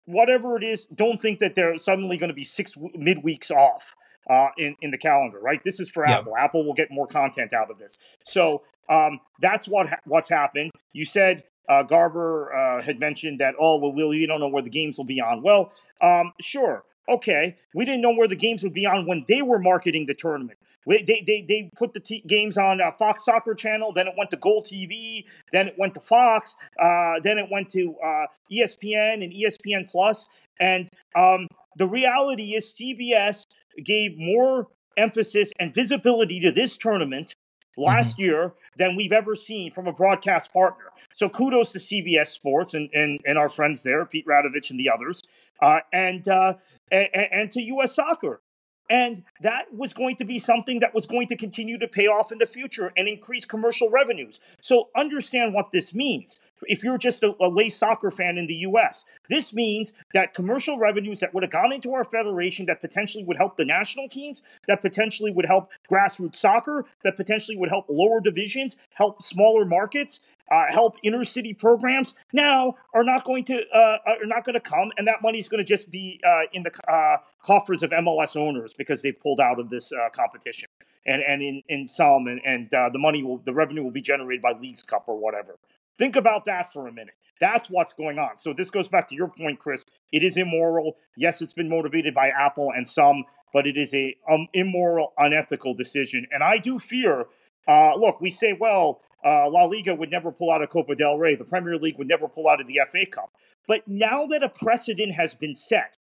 whatever 0.07 0.57
it 0.57 0.62
is, 0.62 0.87
don't 0.87 1.20
think 1.20 1.38
that 1.38 1.54
they're 1.54 1.76
suddenly 1.76 2.16
going 2.16 2.28
to 2.28 2.35
be 2.35 2.44
six 2.44 2.74
w- 2.74 2.94
midweeks 2.96 3.50
off 3.50 3.94
uh, 4.29 4.49
in 4.59 4.77
in 4.81 4.91
the 4.91 4.99
calendar, 4.99 5.39
right? 5.41 5.63
This 5.63 5.81
is 5.81 5.91
for 5.91 6.07
Apple. 6.07 6.37
Apple 6.37 6.65
will 6.65 6.75
get 6.75 6.91
more 6.91 7.07
content 7.07 7.53
out 7.53 7.71
of 7.71 7.79
this. 7.79 7.99
So 8.25 8.63
um, 8.89 9.21
that's 9.41 9.69
what 9.69 9.89
ha- 9.89 10.01
what's 10.05 10.29
happened. 10.29 10.71
You 10.93 11.05
said 11.05 11.45
uh, 11.69 11.83
Garber 11.83 12.55
uh, 12.55 12.83
had 12.83 13.01
mentioned 13.01 13.41
that, 13.41 13.55
oh, 13.59 13.79
well, 13.79 13.93
we 13.93 14.27
don't 14.27 14.41
know 14.41 14.49
where 14.49 14.63
the 14.63 14.71
games 14.71 14.99
will 14.99 15.05
be 15.05 15.21
on. 15.21 15.43
Well, 15.43 15.73
um, 16.03 16.33
sure. 16.41 16.85
Okay, 17.07 17.57
we 17.75 17.85
didn't 17.85 18.01
know 18.01 18.15
where 18.15 18.29
the 18.29 18.37
games 18.37 18.63
would 18.63 18.73
be 18.73 18.87
on 18.87 19.07
when 19.07 19.27
they 19.29 19.43
were 19.43 19.59
marketing 19.59 20.07
the 20.07 20.15
tournament. 20.15 20.59
They, 20.87 21.03
they, 21.03 21.23
they, 21.27 21.45
they 21.47 21.71
put 21.77 21.93
the 21.93 22.01
t- 22.01 22.25
games 22.27 22.57
on 22.57 22.81
uh, 22.81 22.93
Fox 22.93 23.27
Soccer 23.27 23.55
Channel, 23.55 23.93
then 23.93 24.09
it 24.09 24.15
went 24.17 24.31
to 24.31 24.39
GolTV, 24.39 25.25
then 25.53 25.69
it 25.69 25.75
went 25.79 25.93
to 25.95 26.01
Fox, 26.01 26.57
uh, 26.81 27.21
then 27.23 27.37
it 27.37 27.49
went 27.51 27.69
to 27.71 27.95
uh, 28.03 28.27
ESPN 28.51 29.23
and 29.23 29.35
ESPN 29.35 29.87
Plus. 29.91 30.29
And 30.59 30.89
um, 31.15 31.47
the 31.77 31.87
reality 31.87 32.55
is, 32.55 32.75
CBS 32.75 33.45
gave 33.83 34.19
more 34.19 34.69
emphasis 34.97 35.53
and 35.59 35.75
visibility 35.75 36.41
to 36.41 36.51
this 36.51 36.77
tournament 36.77 37.35
last 37.77 38.15
mm-hmm. 38.15 38.23
year 38.23 38.53
than 38.77 38.97
we've 38.97 39.13
ever 39.13 39.35
seen 39.35 39.73
from 39.73 39.87
a 39.87 39.93
broadcast 39.93 40.53
partner. 40.53 40.87
So 41.13 41.29
kudos 41.29 41.73
to 41.73 41.79
CBS 41.79 42.29
Sports 42.29 42.75
and, 42.75 42.91
and, 42.93 43.21
and 43.25 43.39
our 43.39 43.49
friends 43.49 43.83
there, 43.83 44.05
Pete 44.07 44.27
Radovich 44.27 44.71
and 44.71 44.79
the 44.79 44.91
others, 44.91 45.23
uh, 45.61 45.81
and, 45.93 46.27
uh, 46.29 46.55
and, 46.91 47.09
and 47.15 47.51
to 47.53 47.63
U.S. 47.63 47.95
Soccer. 47.95 48.41
And 48.90 49.23
that 49.40 49.73
was 49.73 49.92
going 49.92 50.16
to 50.16 50.25
be 50.25 50.38
something 50.38 50.81
that 50.81 50.94
was 50.94 51.07
going 51.07 51.27
to 51.29 51.37
continue 51.37 51.79
to 51.79 51.88
pay 51.88 52.07
off 52.07 52.33
in 52.33 52.38
the 52.38 52.47
future 52.47 52.92
and 52.97 53.09
increase 53.09 53.44
commercial 53.44 53.88
revenues. 53.88 54.40
So 54.61 54.88
understand 54.94 55.55
what 55.55 55.70
this 55.73 55.94
means. 55.94 56.40
If 56.62 56.85
you're 56.85 56.99
just 56.99 57.23
a, 57.23 57.35
a 57.40 57.49
lay 57.49 57.70
soccer 57.70 58.11
fan 58.11 58.37
in 58.37 58.47
the 58.47 58.55
US, 58.57 59.05
this 59.31 59.55
means 59.55 59.92
that 60.12 60.35
commercial 60.35 60.79
revenues 60.79 61.20
that 61.20 61.33
would 61.33 61.42
have 61.42 61.51
gone 61.51 61.73
into 61.73 61.94
our 61.94 62.05
federation 62.05 62.66
that 62.66 62.81
potentially 62.81 63.25
would 63.25 63.38
help 63.38 63.57
the 63.57 63.64
national 63.64 64.09
teams, 64.09 64.42
that 64.68 64.83
potentially 64.83 65.31
would 65.31 65.47
help 65.47 65.70
grassroots 65.90 66.37
soccer, 66.37 66.85
that 67.05 67.16
potentially 67.16 67.57
would 67.57 67.70
help 67.70 67.87
lower 67.88 68.20
divisions, 68.20 68.77
help 68.94 69.23
smaller 69.23 69.64
markets, 69.64 70.20
uh, 70.50 70.66
help 70.70 70.96
inner 71.02 71.24
city 71.24 71.54
programs 71.54 72.14
now 72.33 72.74
are 72.92 73.04
not 73.04 73.24
going 73.24 73.44
to 73.44 73.66
uh, 73.70 73.98
are 74.07 74.26
not 74.26 74.44
going 74.44 74.54
to 74.54 74.61
come, 74.61 74.92
and 74.98 75.09
that 75.09 75.22
money 75.22 75.38
is 75.38 75.48
going 75.48 75.59
to 75.59 75.64
just 75.64 75.90
be 75.90 76.20
uh, 76.26 76.42
in 76.52 76.62
the 76.62 76.70
uh, 76.88 77.16
coffers 77.42 77.83
of 77.83 77.90
MLS 77.90 78.37
owners 78.37 78.74
because 78.74 79.02
they 79.02 79.12
pulled 79.12 79.40
out 79.40 79.59
of 79.59 79.70
this 79.70 79.92
uh, 79.92 80.09
competition, 80.11 80.68
and 81.07 81.22
and 81.22 81.42
in 81.42 81.62
in 81.68 81.87
SUM, 81.87 82.26
and 82.26 82.40
and 82.44 82.74
uh, 82.74 82.90
the 82.90 82.98
money 82.98 83.22
will 83.22 83.38
the 83.38 83.54
revenue 83.54 83.83
will 83.83 83.90
be 83.90 84.02
generated 84.02 84.42
by 84.42 84.52
Leagues 84.52 84.83
Cup 84.83 85.04
or 85.07 85.16
whatever. 85.16 85.59
Think 85.96 86.16
about 86.16 86.44
that 86.46 86.72
for 86.72 86.88
a 86.88 86.92
minute. 86.92 87.14
That's 87.40 87.70
what's 87.70 87.92
going 87.92 88.18
on. 88.18 88.37
So 88.37 88.52
this 88.52 88.70
goes 88.70 88.88
back 88.88 89.09
to 89.09 89.14
your 89.14 89.28
point, 89.28 89.61
Chris. 89.61 89.85
It 90.12 90.22
is 90.22 90.37
immoral. 90.37 90.96
Yes, 91.16 91.40
it's 91.40 91.52
been 91.52 91.68
motivated 91.68 92.14
by 92.14 92.28
Apple 92.28 92.72
and 92.74 92.87
some, 92.87 93.24
but 93.52 93.66
it 93.66 93.76
is 93.76 93.94
a 93.94 94.16
um, 94.28 94.48
immoral, 94.52 95.12
unethical 95.18 95.74
decision. 95.74 96.26
And 96.33 96.42
I 96.42 96.59
do 96.59 96.78
fear. 96.78 97.26
look, 97.68 98.20
we 98.20 98.30
say, 98.30 98.52
well, 98.59 99.02
uh, 99.25 99.49
La 99.49 99.65
Liga 99.65 99.95
would 99.95 100.11
never 100.11 100.31
pull 100.31 100.51
out 100.51 100.63
of 100.63 100.69
Copa 100.69 100.95
del 100.95 101.19
Rey. 101.19 101.35
The 101.35 101.45
Premier 101.45 101.79
League 101.79 101.99
would 101.99 102.09
never 102.09 102.29
pull 102.29 102.49
out 102.49 102.61
of 102.61 102.67
the 102.67 102.81
FA 102.89 103.07
Cup. 103.07 103.33
But 103.67 103.87
now 103.89 104.27
that 104.27 104.43
a 104.43 104.49
precedent 104.49 105.15
has 105.15 105.35
been 105.35 105.55
set 105.55 105.97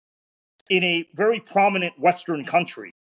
in 0.70 0.84
a 0.84 1.08
very 1.14 1.40
prominent 1.40 2.00
Western 2.00 2.44
country, 2.44 2.92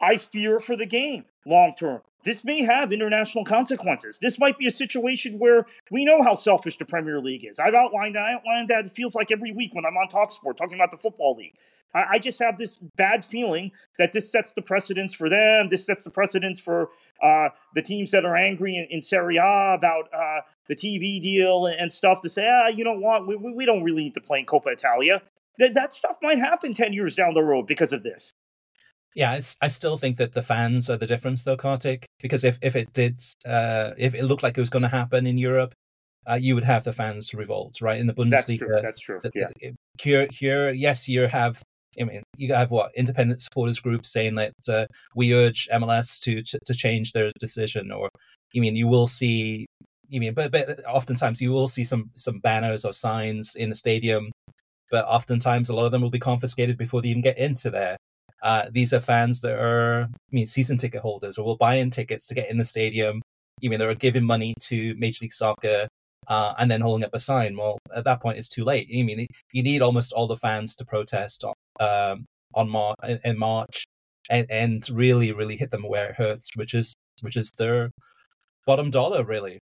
I 0.00 0.16
fear 0.16 0.58
for 0.58 0.76
the 0.76 0.86
game 0.86 1.26
long 1.46 1.74
term. 1.78 2.02
This 2.22 2.44
may 2.44 2.62
have 2.62 2.92
international 2.92 3.44
consequences. 3.44 4.18
This 4.18 4.38
might 4.38 4.58
be 4.58 4.66
a 4.66 4.70
situation 4.70 5.38
where 5.38 5.64
we 5.90 6.04
know 6.04 6.22
how 6.22 6.34
selfish 6.34 6.76
the 6.76 6.84
Premier 6.84 7.18
League 7.20 7.44
is. 7.44 7.58
I've 7.58 7.74
outlined 7.74 8.18
I 8.18 8.34
outlined 8.34 8.68
that 8.68 8.86
it 8.86 8.90
feels 8.90 9.14
like 9.14 9.30
every 9.30 9.52
week 9.52 9.74
when 9.74 9.86
I'm 9.86 9.96
on 9.96 10.08
Talksport 10.08 10.56
talking 10.56 10.74
about 10.74 10.90
the 10.90 10.98
football 10.98 11.36
league. 11.36 11.54
I, 11.94 12.04
I 12.12 12.18
just 12.18 12.38
have 12.40 12.58
this 12.58 12.78
bad 12.96 13.24
feeling 13.24 13.72
that 13.98 14.12
this 14.12 14.30
sets 14.30 14.52
the 14.52 14.62
precedence 14.62 15.14
for 15.14 15.28
them. 15.28 15.68
This 15.68 15.86
sets 15.86 16.04
the 16.04 16.10
precedence 16.10 16.60
for 16.60 16.90
uh, 17.22 17.48
the 17.74 17.82
teams 17.82 18.10
that 18.10 18.24
are 18.24 18.36
angry 18.36 18.76
in, 18.76 18.86
in 18.90 19.00
Serie 19.00 19.36
A 19.36 19.74
about 19.74 20.08
uh, 20.12 20.40
the 20.68 20.76
TV 20.76 21.20
deal 21.20 21.66
and, 21.66 21.80
and, 21.80 21.92
stuff 21.92 22.20
to 22.22 22.28
say, 22.28 22.48
ah, 22.48 22.68
you 22.68 22.84
know 22.84 22.98
what, 22.98 23.26
we, 23.26 23.36
we 23.36 23.66
don't 23.66 23.82
really 23.82 24.04
need 24.04 24.14
to 24.14 24.20
play 24.20 24.38
in 24.38 24.46
Coppa 24.46 24.72
Italia. 24.72 25.20
That, 25.58 25.74
that 25.74 25.92
stuff 25.92 26.16
might 26.22 26.38
happen 26.38 26.72
10 26.72 26.92
years 26.94 27.14
down 27.14 27.34
the 27.34 27.42
road 27.42 27.66
because 27.66 27.92
of 27.92 28.02
this. 28.02 28.32
Yeah, 29.14 29.40
I 29.60 29.68
still 29.68 29.96
think 29.96 30.18
that 30.18 30.32
the 30.32 30.42
fans 30.42 30.88
are 30.88 30.96
the 30.96 31.06
difference, 31.06 31.42
though, 31.42 31.56
Kartik. 31.56 32.06
Because 32.20 32.44
if, 32.44 32.58
if 32.62 32.76
it 32.76 32.92
did, 32.92 33.20
uh, 33.46 33.90
if 33.98 34.14
it 34.14 34.24
looked 34.24 34.42
like 34.42 34.56
it 34.56 34.60
was 34.60 34.70
going 34.70 34.82
to 34.82 34.88
happen 34.88 35.26
in 35.26 35.36
Europe, 35.36 35.74
uh, 36.30 36.34
you 36.34 36.54
would 36.54 36.64
have 36.64 36.84
the 36.84 36.92
fans 36.92 37.34
revolt, 37.34 37.80
right? 37.80 37.98
In 37.98 38.06
the 38.06 38.14
Bundesliga, 38.14 38.82
that's 38.82 39.00
true. 39.00 39.20
That's 39.22 39.34
true. 39.34 39.50
yeah. 39.60 39.70
Here, 40.00 40.26
here, 40.30 40.70
yes, 40.70 41.08
you 41.08 41.26
have. 41.26 41.62
I 42.00 42.04
mean, 42.04 42.22
you 42.36 42.54
have 42.54 42.70
what 42.70 42.92
independent 42.94 43.42
supporters 43.42 43.80
groups 43.80 44.12
saying 44.12 44.36
that 44.36 44.54
uh, 44.68 44.86
we 45.16 45.34
urge 45.34 45.68
MLS 45.72 46.20
to, 46.20 46.40
to, 46.40 46.58
to 46.66 46.72
change 46.72 47.12
their 47.12 47.32
decision, 47.40 47.90
or 47.90 48.08
you 48.52 48.60
mean 48.60 48.76
you 48.76 48.86
will 48.86 49.08
see. 49.08 49.66
You 50.08 50.20
mean, 50.20 50.34
but 50.34 50.52
but 50.52 50.84
oftentimes 50.86 51.40
you 51.40 51.50
will 51.50 51.66
see 51.66 51.82
some 51.82 52.10
some 52.14 52.38
banners 52.38 52.84
or 52.84 52.92
signs 52.92 53.56
in 53.56 53.70
the 53.70 53.74
stadium, 53.74 54.30
but 54.90 55.04
oftentimes 55.06 55.68
a 55.68 55.74
lot 55.74 55.86
of 55.86 55.92
them 55.92 56.02
will 56.02 56.10
be 56.10 56.20
confiscated 56.20 56.78
before 56.78 57.02
they 57.02 57.08
even 57.08 57.22
get 57.22 57.38
into 57.38 57.70
there. 57.70 57.96
Uh, 58.42 58.66
these 58.70 58.92
are 58.92 59.00
fans 59.00 59.40
that 59.42 59.58
are, 59.58 60.02
I 60.02 60.08
mean, 60.32 60.46
season 60.46 60.76
ticket 60.76 61.02
holders 61.02 61.38
or 61.38 61.44
will 61.44 61.56
buy 61.56 61.74
in 61.74 61.90
tickets 61.90 62.26
to 62.28 62.34
get 62.34 62.50
in 62.50 62.58
the 62.58 62.64
stadium. 62.64 63.20
You 63.60 63.70
mean 63.70 63.78
they're 63.78 63.94
giving 63.94 64.24
money 64.24 64.54
to 64.62 64.94
Major 64.96 65.24
League 65.24 65.34
Soccer 65.34 65.88
uh, 66.28 66.54
and 66.58 66.70
then 66.70 66.80
holding 66.80 67.04
up 67.04 67.14
a 67.14 67.18
sign. 67.18 67.56
Well, 67.56 67.78
at 67.94 68.04
that 68.04 68.22
point, 68.22 68.38
it's 68.38 68.48
too 68.48 68.64
late. 68.64 68.88
You 68.88 69.04
mean 69.04 69.26
you 69.52 69.62
need 69.62 69.82
almost 69.82 70.12
all 70.12 70.26
the 70.26 70.36
fans 70.36 70.76
to 70.76 70.84
protest 70.84 71.44
um, 71.78 72.24
on 72.54 72.68
Mar- 72.68 72.94
in 73.24 73.38
March 73.38 73.84
and, 74.30 74.46
and 74.50 74.88
really, 74.90 75.32
really 75.32 75.56
hit 75.56 75.70
them 75.70 75.82
where 75.82 76.10
it 76.10 76.16
hurts, 76.16 76.56
which 76.56 76.72
is 76.72 76.94
which 77.20 77.36
is 77.36 77.50
their 77.58 77.90
bottom 78.66 78.90
dollar, 78.90 79.24
really. 79.24 79.58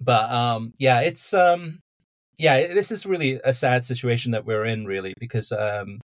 But 0.00 0.30
um, 0.30 0.72
yeah, 0.78 1.00
it's 1.00 1.34
um, 1.34 1.80
yeah, 2.38 2.72
this 2.72 2.90
is 2.90 3.04
really 3.04 3.40
a 3.44 3.52
sad 3.52 3.84
situation 3.84 4.32
that 4.32 4.46
we're 4.46 4.64
in, 4.64 4.86
really, 4.86 5.14
because 5.18 5.52
um, 5.52 6.00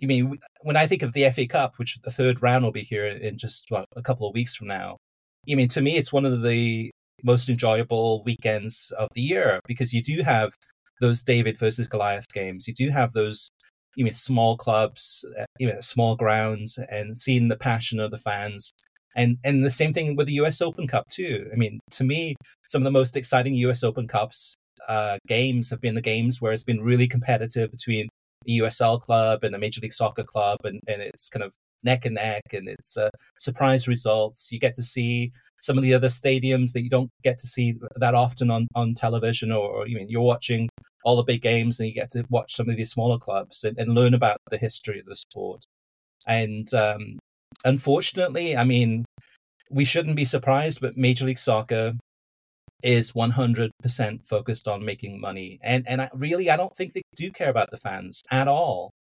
you 0.00 0.08
mean 0.08 0.38
when 0.62 0.76
I 0.76 0.86
think 0.86 1.02
of 1.02 1.12
the 1.12 1.30
FA 1.30 1.46
Cup, 1.46 1.78
which 1.78 1.98
the 2.02 2.10
third 2.10 2.42
round 2.42 2.64
will 2.64 2.72
be 2.72 2.82
here 2.82 3.06
in 3.06 3.38
just 3.38 3.70
a 3.70 4.02
couple 4.02 4.28
of 4.28 4.34
weeks 4.34 4.54
from 4.54 4.68
now? 4.68 4.96
You 5.44 5.56
mean 5.56 5.68
to 5.68 5.80
me, 5.80 5.96
it's 5.96 6.12
one 6.12 6.24
of 6.24 6.42
the 6.42 6.90
most 7.24 7.48
enjoyable 7.48 8.22
weekends 8.24 8.92
of 8.98 9.08
the 9.14 9.22
year 9.22 9.60
because 9.66 9.92
you 9.92 10.02
do 10.02 10.22
have 10.22 10.52
those 11.00 11.22
David 11.22 11.58
versus 11.58 11.86
Goliath 11.86 12.28
games. 12.32 12.66
You 12.68 12.74
do 12.74 12.90
have 12.90 13.12
those 13.12 13.48
you 13.96 14.04
mean 14.04 14.12
small 14.12 14.56
clubs, 14.56 15.24
uh, 15.40 15.44
you 15.58 15.66
know, 15.66 15.80
small 15.80 16.16
grounds, 16.16 16.78
and 16.90 17.16
seeing 17.16 17.48
the 17.48 17.56
passion 17.56 17.98
of 17.98 18.10
the 18.10 18.18
fans. 18.18 18.72
And 19.16 19.38
and 19.44 19.64
the 19.64 19.70
same 19.70 19.92
thing 19.92 20.14
with 20.14 20.26
the 20.26 20.34
U.S. 20.34 20.60
Open 20.60 20.86
Cup 20.86 21.08
too. 21.08 21.48
I 21.52 21.56
mean, 21.56 21.80
to 21.92 22.04
me, 22.04 22.36
some 22.68 22.82
of 22.82 22.84
the 22.84 22.90
most 22.90 23.16
exciting 23.16 23.54
U.S. 23.54 23.82
Open 23.82 24.06
Cups 24.06 24.54
uh, 24.88 25.16
games 25.26 25.70
have 25.70 25.80
been 25.80 25.94
the 25.94 26.02
games 26.02 26.40
where 26.40 26.52
it's 26.52 26.64
been 26.64 26.82
really 26.82 27.08
competitive 27.08 27.70
between 27.70 28.08
the 28.46 28.58
USL 28.58 29.00
club 29.00 29.44
and 29.44 29.54
the 29.54 29.58
Major 29.58 29.80
League 29.80 29.92
Soccer 29.92 30.24
club, 30.24 30.58
and, 30.64 30.80
and 30.86 31.02
it's 31.02 31.28
kind 31.28 31.42
of 31.42 31.54
neck 31.84 32.04
and 32.04 32.14
neck, 32.14 32.42
and 32.52 32.68
it's 32.68 32.96
uh, 32.96 33.10
surprise 33.38 33.86
results. 33.88 34.50
You 34.50 34.58
get 34.58 34.74
to 34.76 34.82
see 34.82 35.32
some 35.60 35.76
of 35.76 35.82
the 35.82 35.94
other 35.94 36.08
stadiums 36.08 36.72
that 36.72 36.82
you 36.82 36.90
don't 36.90 37.10
get 37.22 37.38
to 37.38 37.46
see 37.46 37.74
that 37.96 38.14
often 38.14 38.50
on, 38.50 38.68
on 38.74 38.94
television, 38.94 39.52
or, 39.52 39.68
or 39.68 39.86
you 39.86 39.96
mean 39.96 40.08
you're 40.08 40.22
watching 40.22 40.68
all 41.04 41.16
the 41.16 41.24
big 41.24 41.42
games, 41.42 41.78
and 41.78 41.88
you 41.88 41.94
get 41.94 42.10
to 42.10 42.24
watch 42.30 42.54
some 42.54 42.68
of 42.68 42.76
these 42.76 42.90
smaller 42.90 43.18
clubs 43.18 43.64
and, 43.64 43.78
and 43.78 43.94
learn 43.94 44.14
about 44.14 44.38
the 44.50 44.58
history 44.58 44.98
of 44.98 45.06
the 45.06 45.16
sport. 45.16 45.64
And 46.26 46.72
um, 46.74 47.18
unfortunately, 47.64 48.56
I 48.56 48.64
mean, 48.64 49.04
we 49.70 49.84
shouldn't 49.84 50.16
be 50.16 50.24
surprised, 50.24 50.80
but 50.80 50.96
Major 50.96 51.26
League 51.26 51.38
Soccer 51.38 51.94
is 52.82 53.12
100% 53.12 54.26
focused 54.26 54.68
on 54.68 54.84
making 54.84 55.20
money. 55.20 55.58
And 55.62 55.86
and 55.88 56.02
I, 56.02 56.10
really, 56.14 56.50
I 56.50 56.56
don't 56.56 56.74
think 56.76 56.92
they 56.92 57.02
do 57.14 57.30
care 57.30 57.50
about 57.50 57.70
the 57.70 57.76
fans 57.76 58.22
at 58.30 58.48
all. 58.48 58.92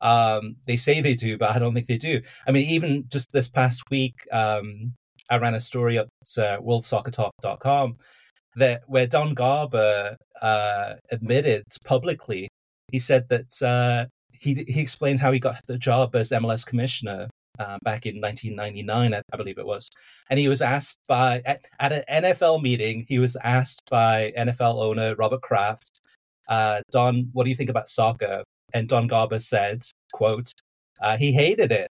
Um, 0.00 0.56
they 0.66 0.76
say 0.76 1.00
they 1.00 1.14
do, 1.14 1.38
but 1.38 1.50
I 1.50 1.58
don't 1.58 1.74
think 1.74 1.86
they 1.86 1.98
do. 1.98 2.20
I 2.46 2.52
mean, 2.52 2.66
even 2.66 3.04
just 3.08 3.32
this 3.32 3.48
past 3.48 3.82
week, 3.90 4.14
um, 4.32 4.92
I 5.30 5.38
ran 5.38 5.54
a 5.54 5.60
story 5.60 5.98
at 5.98 6.06
uh, 6.38 6.58
worldsoccertalk.com 6.60 7.96
that 8.56 8.82
where 8.86 9.06
Don 9.06 9.34
Garber 9.34 10.16
uh, 10.42 10.94
admitted 11.10 11.64
publicly, 11.84 12.48
he 12.92 12.98
said 12.98 13.28
that 13.28 13.62
uh, 13.62 14.06
he 14.32 14.64
he 14.68 14.80
explained 14.80 15.20
how 15.20 15.32
he 15.32 15.38
got 15.38 15.60
the 15.66 15.78
job 15.78 16.14
as 16.14 16.30
MLS 16.30 16.66
commissioner 16.66 17.28
uh, 17.58 17.78
back 17.82 18.06
in 18.06 18.20
1999, 18.20 19.14
I, 19.14 19.22
I, 19.32 19.36
believe 19.36 19.58
it 19.58 19.66
was. 19.66 19.90
And 20.30 20.38
he 20.38 20.48
was 20.48 20.62
asked 20.62 21.00
by, 21.08 21.42
at, 21.44 21.64
at, 21.80 21.92
an 21.92 22.24
NFL 22.24 22.62
meeting, 22.62 23.04
he 23.08 23.18
was 23.18 23.36
asked 23.42 23.82
by 23.90 24.32
NFL 24.36 24.80
owner 24.80 25.14
Robert 25.16 25.42
Kraft, 25.42 26.00
uh, 26.48 26.80
Don, 26.90 27.28
what 27.32 27.44
do 27.44 27.50
you 27.50 27.56
think 27.56 27.70
about 27.70 27.88
soccer? 27.88 28.42
And 28.74 28.88
Don 28.88 29.06
Garber 29.06 29.40
said, 29.40 29.82
quote, 30.12 30.50
uh, 31.00 31.16
he 31.16 31.32
hated 31.32 31.72
it. 31.72 31.88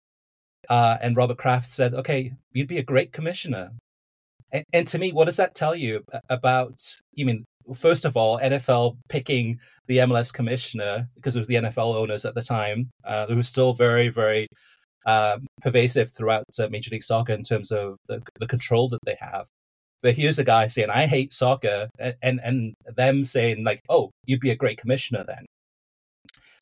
Uh, 0.69 0.97
and 1.03 1.17
Robert 1.17 1.39
Kraft 1.39 1.73
said, 1.73 1.95
okay, 1.95 2.33
you'd 2.53 2.69
be 2.69 2.79
a 2.79 2.83
great 2.83 3.13
commissioner. 3.13 3.71
And, 4.53 4.65
and 4.73 4.87
to 4.89 4.99
me, 4.99 5.13
what 5.13 5.27
does 5.27 5.37
that 5.37 5.55
tell 5.55 5.75
you 5.75 6.03
about, 6.29 6.81
you 7.13 7.27
mean, 7.27 7.45
first 7.75 8.05
of 8.05 8.17
all, 8.17 8.39
NFL 8.39 8.97
picking 9.09 9.59
the 9.87 9.99
MLS 9.99 10.33
commissioner 10.33 11.09
because 11.15 11.37
it 11.37 11.41
was 11.41 11.49
the 11.49 11.57
NFL 11.57 11.95
owners 11.95 12.25
at 12.25 12.35
the 12.35 12.43
time 12.43 12.91
uh, 13.05 13.27
who 13.27 13.37
were 13.37 13.43
still 13.43 13.75
very, 13.75 14.09
very 14.09 14.47
um, 15.07 15.47
pervasive 15.63 16.13
throughout 16.13 16.45
uh, 16.59 16.69
Major 16.69 16.91
League 16.91 17.03
Soccer 17.03 17.33
in 17.33 17.43
terms 17.43 17.71
of 17.71 17.97
the, 18.09 18.23
the 18.39 18.47
control 18.47 18.89
that 18.91 19.01
they 19.05 19.17
have. 19.21 19.49
But 20.03 20.15
here's 20.15 20.39
a 20.39 20.45
guy 20.45 20.67
saying, 20.67 20.91
"I 20.91 21.07
hate 21.07 21.33
soccer," 21.33 21.89
and, 21.99 22.41
and 22.45 22.75
them 22.87 23.25
saying 23.25 23.65
like, 23.65 23.81
"Oh, 23.89 24.11
you'd 24.27 24.41
be 24.41 24.51
a 24.51 24.57
great 24.57 24.79
commissioner 24.79 25.25
then." 25.27 25.47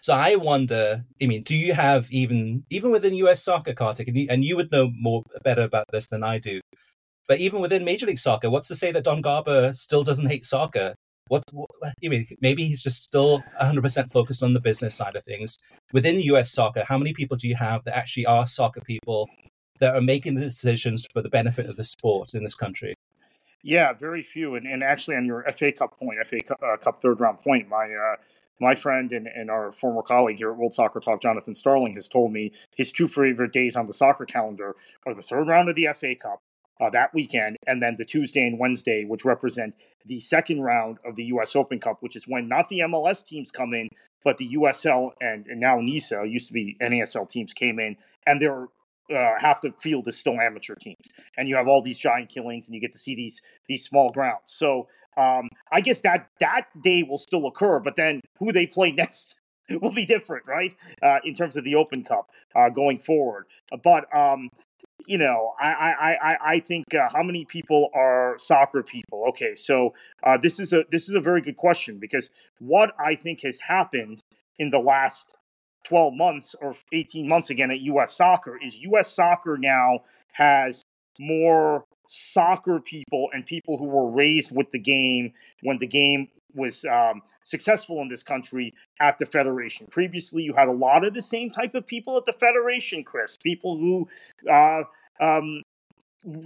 So 0.00 0.14
I 0.14 0.36
wonder. 0.36 1.04
I 1.20 1.26
mean, 1.26 1.42
do 1.42 1.54
you 1.56 1.74
have 1.74 2.10
even 2.10 2.64
even 2.70 2.92
within 2.92 3.14
U.S. 3.14 3.42
soccer, 3.42 3.72
Kartik, 3.72 4.08
and 4.08 4.16
you, 4.16 4.26
and 4.30 4.44
you 4.44 4.56
would 4.56 4.70
know 4.70 4.90
more 4.94 5.22
better 5.44 5.62
about 5.62 5.86
this 5.92 6.06
than 6.08 6.22
I 6.22 6.38
do. 6.38 6.60
But 7.28 7.38
even 7.38 7.60
within 7.60 7.84
Major 7.84 8.06
League 8.06 8.18
Soccer, 8.18 8.50
what's 8.50 8.68
to 8.68 8.74
say 8.74 8.92
that 8.92 9.04
Don 9.04 9.22
Garber 9.22 9.72
still 9.72 10.02
doesn't 10.02 10.26
hate 10.26 10.44
soccer? 10.44 10.94
What, 11.32 11.44
what 11.50 11.94
mean, 12.02 12.26
maybe 12.42 12.66
he's 12.66 12.82
just 12.82 13.02
still 13.02 13.42
100% 13.58 14.12
focused 14.12 14.42
on 14.42 14.52
the 14.52 14.60
business 14.60 14.94
side 14.94 15.16
of 15.16 15.24
things. 15.24 15.56
Within 15.94 16.20
US 16.20 16.52
soccer, 16.52 16.84
how 16.86 16.98
many 16.98 17.14
people 17.14 17.38
do 17.38 17.48
you 17.48 17.54
have 17.54 17.82
that 17.84 17.96
actually 17.96 18.26
are 18.26 18.46
soccer 18.46 18.82
people 18.82 19.30
that 19.80 19.94
are 19.94 20.02
making 20.02 20.34
the 20.34 20.42
decisions 20.42 21.06
for 21.10 21.22
the 21.22 21.30
benefit 21.30 21.70
of 21.70 21.76
the 21.76 21.84
sport 21.84 22.34
in 22.34 22.42
this 22.42 22.54
country? 22.54 22.94
Yeah, 23.62 23.94
very 23.94 24.20
few. 24.20 24.56
And, 24.56 24.66
and 24.66 24.84
actually, 24.84 25.16
on 25.16 25.24
your 25.24 25.42
FA 25.52 25.72
Cup 25.72 25.98
point, 25.98 26.18
FA 26.26 26.40
Cup, 26.42 26.60
uh, 26.62 26.76
Cup 26.76 27.00
third 27.00 27.18
round 27.18 27.40
point, 27.40 27.66
my 27.66 27.86
uh, 27.86 28.16
my 28.60 28.74
friend 28.74 29.10
and, 29.12 29.26
and 29.26 29.50
our 29.50 29.72
former 29.72 30.02
colleague 30.02 30.36
here 30.36 30.50
at 30.50 30.58
World 30.58 30.74
Soccer 30.74 31.00
Talk, 31.00 31.22
Jonathan 31.22 31.54
Starling, 31.54 31.94
has 31.94 32.08
told 32.08 32.30
me 32.30 32.52
his 32.76 32.92
two 32.92 33.08
favorite 33.08 33.52
days 33.52 33.74
on 33.74 33.86
the 33.86 33.94
soccer 33.94 34.26
calendar 34.26 34.76
are 35.06 35.14
the 35.14 35.22
third 35.22 35.48
round 35.48 35.70
of 35.70 35.76
the 35.76 35.88
FA 35.94 36.14
Cup 36.14 36.42
uh, 36.82 36.90
that 36.90 37.14
weekend, 37.14 37.56
and 37.66 37.80
then 37.80 37.94
the 37.96 38.04
Tuesday 38.04 38.44
and 38.44 38.58
Wednesday, 38.58 39.04
which 39.04 39.24
represent 39.24 39.74
the 40.06 40.18
second 40.18 40.62
round 40.62 40.98
of 41.04 41.14
the 41.14 41.24
U.S. 41.24 41.54
Open 41.54 41.78
Cup, 41.78 41.98
which 42.00 42.16
is 42.16 42.24
when 42.26 42.48
not 42.48 42.68
the 42.68 42.80
MLS 42.80 43.24
teams 43.24 43.52
come 43.52 43.72
in, 43.72 43.88
but 44.24 44.36
the 44.38 44.48
USL 44.54 45.10
and, 45.20 45.46
and 45.46 45.60
now 45.60 45.78
NISA, 45.80 46.24
used 46.26 46.48
to 46.48 46.52
be 46.52 46.76
NASL 46.82 47.28
teams, 47.28 47.52
came 47.52 47.78
in, 47.78 47.96
and 48.26 48.40
they're 48.40 48.66
uh, 49.14 49.34
half 49.38 49.60
the 49.60 49.72
field 49.78 50.08
is 50.08 50.16
still 50.16 50.40
amateur 50.40 50.74
teams, 50.74 51.06
and 51.36 51.48
you 51.48 51.54
have 51.56 51.68
all 51.68 51.82
these 51.82 51.98
giant 51.98 52.28
killings, 52.28 52.66
and 52.66 52.74
you 52.74 52.80
get 52.80 52.92
to 52.92 52.98
see 52.98 53.14
these 53.14 53.42
these 53.68 53.84
small 53.84 54.10
grounds. 54.10 54.42
So 54.46 54.88
um, 55.16 55.48
I 55.70 55.80
guess 55.80 56.00
that 56.00 56.30
that 56.40 56.66
day 56.82 57.02
will 57.02 57.18
still 57.18 57.46
occur, 57.46 57.78
but 57.78 57.94
then 57.94 58.20
who 58.38 58.52
they 58.52 58.66
play 58.66 58.90
next 59.02 59.36
will 59.80 59.92
be 59.92 60.04
different, 60.04 60.46
right? 60.46 60.74
Uh, 61.02 61.18
in 61.24 61.34
terms 61.34 61.56
of 61.56 61.64
the 61.64 61.74
Open 61.74 62.02
Cup 62.02 62.30
uh, 62.56 62.68
going 62.68 62.98
forward. 62.98 63.46
But 63.82 64.14
um, 64.16 64.48
you 65.06 65.18
know, 65.18 65.52
I 65.58 65.68
I 65.68 66.12
I, 66.12 66.36
I 66.54 66.60
think 66.60 66.94
uh, 66.94 67.08
how 67.12 67.22
many 67.22 67.44
people 67.44 67.90
are 67.94 68.36
soccer 68.38 68.82
people? 68.82 69.24
Okay, 69.28 69.54
so 69.54 69.94
uh, 70.22 70.36
this 70.36 70.60
is 70.60 70.72
a 70.72 70.84
this 70.90 71.08
is 71.08 71.14
a 71.14 71.20
very 71.20 71.40
good 71.40 71.56
question 71.56 71.98
because 71.98 72.30
what 72.58 72.92
I 72.98 73.14
think 73.14 73.42
has 73.42 73.60
happened 73.60 74.22
in 74.58 74.70
the 74.70 74.78
last 74.78 75.34
12 75.84 76.14
months 76.14 76.54
or 76.60 76.74
18 76.92 77.28
months 77.28 77.50
again 77.50 77.70
at 77.70 77.80
US 77.80 78.16
soccer 78.16 78.58
is 78.62 78.78
US 78.78 79.12
soccer 79.12 79.56
now 79.58 80.00
has 80.32 80.84
more 81.18 81.84
soccer 82.06 82.80
people 82.80 83.30
and 83.32 83.44
people 83.46 83.78
who 83.78 83.86
were 83.86 84.10
raised 84.10 84.54
with 84.54 84.70
the 84.70 84.78
game 84.78 85.32
when 85.62 85.78
the 85.78 85.86
game 85.86 86.28
was 86.54 86.84
um, 86.84 87.22
successful 87.42 88.00
in 88.02 88.08
this 88.08 88.22
country 88.22 88.74
at 89.00 89.18
the 89.18 89.26
federation. 89.26 89.86
Previously, 89.90 90.42
you 90.42 90.54
had 90.54 90.68
a 90.68 90.72
lot 90.72 91.04
of 91.04 91.14
the 91.14 91.22
same 91.22 91.50
type 91.50 91.74
of 91.74 91.86
people 91.86 92.16
at 92.16 92.24
the 92.24 92.32
federation, 92.32 93.04
Chris. 93.04 93.36
People 93.36 93.76
who 93.76 94.08
uh, 94.50 94.82
um, 95.20 95.62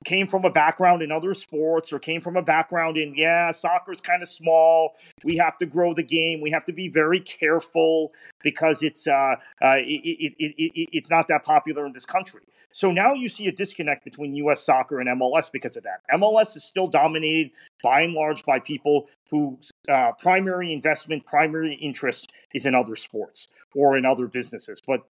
came 0.04 0.26
from 0.26 0.44
a 0.44 0.50
background 0.50 1.02
in 1.02 1.12
other 1.12 1.34
sports 1.34 1.92
or 1.92 1.98
came 1.98 2.20
from 2.20 2.36
a 2.36 2.42
background 2.42 2.96
in 2.96 3.14
yeah 3.14 3.50
soccer's 3.50 4.00
kind 4.00 4.22
of 4.22 4.28
small. 4.28 4.94
We 5.24 5.36
have 5.36 5.56
to 5.58 5.66
grow 5.66 5.92
the 5.92 6.02
game. 6.02 6.40
We 6.40 6.50
have 6.50 6.64
to 6.66 6.72
be 6.72 6.88
very 6.88 7.20
careful 7.20 8.12
because 8.42 8.82
it's 8.82 9.06
uh, 9.06 9.36
uh 9.62 9.76
it, 9.78 10.34
it, 10.38 10.54
it, 10.58 10.88
it's 10.92 11.10
not 11.10 11.28
that 11.28 11.44
popular 11.44 11.86
in 11.86 11.92
this 11.92 12.06
country. 12.06 12.42
So 12.72 12.90
now 12.90 13.12
you 13.12 13.28
see 13.28 13.46
a 13.48 13.52
disconnect 13.52 14.04
between 14.04 14.34
us 14.50 14.64
soccer 14.64 15.00
and 15.00 15.08
mls 15.08 15.50
because 15.52 15.76
of 15.76 15.84
that. 15.84 16.00
Mls 16.12 16.56
is 16.56 16.64
still 16.64 16.88
dominated 16.88 17.52
by 17.82 18.02
and 18.02 18.14
large 18.14 18.44
by 18.44 18.58
people 18.58 19.08
whose 19.30 19.70
uh, 19.88 20.12
primary 20.12 20.72
investment 20.72 21.24
primary 21.26 21.74
interest 21.74 22.32
is 22.54 22.66
in 22.66 22.74
other 22.74 22.96
sports 22.96 23.48
or 23.74 23.96
in 23.96 24.06
other 24.06 24.26
businesses. 24.26 24.80
But 24.86 25.02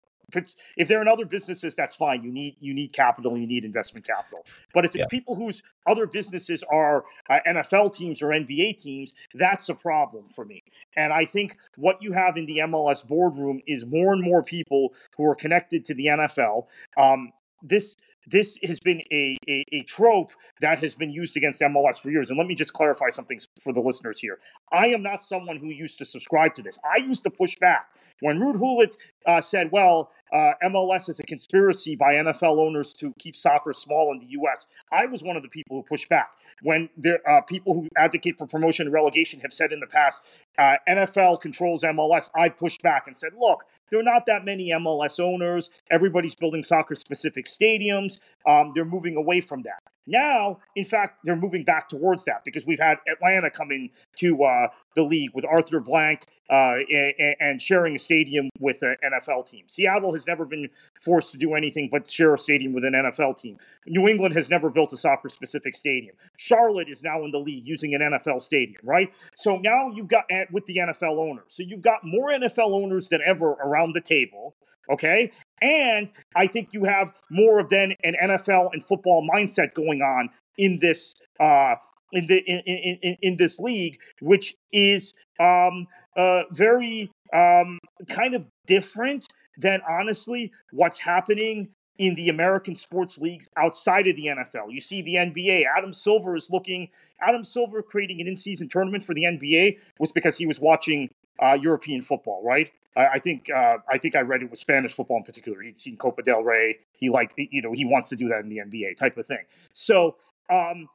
if 0.76 0.88
they're 0.88 1.02
in 1.02 1.08
other 1.08 1.24
businesses, 1.26 1.76
that's 1.76 1.94
fine. 1.94 2.22
You 2.22 2.32
need 2.32 2.56
you 2.60 2.74
need 2.74 2.92
capital, 2.92 3.37
you 3.37 3.46
need 3.46 3.64
investment 3.64 4.06
capital. 4.06 4.44
But 4.72 4.84
if 4.84 4.94
it's 4.94 5.02
yeah. 5.02 5.08
people 5.08 5.34
whose 5.34 5.62
other 5.87 6.06
businesses 6.06 6.64
are 6.72 7.04
uh, 7.28 7.38
NFL 7.46 7.94
teams 7.94 8.22
or 8.22 8.28
NBA 8.28 8.76
teams, 8.82 9.14
that's 9.34 9.68
a 9.68 9.74
problem 9.74 10.28
for 10.28 10.44
me. 10.44 10.62
And 10.96 11.12
I 11.12 11.24
think 11.24 11.56
what 11.76 12.02
you 12.02 12.12
have 12.12 12.37
in 12.37 12.46
the 12.46 12.58
MLS 12.58 13.06
boardroom 13.06 13.60
is 13.66 13.84
more 13.84 14.12
and 14.12 14.22
more 14.22 14.42
people 14.42 14.94
who 15.16 15.24
are 15.26 15.34
connected 15.34 15.84
to 15.87 15.94
the 15.94 16.06
NFL. 16.06 16.66
Um, 16.96 17.32
this 17.62 17.96
this 18.26 18.58
has 18.64 18.80
been 18.80 19.02
a, 19.12 19.37
a, 19.48 19.64
a, 19.72 19.82
trope 19.84 20.30
that 20.60 20.78
has 20.80 20.94
been 20.94 21.10
used 21.10 21.37
against 21.37 21.60
MLS 21.60 22.00
for 22.00 22.10
years. 22.10 22.30
And 22.30 22.38
let 22.38 22.46
me 22.46 22.54
just 22.54 22.72
clarify 22.72 23.08
something 23.08 23.40
for 23.62 23.72
the 23.72 23.80
listeners 23.80 24.18
here. 24.18 24.38
I 24.72 24.88
am 24.88 25.02
not 25.02 25.22
someone 25.22 25.56
who 25.56 25.68
used 25.68 25.98
to 25.98 26.04
subscribe 26.04 26.54
to 26.54 26.62
this. 26.62 26.78
I 26.84 26.98
used 26.98 27.24
to 27.24 27.30
push 27.30 27.56
back. 27.58 27.88
When 28.20 28.38
Ruud 28.38 28.58
Gullit 28.58 28.96
uh, 29.26 29.40
said, 29.40 29.70
well, 29.72 30.10
uh, 30.32 30.52
MLS 30.64 31.08
is 31.08 31.20
a 31.20 31.24
conspiracy 31.24 31.96
by 31.96 32.14
NFL 32.14 32.58
owners 32.58 32.94
to 32.94 33.12
keep 33.18 33.37
soccer 33.37 33.72
small 33.72 34.12
in 34.12 34.18
the 34.18 34.26
U.S., 34.32 34.66
I 34.92 35.06
was 35.06 35.22
one 35.22 35.37
of 35.37 35.42
the 35.42 35.48
people 35.48 35.76
who 35.76 35.82
pushed 35.82 36.08
back. 36.08 36.30
When 36.62 36.88
there 36.96 37.18
uh, 37.28 37.40
people 37.42 37.74
who 37.74 37.88
advocate 37.96 38.38
for 38.38 38.46
promotion 38.46 38.87
and 38.87 38.92
relegation 38.92 39.40
have 39.40 39.52
said 39.52 39.72
in 39.72 39.80
the 39.80 39.87
past, 39.87 40.22
uh, 40.58 40.76
NFL 40.88 41.40
controls 41.40 41.82
MLS, 41.82 42.30
I 42.34 42.48
pushed 42.48 42.82
back 42.82 43.06
and 43.06 43.16
said, 43.16 43.32
look, 43.38 43.64
there 43.90 44.00
are 44.00 44.04
not 44.04 44.26
that 44.26 44.44
many 44.44 44.70
MLS 44.70 45.20
owners. 45.20 45.70
Everybody's 45.90 46.34
building 46.34 46.62
soccer 46.62 46.94
specific 46.94 47.46
stadiums. 47.46 48.20
Um, 48.46 48.72
they're 48.74 48.84
moving 48.84 49.16
away 49.16 49.40
from 49.40 49.62
that. 49.62 49.80
Now, 50.06 50.58
in 50.76 50.84
fact, 50.84 51.20
they're 51.24 51.36
moving 51.36 51.64
back 51.64 51.88
towards 51.88 52.24
that 52.26 52.42
because 52.44 52.66
we've 52.66 52.78
had 52.78 52.98
Atlanta 53.08 53.50
come 53.50 53.70
in 53.70 53.90
to 54.16 54.42
uh, 54.44 54.68
the 54.96 55.02
league 55.02 55.30
with 55.34 55.44
Arthur 55.44 55.80
Blank 55.80 56.26
uh, 56.50 56.76
and, 56.92 57.36
and, 57.40 57.62
sharing 57.62 57.94
a 57.94 57.98
stadium 57.98 58.50
with 58.58 58.82
an 58.82 58.96
NFL 59.02 59.48
team. 59.48 59.64
Seattle 59.66 60.12
has 60.12 60.26
never 60.26 60.44
been 60.44 60.68
forced 61.04 61.32
to 61.32 61.38
do 61.38 61.54
anything 61.54 61.88
but 61.90 62.08
share 62.08 62.34
a 62.34 62.38
stadium 62.38 62.72
with 62.72 62.84
an 62.84 62.92
NFL 62.92 63.40
team. 63.40 63.58
New 63.86 64.08
England 64.08 64.34
has 64.34 64.50
never 64.50 64.70
built 64.70 64.92
a 64.92 64.96
soccer 64.96 65.28
specific 65.28 65.74
stadium. 65.74 66.14
Charlotte 66.36 66.88
is 66.88 67.02
now 67.02 67.22
in 67.24 67.30
the 67.30 67.38
league 67.38 67.66
using 67.66 67.94
an 67.94 68.00
NFL 68.00 68.40
stadium, 68.40 68.80
right? 68.82 69.12
So 69.34 69.58
now 69.58 69.90
you've 69.94 70.08
got 70.08 70.24
with 70.50 70.66
the 70.66 70.76
NFL 70.76 71.18
owners. 71.18 71.44
So 71.48 71.62
you've 71.62 71.82
got 71.82 72.00
more 72.04 72.30
NFL 72.30 72.72
owners 72.72 73.08
than 73.08 73.20
ever 73.26 73.50
around 73.52 73.92
the 73.92 74.00
table. 74.00 74.54
Okay. 74.90 75.30
And 75.62 76.10
I 76.36 76.46
think 76.46 76.70
you 76.72 76.84
have 76.84 77.12
more 77.30 77.58
of 77.58 77.68
then 77.68 77.94
an 78.02 78.14
NFL 78.22 78.70
and 78.72 78.84
football 78.84 79.26
mindset 79.32 79.74
going 79.74 80.02
on 80.02 80.30
in 80.58 80.78
this 80.80 81.14
uh, 81.40 81.76
in 82.12 82.26
the 82.26 82.38
in, 82.46 82.98
in, 83.02 83.16
in 83.22 83.36
this 83.36 83.58
league, 83.58 83.98
which 84.20 84.54
is 84.72 85.14
um, 85.40 85.86
uh, 86.16 86.42
very 86.50 87.10
um, 87.32 87.78
kind 88.08 88.34
of 88.34 88.44
different 88.66 89.26
than 89.58 89.80
honestly 89.88 90.52
what's 90.72 90.98
happening 90.98 91.70
in 91.98 92.14
the 92.16 92.28
American 92.28 92.74
sports 92.74 93.18
leagues 93.18 93.48
outside 93.56 94.08
of 94.08 94.16
the 94.16 94.26
NFL. 94.26 94.66
You 94.70 94.80
see 94.80 95.02
the 95.02 95.14
NBA. 95.14 95.64
Adam 95.76 95.92
Silver 95.92 96.34
is 96.34 96.50
looking. 96.50 96.88
Adam 97.20 97.44
Silver 97.44 97.82
creating 97.82 98.20
an 98.20 98.26
in-season 98.26 98.68
tournament 98.68 99.04
for 99.04 99.14
the 99.14 99.22
NBA 99.22 99.78
was 99.98 100.10
because 100.10 100.36
he 100.36 100.46
was 100.46 100.58
watching 100.58 101.08
uh, 101.38 101.56
European 101.60 102.02
football, 102.02 102.42
right? 102.44 102.70
I, 102.96 103.06
I 103.14 103.18
think 103.18 103.48
uh, 103.50 103.78
I 103.88 103.98
think 103.98 104.16
I 104.16 104.20
read 104.20 104.42
it 104.42 104.50
was 104.50 104.60
Spanish 104.60 104.92
football 104.92 105.18
in 105.18 105.22
particular. 105.22 105.60
He'd 105.62 105.76
seen 105.76 105.96
Copa 105.96 106.22
del 106.22 106.42
Rey. 106.42 106.78
He 106.98 107.10
like 107.10 107.32
you 107.36 107.62
know 107.62 107.72
he 107.72 107.84
wants 107.84 108.08
to 108.08 108.16
do 108.16 108.28
that 108.28 108.40
in 108.40 108.48
the 108.48 108.58
NBA 108.58 108.96
type 108.96 109.16
of 109.16 109.26
thing. 109.26 109.44
So 109.72 110.16
um, 110.50 110.88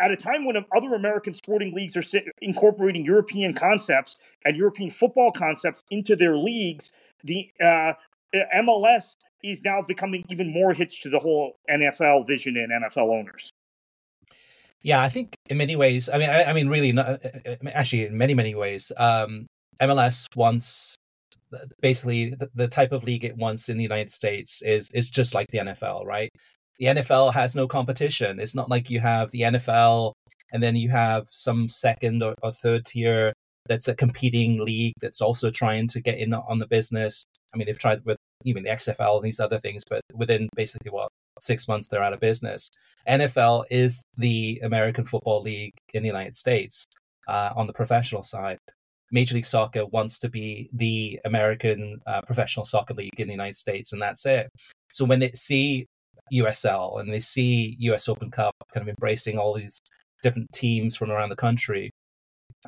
at 0.00 0.10
a 0.10 0.16
time 0.16 0.44
when 0.44 0.56
other 0.74 0.94
American 0.94 1.32
sporting 1.32 1.72
leagues 1.72 1.96
are 1.96 2.02
incorporating 2.40 3.04
European 3.04 3.54
concepts 3.54 4.18
and 4.44 4.56
European 4.56 4.90
football 4.90 5.30
concepts 5.30 5.82
into 5.90 6.16
their 6.16 6.36
leagues, 6.36 6.92
the 7.24 7.48
uh, 7.60 7.92
MLS 8.56 9.16
is 9.42 9.64
now 9.64 9.82
becoming 9.82 10.24
even 10.28 10.52
more 10.52 10.72
hitched 10.72 11.02
to 11.02 11.10
the 11.10 11.18
whole 11.18 11.58
NFL 11.70 12.26
vision 12.26 12.56
and 12.56 12.84
NFL 12.84 13.10
owners. 13.12 13.50
Yeah, 14.82 15.00
I 15.00 15.08
think 15.08 15.34
in 15.48 15.58
many 15.58 15.76
ways. 15.76 16.10
I 16.12 16.18
mean, 16.18 16.30
I, 16.30 16.44
I 16.44 16.52
mean, 16.52 16.68
really, 16.68 16.92
not, 16.92 17.06
uh, 17.06 17.18
uh, 17.46 17.56
actually, 17.72 18.06
in 18.06 18.18
many, 18.18 18.34
many 18.34 18.54
ways, 18.54 18.90
um, 18.96 19.46
MLS 19.80 20.26
wants 20.34 20.96
basically 21.80 22.30
the, 22.30 22.50
the 22.54 22.68
type 22.68 22.92
of 22.92 23.04
league 23.04 23.24
it 23.24 23.36
wants 23.36 23.68
in 23.68 23.76
the 23.76 23.82
United 23.82 24.10
States 24.10 24.62
is 24.62 24.88
is 24.92 25.08
just 25.08 25.34
like 25.34 25.48
the 25.50 25.58
NFL, 25.58 26.04
right? 26.04 26.30
The 26.78 26.86
NFL 26.86 27.32
has 27.32 27.54
no 27.54 27.68
competition. 27.68 28.40
It's 28.40 28.54
not 28.54 28.70
like 28.70 28.90
you 28.90 29.00
have 29.00 29.30
the 29.30 29.42
NFL 29.42 30.12
and 30.52 30.62
then 30.62 30.76
you 30.76 30.88
have 30.90 31.28
some 31.28 31.68
second 31.68 32.22
or, 32.22 32.34
or 32.42 32.52
third 32.52 32.84
tier 32.84 33.32
that's 33.68 33.88
a 33.88 33.94
competing 33.94 34.64
league 34.64 34.94
that's 35.00 35.20
also 35.20 35.50
trying 35.50 35.88
to 35.88 36.00
get 36.00 36.18
in 36.18 36.34
on 36.34 36.58
the 36.58 36.66
business. 36.66 37.24
I 37.54 37.56
mean, 37.56 37.66
they've 37.66 37.78
tried 37.78 38.04
with 38.04 38.18
even 38.44 38.62
the 38.64 38.70
XFL 38.70 39.16
and 39.16 39.24
these 39.24 39.40
other 39.40 39.58
things, 39.58 39.82
but 39.88 40.00
within 40.14 40.48
basically 40.56 40.90
what 40.90 41.08
six 41.40 41.68
months 41.68 41.88
they're 41.88 42.02
out 42.02 42.12
of 42.12 42.20
business. 42.20 42.70
NFL 43.08 43.64
is 43.70 44.02
the 44.16 44.60
American 44.62 45.04
Football 45.04 45.42
League 45.42 45.74
in 45.94 46.02
the 46.02 46.08
United 46.08 46.36
States 46.36 46.84
uh, 47.28 47.50
on 47.56 47.66
the 47.66 47.72
professional 47.72 48.22
side. 48.22 48.58
Major 49.10 49.34
League 49.34 49.46
Soccer 49.46 49.84
wants 49.86 50.18
to 50.20 50.28
be 50.28 50.70
the 50.72 51.20
American 51.24 52.00
uh, 52.06 52.22
Professional 52.22 52.64
Soccer 52.64 52.94
League 52.94 53.18
in 53.18 53.28
the 53.28 53.34
United 53.34 53.56
States, 53.56 53.92
and 53.92 54.00
that's 54.00 54.24
it. 54.24 54.48
So 54.90 55.04
when 55.04 55.20
they 55.20 55.30
see 55.32 55.86
USL 56.32 56.98
and 57.00 57.12
they 57.12 57.20
see 57.20 57.76
US 57.80 58.08
Open 58.08 58.30
Cup 58.30 58.54
kind 58.72 58.82
of 58.82 58.88
embracing 58.88 59.38
all 59.38 59.54
these 59.54 59.80
different 60.22 60.50
teams 60.52 60.96
from 60.96 61.10
around 61.10 61.28
the 61.28 61.36
country, 61.36 61.90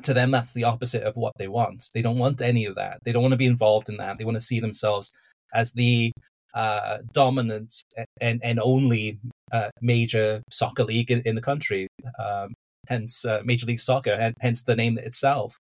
to 0.03 0.13
them 0.13 0.31
that's 0.31 0.53
the 0.53 0.63
opposite 0.63 1.03
of 1.03 1.15
what 1.15 1.33
they 1.37 1.47
want. 1.47 1.89
They 1.93 2.01
don't 2.01 2.17
want 2.17 2.41
any 2.41 2.65
of 2.65 2.75
that. 2.75 2.99
They 3.03 3.11
don't 3.11 3.21
want 3.21 3.33
to 3.33 3.37
be 3.37 3.45
involved 3.45 3.89
in 3.89 3.97
that. 3.97 4.17
They 4.17 4.25
want 4.25 4.35
to 4.35 4.41
see 4.41 4.59
themselves 4.59 5.11
as 5.53 5.71
the 5.71 6.11
uh, 6.53 6.99
dominant 7.13 7.83
and 8.21 8.39
and 8.43 8.59
only 8.59 9.19
uh, 9.51 9.69
major 9.81 10.41
soccer 10.51 10.83
league 10.83 11.11
in, 11.11 11.21
in 11.25 11.35
the 11.35 11.41
country. 11.41 11.87
Um, 12.19 12.53
hence, 12.87 13.25
uh, 13.25 13.41
Major 13.43 13.65
League 13.65 13.79
Soccer, 13.79 14.11
and 14.13 14.35
hence 14.39 14.63
the 14.63 14.75
name 14.75 14.97
itself 14.97 15.57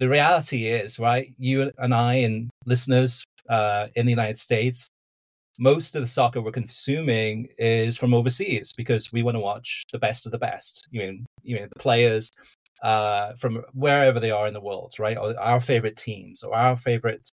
the 0.00 0.08
reality 0.08 0.66
is, 0.66 0.98
right? 0.98 1.32
You 1.38 1.70
and 1.78 1.94
I 1.94 2.14
and 2.14 2.50
listeners 2.64 3.22
uh, 3.48 3.88
in 3.94 4.06
the 4.06 4.10
United 4.10 4.38
States, 4.38 4.88
most 5.58 5.94
of 5.94 6.00
the 6.00 6.08
soccer 6.08 6.40
we're 6.40 6.52
consuming 6.52 7.48
is 7.58 7.98
from 7.98 8.14
overseas 8.14 8.72
because 8.76 9.12
we 9.12 9.22
want 9.22 9.36
to 9.36 9.40
watch 9.40 9.84
the 9.92 9.98
best 9.98 10.24
of 10.24 10.32
the 10.32 10.38
best. 10.38 10.88
You 10.90 11.00
mean, 11.00 11.26
you 11.42 11.56
mean 11.56 11.68
the 11.70 11.78
players 11.78 12.30
uh, 12.82 13.32
from 13.38 13.62
wherever 13.72 14.20
they 14.20 14.30
are 14.30 14.46
in 14.46 14.54
the 14.54 14.60
world, 14.60 14.94
right? 14.98 15.16
Or 15.16 15.38
our 15.40 15.60
favorite 15.60 15.96
teams 15.96 16.42
or 16.42 16.54
our 16.54 16.76
favorite 16.76 17.28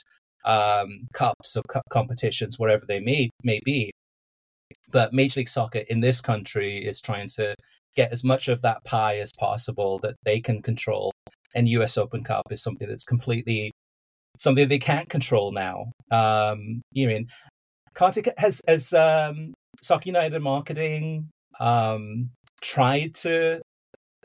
um, 0.45 1.07
cups 1.13 1.55
or 1.55 1.63
cup 1.69 1.83
competitions, 1.89 2.59
wherever 2.59 2.85
they 2.85 2.99
may 2.99 3.29
may 3.43 3.59
be. 3.63 3.91
But 4.91 5.13
Major 5.13 5.41
League 5.41 5.49
Soccer 5.49 5.83
in 5.89 5.99
this 6.01 6.21
country 6.21 6.77
is 6.77 7.01
trying 7.01 7.29
to 7.29 7.55
get 7.95 8.11
as 8.11 8.23
much 8.23 8.47
of 8.47 8.61
that 8.63 8.83
pie 8.83 9.17
as 9.17 9.31
possible 9.37 9.99
that 9.99 10.15
they 10.23 10.39
can 10.41 10.61
control 10.61 11.11
and 11.55 11.67
US 11.69 11.97
Open 11.97 12.23
Cup 12.23 12.43
is 12.51 12.61
something 12.61 12.87
that's 12.87 13.03
completely 13.03 13.71
something 14.37 14.67
they 14.67 14.79
can't 14.79 15.09
control 15.09 15.51
now. 15.51 15.91
Um, 16.11 16.81
you 16.91 17.07
mean 17.07 17.27
Kartik 17.93 18.33
has 18.37 18.61
has 18.67 18.93
um, 18.93 19.53
Soccer 19.81 20.09
United 20.09 20.41
marketing 20.41 21.29
um, 21.59 22.31
tried 22.61 23.13
to 23.15 23.61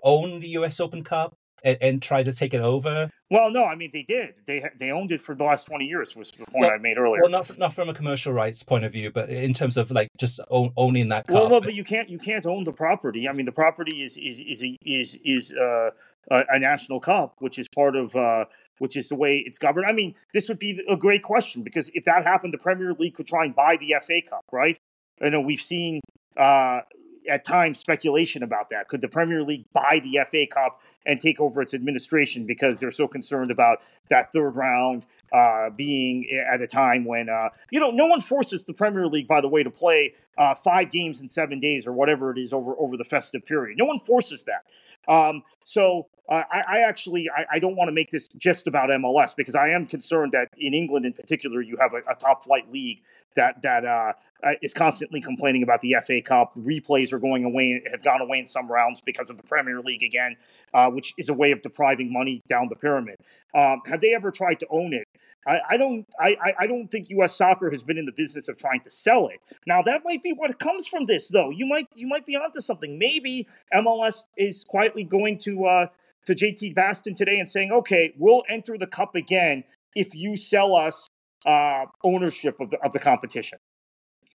own 0.02 0.40
the 0.40 0.48
US 0.48 0.80
Open 0.80 1.04
Cup 1.04 1.34
and, 1.64 1.78
and 1.80 2.02
try 2.02 2.22
to 2.22 2.32
take 2.32 2.54
it 2.54 2.60
over? 2.60 3.10
Well, 3.30 3.50
no, 3.50 3.64
I 3.64 3.74
mean 3.74 3.90
they 3.92 4.02
did. 4.02 4.34
They 4.46 4.62
they 4.78 4.90
owned 4.90 5.12
it 5.12 5.20
for 5.20 5.34
the 5.34 5.44
last 5.44 5.64
twenty 5.64 5.84
years. 5.84 6.16
Was 6.16 6.30
the 6.30 6.38
point 6.46 6.48
well, 6.60 6.70
I 6.70 6.78
made 6.78 6.96
earlier. 6.96 7.20
Well, 7.20 7.30
not 7.30 7.58
not 7.58 7.74
from 7.74 7.88
a 7.88 7.94
commercial 7.94 8.32
rights 8.32 8.62
point 8.62 8.84
of 8.84 8.92
view, 8.92 9.10
but 9.10 9.28
in 9.28 9.52
terms 9.52 9.76
of 9.76 9.90
like 9.90 10.08
just 10.16 10.40
own, 10.50 10.72
owning 10.76 11.08
that. 11.10 11.26
Well, 11.28 11.50
well, 11.50 11.60
but 11.60 11.74
you 11.74 11.84
can't 11.84 12.08
you 12.08 12.18
can't 12.18 12.46
own 12.46 12.64
the 12.64 12.72
property. 12.72 13.28
I 13.28 13.32
mean, 13.32 13.44
the 13.44 13.52
property 13.52 14.02
is 14.02 14.16
is 14.16 14.40
is 14.40 14.64
is 14.82 15.18
is 15.24 15.54
uh, 15.54 15.90
a, 16.30 16.44
a 16.50 16.58
national 16.58 17.00
cup, 17.00 17.36
which 17.40 17.58
is 17.58 17.66
part 17.68 17.96
of. 17.96 18.14
Uh, 18.16 18.44
which 18.78 18.96
is 18.96 19.08
the 19.08 19.16
way 19.16 19.42
it's 19.44 19.58
governed. 19.58 19.86
I 19.86 19.92
mean, 19.92 20.14
this 20.32 20.48
would 20.48 20.60
be 20.60 20.80
a 20.88 20.96
great 20.96 21.24
question 21.24 21.62
because 21.62 21.90
if 21.94 22.04
that 22.04 22.24
happened, 22.24 22.52
the 22.52 22.58
Premier 22.58 22.92
League 22.92 23.14
could 23.14 23.26
try 23.26 23.44
and 23.44 23.54
buy 23.54 23.76
the 23.76 23.94
FA 24.00 24.22
Cup, 24.22 24.44
right? 24.52 24.78
I 25.20 25.30
know 25.30 25.40
we've 25.40 25.60
seen 25.60 26.00
uh, 26.36 26.82
at 27.28 27.44
times 27.44 27.78
speculation 27.78 28.42
about 28.42 28.70
that. 28.70 28.88
Could 28.88 29.00
the 29.00 29.08
Premier 29.08 29.42
League 29.42 29.64
buy 29.72 30.00
the 30.02 30.20
FA 30.26 30.46
Cup 30.46 30.80
and 31.06 31.20
take 31.20 31.40
over 31.40 31.60
its 31.62 31.74
administration 31.74 32.46
because 32.46 32.80
they're 32.80 32.90
so 32.90 33.08
concerned 33.08 33.50
about 33.50 33.78
that 34.08 34.32
third 34.32 34.56
round 34.56 35.04
uh, 35.32 35.70
being 35.70 36.26
at 36.30 36.60
a 36.60 36.66
time 36.66 37.04
when 37.04 37.28
uh, 37.28 37.50
you 37.70 37.80
know 37.80 37.90
no 37.90 38.06
one 38.06 38.20
forces 38.20 38.64
the 38.64 38.72
Premier 38.72 39.06
League, 39.06 39.28
by 39.28 39.40
the 39.40 39.48
way, 39.48 39.62
to 39.62 39.70
play 39.70 40.14
uh, 40.38 40.54
five 40.54 40.90
games 40.90 41.20
in 41.20 41.28
seven 41.28 41.60
days 41.60 41.86
or 41.86 41.92
whatever 41.92 42.30
it 42.30 42.38
is 42.38 42.52
over 42.52 42.74
over 42.78 42.96
the 42.96 43.04
festive 43.04 43.44
period. 43.44 43.78
No 43.78 43.84
one 43.84 43.98
forces 43.98 44.44
that. 44.44 44.64
Um, 45.12 45.42
so 45.64 46.06
uh, 46.28 46.42
I, 46.50 46.62
I, 46.68 46.78
actually 46.80 47.28
I, 47.34 47.46
I 47.52 47.58
don't 47.58 47.74
want 47.74 47.88
to 47.88 47.92
make 47.92 48.10
this 48.10 48.28
just 48.28 48.66
about 48.66 48.90
MLS 48.90 49.34
because 49.34 49.54
I 49.54 49.70
am 49.70 49.86
concerned 49.86 50.32
that 50.32 50.48
in 50.58 50.74
England 50.74 51.06
in 51.06 51.12
particular 51.14 51.62
you 51.62 51.76
have 51.80 51.94
a, 51.94 52.10
a 52.10 52.14
top 52.14 52.42
flight 52.42 52.70
league 52.70 53.02
that 53.34 53.62
that 53.62 53.84
uh, 53.84 54.12
is 54.60 54.74
constantly 54.74 55.20
complaining 55.20 55.62
about 55.62 55.80
the 55.80 55.96
FA 56.02 56.20
Cup. 56.20 56.52
Replays 56.56 57.12
are 57.12 57.18
going 57.18 57.44
away 57.44 57.82
have 57.90 58.02
gone 58.02 58.20
away 58.20 58.38
in 58.38 58.46
some 58.46 58.70
rounds 58.70 59.00
because 59.00 59.30
of 59.30 59.36
the 59.36 59.42
Premier 59.42 59.80
League 59.80 60.02
again, 60.02 60.36
uh, 60.74 60.90
which 60.90 61.14
is 61.16 61.28
a 61.28 61.34
way 61.34 61.50
of 61.50 61.62
depriving 61.62 62.12
money 62.12 62.42
down 62.46 62.68
the 62.68 62.76
pyramid. 62.76 63.16
Um, 63.54 63.80
have 63.86 64.00
they 64.00 64.14
ever 64.14 64.30
tried 64.30 64.60
to 64.60 64.66
own 64.70 64.92
it? 64.92 65.08
I, 65.46 65.60
I 65.70 65.76
don't 65.78 66.06
I, 66.20 66.36
I 66.58 66.66
don't 66.66 66.88
think 66.88 67.08
U.S. 67.10 67.36
Soccer 67.36 67.70
has 67.70 67.82
been 67.82 67.96
in 67.96 68.04
the 68.04 68.12
business 68.12 68.48
of 68.48 68.58
trying 68.58 68.80
to 68.82 68.90
sell 68.90 69.28
it. 69.28 69.40
Now 69.66 69.80
that 69.82 70.02
might 70.04 70.22
be 70.22 70.32
what 70.32 70.58
comes 70.58 70.86
from 70.86 71.06
this 71.06 71.28
though. 71.28 71.50
You 71.50 71.66
might 71.66 71.88
you 71.94 72.06
might 72.06 72.26
be 72.26 72.36
onto 72.36 72.60
something. 72.60 72.98
Maybe 72.98 73.48
MLS 73.74 74.24
is 74.36 74.62
quietly 74.64 75.04
going 75.04 75.38
to 75.38 75.64
uh, 75.64 75.86
to 76.26 76.34
JT 76.34 76.74
Batson 76.74 77.14
today 77.14 77.38
and 77.38 77.48
saying, 77.48 77.72
okay, 77.72 78.14
we'll 78.18 78.42
enter 78.48 78.76
the 78.78 78.86
cup 78.86 79.14
again 79.14 79.64
if 79.94 80.14
you 80.14 80.36
sell 80.36 80.74
us 80.74 81.08
uh, 81.46 81.86
ownership 82.04 82.60
of 82.60 82.70
the, 82.70 82.78
of 82.84 82.92
the 82.92 82.98
competition. 82.98 83.58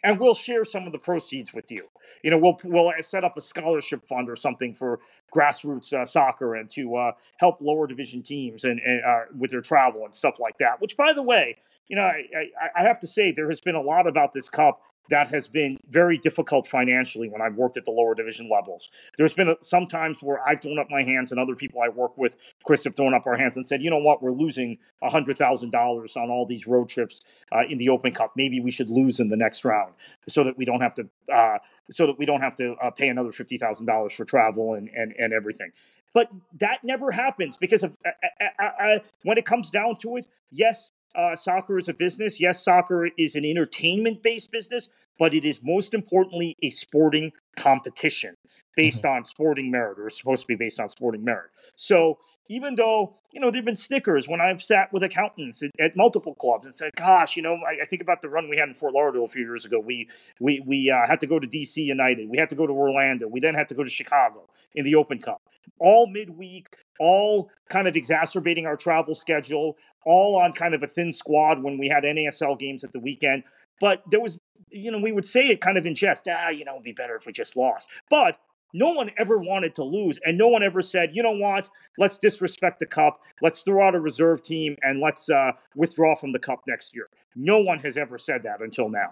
And 0.04 0.20
we'll 0.20 0.34
share 0.34 0.66
some 0.66 0.88
of 0.88 0.94
the 0.94 0.98
proceeds 0.98 1.54
with 1.54 1.70
you. 1.70 1.88
You 2.24 2.32
know, 2.32 2.40
we'll 2.40 2.58
we'll 2.64 2.92
set 3.02 3.24
up 3.24 3.38
a 3.38 3.42
scholarship 3.42 4.08
fund 4.08 4.32
or 4.32 4.36
something 4.36 4.74
for 4.74 5.00
grassroots 5.36 5.94
uh, 5.94 6.06
soccer 6.06 6.56
and 6.56 6.68
to 6.72 6.96
uh, 6.96 7.12
help 7.38 7.62
lower 7.62 7.86
division 7.86 8.24
teams 8.24 8.64
and, 8.64 8.80
and 8.80 9.04
uh, 9.06 9.20
with 9.38 9.52
their 9.52 9.62
travel 9.62 10.04
and 10.06 10.16
stuff 10.16 10.40
like 10.40 10.58
that. 10.58 10.82
Which, 10.82 10.98
by 10.98 11.14
the 11.14 11.22
way, 11.22 11.56
you 11.88 11.96
know, 11.96 12.02
I, 12.02 12.26
I, 12.36 12.82
I 12.82 12.84
have 12.84 13.00
to 13.02 13.08
say 13.08 13.32
there 13.32 13.50
has 13.50 13.62
been 13.62 13.76
a 13.76 13.82
lot 13.82 14.08
about 14.08 14.34
this 14.34 14.50
cup 14.50 14.82
that 15.10 15.28
has 15.28 15.48
been 15.48 15.78
very 15.90 16.18
difficult 16.18 16.68
financially 16.68 17.30
when 17.30 17.42
I've 17.42 17.56
worked 17.56 17.78
at 17.78 17.86
the 17.86 17.92
lower 17.92 18.16
division 18.16 18.50
levels. 18.50 18.90
There's 19.18 19.34
been 19.34 19.56
some 19.60 19.88
times 19.88 20.22
where 20.22 20.40
I've 20.48 20.62
thrown 20.62 20.80
up 20.80 20.88
my 20.90 21.04
hands, 21.04 21.32
and 21.32 21.40
other 21.40 21.56
people 21.56 21.82
I 21.82 21.90
work 21.90 22.18
with, 22.18 22.36
Chris, 22.64 22.84
have 22.86 22.96
thrown 22.96 23.14
up 23.14 23.26
our 23.26 23.36
hands 23.36 23.58
and 23.58 23.66
said, 23.66 23.82
you 23.82 23.90
know 23.90 23.98
what, 23.98 24.22
we're 24.22 24.32
losing 24.32 24.78
$100,000 25.04 26.18
on 26.18 26.30
all 26.30 26.46
these 26.46 26.68
road 26.68 26.90
trips 26.90 27.44
uh, 27.52 27.64
in 27.70 27.78
the 27.78 27.90
Open 27.90 28.12
Cup. 28.14 28.34
Maybe 28.36 28.60
we 28.60 28.72
should 28.72 28.90
lose 28.90 29.20
in 29.20 29.30
the 29.30 29.38
next 29.38 29.66
round 29.66 29.94
so 30.28 30.44
that 30.44 30.58
we 30.58 30.66
don't 30.66 30.82
have 30.82 30.94
to. 30.96 31.10
Uh, 31.32 31.58
so 31.90 32.08
that 32.08 32.18
we 32.18 32.26
don't 32.26 32.42
have 32.42 32.56
to 32.56 32.74
uh, 32.82 32.90
pay 32.90 33.10
another 33.10 33.32
fifty 33.32 33.58
thousand 33.58 33.86
dollars 33.86 34.14
for 34.14 34.26
travel 34.26 34.74
and, 34.74 34.90
and 34.90 35.14
and 35.18 35.34
everything, 35.34 35.72
but 36.14 36.30
that 36.60 36.80
never 36.84 37.12
happens 37.12 37.58
because 37.58 37.84
of 37.84 37.94
uh, 38.06 38.46
uh, 38.60 38.64
uh, 38.64 39.00
when 39.24 39.38
it 39.38 39.46
comes 39.46 39.70
down 39.70 39.96
to 39.98 40.18
it. 40.18 40.26
Yes, 40.52 40.92
uh, 41.16 41.36
soccer 41.36 41.78
is 41.78 41.90
a 41.90 41.94
business. 41.94 42.40
Yes, 42.40 42.64
soccer 42.64 43.10
is 43.18 43.36
an 43.36 43.46
entertainment 43.46 44.24
based 44.24 44.52
business, 44.52 44.90
but 45.22 45.36
it 45.36 45.46
is 45.46 45.60
most 45.62 45.94
importantly 45.94 46.58
a 46.64 46.72
sporting 46.72 47.32
competition 47.56 48.34
based 48.76 49.04
mm-hmm. 49.04 49.18
on 49.18 49.24
sporting 49.24 49.70
merit, 49.70 50.00
or 50.00 50.10
supposed 50.10 50.42
to 50.42 50.48
be 50.48 50.56
based 50.56 50.80
on 50.80 50.90
sporting 50.90 51.24
merit. 51.24 51.52
So 51.76 52.18
even 52.50 52.74
though 52.74 53.14
you 53.32 53.40
know 53.40 53.52
there've 53.52 53.64
been 53.64 53.76
snickers 53.76 54.28
when 54.28 54.42
I've 54.42 54.64
sat 54.64 54.92
with 54.92 55.04
accountants 55.04 55.62
at, 55.62 55.70
at 55.80 55.96
multiple 55.96 56.34
clubs 56.34 56.66
and 56.66 56.74
said, 56.74 56.90
"Gosh, 56.96 57.36
you 57.38 57.44
know, 57.44 57.54
I, 57.54 57.84
I, 57.84 57.86
think 57.86 58.02
about 58.02 58.24
the 58.24 58.30
run 58.30 58.50
we 58.50 58.58
had 58.58 58.68
in 58.68 58.74
Fort 58.74 58.96
Lauderdale 58.96 59.26
a 59.26 59.28
few 59.28 59.44
years 59.44 59.64
ago. 59.64 59.80
We 59.80 60.10
we 60.40 60.60
we 60.66 60.90
uh, 60.90 61.06
had 61.08 61.20
to 61.20 61.28
go 61.28 61.38
to 61.38 61.48
DC 61.48 61.78
United, 61.78 62.28
we 62.28 62.40
had 62.40 62.50
to 62.50 62.56
go 62.56 62.66
to 62.66 62.74
Orlando, 62.74 63.28
we 63.28 63.40
then 63.40 63.54
had 63.54 63.70
to 63.70 63.76
go 63.76 63.84
to 63.84 63.92
Chicago 63.92 64.50
in 64.74 64.86
the 64.86 64.96
Open 64.96 65.20
Cup, 65.20 65.44
all 65.78 66.08
midweek, 66.08 66.78
all 67.00 67.52
kind 67.70 67.88
of 67.88 67.96
exacerbating 67.96 68.66
our 68.66 68.76
travel 68.76 69.14
schedule, 69.14 69.78
all 70.06 70.36
on 70.36 70.52
kind 70.54 70.74
of 70.74 70.82
a 70.82 70.88
thin 70.88 71.12
squad 71.12 71.62
when 71.62 71.78
we 71.78 71.88
had 71.88 72.04
NASL 72.04 72.58
games 72.58 72.84
at 72.84 72.92
the 72.92 73.00
weekend. 73.00 73.44
But 73.82 74.04
there 74.10 74.22
was, 74.22 74.40
you 74.70 74.92
know, 74.92 75.00
we 75.00 75.12
would 75.12 75.26
say 75.26 75.48
it 75.48 75.60
kind 75.60 75.78
of 75.78 75.86
in 75.86 75.96
jest, 75.96 76.28
ah, 76.32 76.50
you 76.50 76.64
know, 76.64 76.74
it'd 76.74 76.84
be 76.84 76.94
better 76.94 77.18
if 77.18 77.26
we 77.26 77.34
just 77.34 77.58
lost. 77.58 77.90
But 78.10 78.38
no 78.74 78.92
one 78.92 79.12
ever 79.18 79.38
wanted 79.38 79.76
to 79.76 79.84
lose, 79.84 80.18
and 80.26 80.38
no 80.38 80.48
one 80.48 80.64
ever 80.64 80.82
said, 80.82 81.10
you 81.14 81.24
know 81.24 81.32
what, 81.32 81.70
let's 81.98 82.18
disrespect 82.18 82.80
the 82.80 82.86
cup, 82.86 83.20
let's 83.42 83.64
throw 83.64 83.86
out 83.86 83.96
a 83.96 84.00
reserve 84.00 84.42
team, 84.42 84.78
and 84.82 85.02
let's 85.02 85.30
uh, 85.30 85.52
withdraw 85.76 86.16
from 86.16 86.32
the 86.32 86.40
cup 86.40 86.62
next 86.68 86.96
year. 86.96 87.10
No 87.36 87.60
one 87.60 87.80
has 87.80 87.98
ever 87.98 88.18
said 88.18 88.44
that 88.44 88.62
until 88.62 88.90
now. 88.90 89.12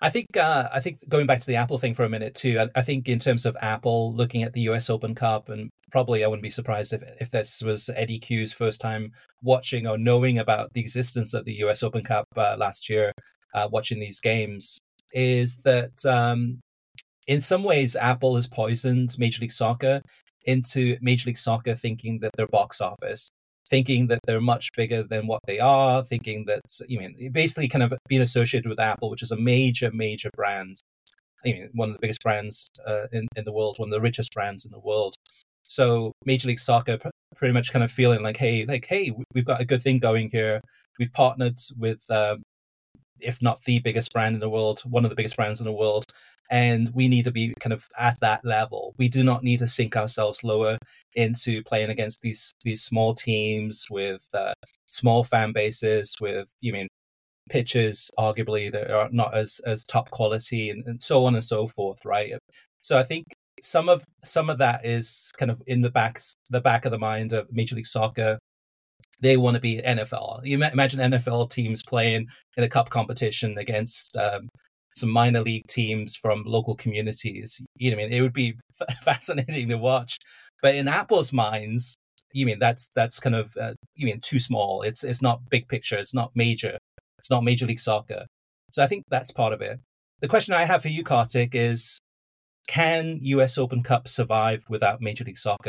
I 0.00 0.10
think 0.10 0.36
uh, 0.36 0.68
I 0.72 0.80
think 0.80 1.08
going 1.08 1.26
back 1.26 1.40
to 1.40 1.46
the 1.46 1.56
Apple 1.56 1.78
thing 1.78 1.94
for 1.94 2.04
a 2.04 2.10
minute 2.10 2.34
too. 2.34 2.60
I, 2.60 2.80
I, 2.80 2.82
think 2.82 3.08
in 3.08 3.18
terms 3.18 3.46
of 3.46 3.56
Apple 3.62 4.14
looking 4.14 4.42
at 4.42 4.52
the 4.52 4.62
U.S. 4.62 4.90
Open 4.90 5.14
Cup, 5.14 5.48
and 5.48 5.70
probably 5.92 6.22
I 6.22 6.26
wouldn't 6.26 6.42
be 6.42 6.50
surprised 6.50 6.92
if 6.92 7.02
if 7.20 7.30
this 7.30 7.62
was 7.62 7.88
Eddie 7.94 8.18
Cue's 8.18 8.52
first 8.52 8.82
time 8.82 9.12
watching 9.40 9.86
or 9.86 9.96
knowing 9.96 10.38
about 10.38 10.74
the 10.74 10.80
existence 10.80 11.32
of 11.32 11.46
the 11.46 11.54
U.S. 11.54 11.82
Open 11.82 12.04
Cup 12.04 12.26
uh, 12.36 12.56
last 12.58 12.90
year, 12.90 13.12
uh, 13.54 13.68
watching 13.70 14.00
these 14.00 14.20
games, 14.20 14.78
is 15.12 15.58
that 15.58 16.04
um, 16.04 16.60
in 17.26 17.40
some 17.40 17.62
ways 17.62 17.96
Apple 17.96 18.36
has 18.36 18.46
poisoned 18.46 19.16
Major 19.18 19.40
League 19.40 19.52
Soccer 19.52 20.02
into 20.44 20.96
Major 21.00 21.28
League 21.28 21.38
Soccer 21.38 21.74
thinking 21.74 22.20
that 22.20 22.32
their 22.36 22.48
box 22.48 22.80
office 22.80 23.30
thinking 23.68 24.06
that 24.08 24.20
they're 24.26 24.40
much 24.40 24.70
bigger 24.76 25.02
than 25.02 25.26
what 25.26 25.40
they 25.46 25.58
are, 25.58 26.04
thinking 26.04 26.44
that 26.46 26.60
you 26.86 26.98
mean 26.98 27.30
basically 27.32 27.68
kind 27.68 27.82
of 27.82 27.94
being 28.08 28.22
associated 28.22 28.68
with 28.68 28.80
Apple, 28.80 29.10
which 29.10 29.22
is 29.22 29.30
a 29.30 29.36
major, 29.36 29.90
major 29.92 30.30
brand. 30.36 30.76
I 31.44 31.48
mean, 31.48 31.70
one 31.72 31.88
of 31.90 31.94
the 31.94 32.00
biggest 32.00 32.22
brands 32.22 32.68
uh, 32.86 33.06
in 33.12 33.26
in 33.36 33.44
the 33.44 33.52
world, 33.52 33.78
one 33.78 33.88
of 33.88 33.92
the 33.92 34.00
richest 34.00 34.32
brands 34.32 34.64
in 34.64 34.70
the 34.70 34.80
world. 34.80 35.14
So 35.64 36.12
Major 36.26 36.48
League 36.48 36.58
Soccer 36.58 36.98
pretty 37.36 37.54
much 37.54 37.72
kind 37.72 37.84
of 37.84 37.90
feeling 37.90 38.22
like, 38.22 38.36
hey, 38.36 38.66
like, 38.66 38.86
hey, 38.86 39.12
we've 39.34 39.46
got 39.46 39.60
a 39.60 39.64
good 39.64 39.82
thing 39.82 39.98
going 39.98 40.28
here. 40.30 40.60
We've 40.98 41.12
partnered 41.12 41.58
with, 41.76 42.02
um, 42.10 42.42
if 43.20 43.40
not 43.42 43.62
the 43.64 43.78
biggest 43.80 44.12
brand 44.12 44.34
in 44.34 44.40
the 44.40 44.48
world, 44.48 44.80
one 44.80 45.04
of 45.04 45.10
the 45.10 45.16
biggest 45.16 45.36
brands 45.36 45.60
in 45.60 45.66
the 45.66 45.72
world, 45.72 46.06
and 46.50 46.90
we 46.94 47.08
need 47.08 47.24
to 47.24 47.30
be 47.30 47.54
kind 47.60 47.72
of 47.72 47.86
at 47.98 48.18
that 48.20 48.44
level. 48.44 48.94
We 48.98 49.08
do 49.08 49.24
not 49.24 49.42
need 49.42 49.60
to 49.60 49.66
sink 49.66 49.96
ourselves 49.96 50.44
lower 50.44 50.78
into 51.14 51.62
playing 51.64 51.90
against 51.90 52.20
these 52.22 52.52
these 52.62 52.82
small 52.82 53.14
teams 53.14 53.86
with 53.90 54.26
uh, 54.34 54.54
small 54.88 55.24
fan 55.24 55.52
bases, 55.52 56.16
with 56.20 56.52
you 56.60 56.72
mean 56.72 56.88
pitches 57.50 58.10
arguably 58.18 58.72
that 58.72 58.90
are 58.90 59.08
not 59.12 59.34
as 59.34 59.60
as 59.66 59.84
top 59.84 60.10
quality 60.10 60.70
and, 60.70 60.86
and 60.86 61.02
so 61.02 61.24
on 61.24 61.34
and 61.34 61.44
so 61.44 61.66
forth, 61.66 62.04
right? 62.04 62.32
So 62.80 62.98
I 62.98 63.02
think 63.02 63.26
some 63.62 63.88
of 63.88 64.04
some 64.24 64.50
of 64.50 64.58
that 64.58 64.84
is 64.84 65.30
kind 65.38 65.50
of 65.50 65.62
in 65.66 65.80
the 65.82 65.90
back 65.90 66.20
the 66.50 66.60
back 66.60 66.84
of 66.84 66.92
the 66.92 66.98
mind 66.98 67.32
of 67.32 67.50
Major 67.52 67.76
League 67.76 67.86
Soccer. 67.86 68.38
They 69.20 69.36
want 69.36 69.54
to 69.54 69.60
be 69.60 69.80
NFL. 69.80 70.40
You 70.44 70.62
imagine 70.62 71.00
NFL 71.00 71.50
teams 71.50 71.82
playing 71.82 72.26
in 72.56 72.64
a 72.64 72.68
cup 72.68 72.90
competition 72.90 73.58
against 73.58 74.16
um, 74.16 74.48
some 74.94 75.10
minor 75.10 75.40
league 75.40 75.66
teams 75.68 76.16
from 76.16 76.42
local 76.46 76.74
communities. 76.74 77.60
You 77.76 77.90
know, 77.90 77.96
I 77.96 78.04
mean, 78.04 78.12
it 78.12 78.20
would 78.20 78.32
be 78.32 78.54
fascinating 79.02 79.68
to 79.68 79.76
watch. 79.76 80.18
But 80.62 80.74
in 80.74 80.88
Apple's 80.88 81.32
minds, 81.32 81.96
you 82.32 82.46
mean 82.46 82.58
that's 82.58 82.88
that's 82.94 83.20
kind 83.20 83.36
of 83.36 83.56
uh, 83.56 83.74
you 83.94 84.06
mean 84.06 84.20
too 84.20 84.38
small. 84.38 84.82
It's 84.82 85.04
it's 85.04 85.22
not 85.22 85.48
big 85.50 85.68
picture. 85.68 85.96
It's 85.96 86.14
not 86.14 86.32
major. 86.34 86.78
It's 87.18 87.30
not 87.30 87.44
Major 87.44 87.66
League 87.66 87.80
Soccer. 87.80 88.26
So 88.70 88.82
I 88.82 88.86
think 88.86 89.04
that's 89.08 89.30
part 89.30 89.52
of 89.52 89.62
it. 89.62 89.78
The 90.20 90.28
question 90.28 90.54
I 90.54 90.64
have 90.64 90.82
for 90.82 90.88
you, 90.88 91.02
Kartik, 91.02 91.54
is 91.54 91.98
can 92.68 93.18
US 93.22 93.56
Open 93.56 93.82
Cup 93.82 94.08
survive 94.08 94.64
without 94.68 95.00
Major 95.00 95.24
League 95.24 95.38
Soccer? 95.38 95.68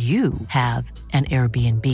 you 0.00 0.32
have 0.48 0.90
an 1.12 1.26
Airbnb. 1.26 1.86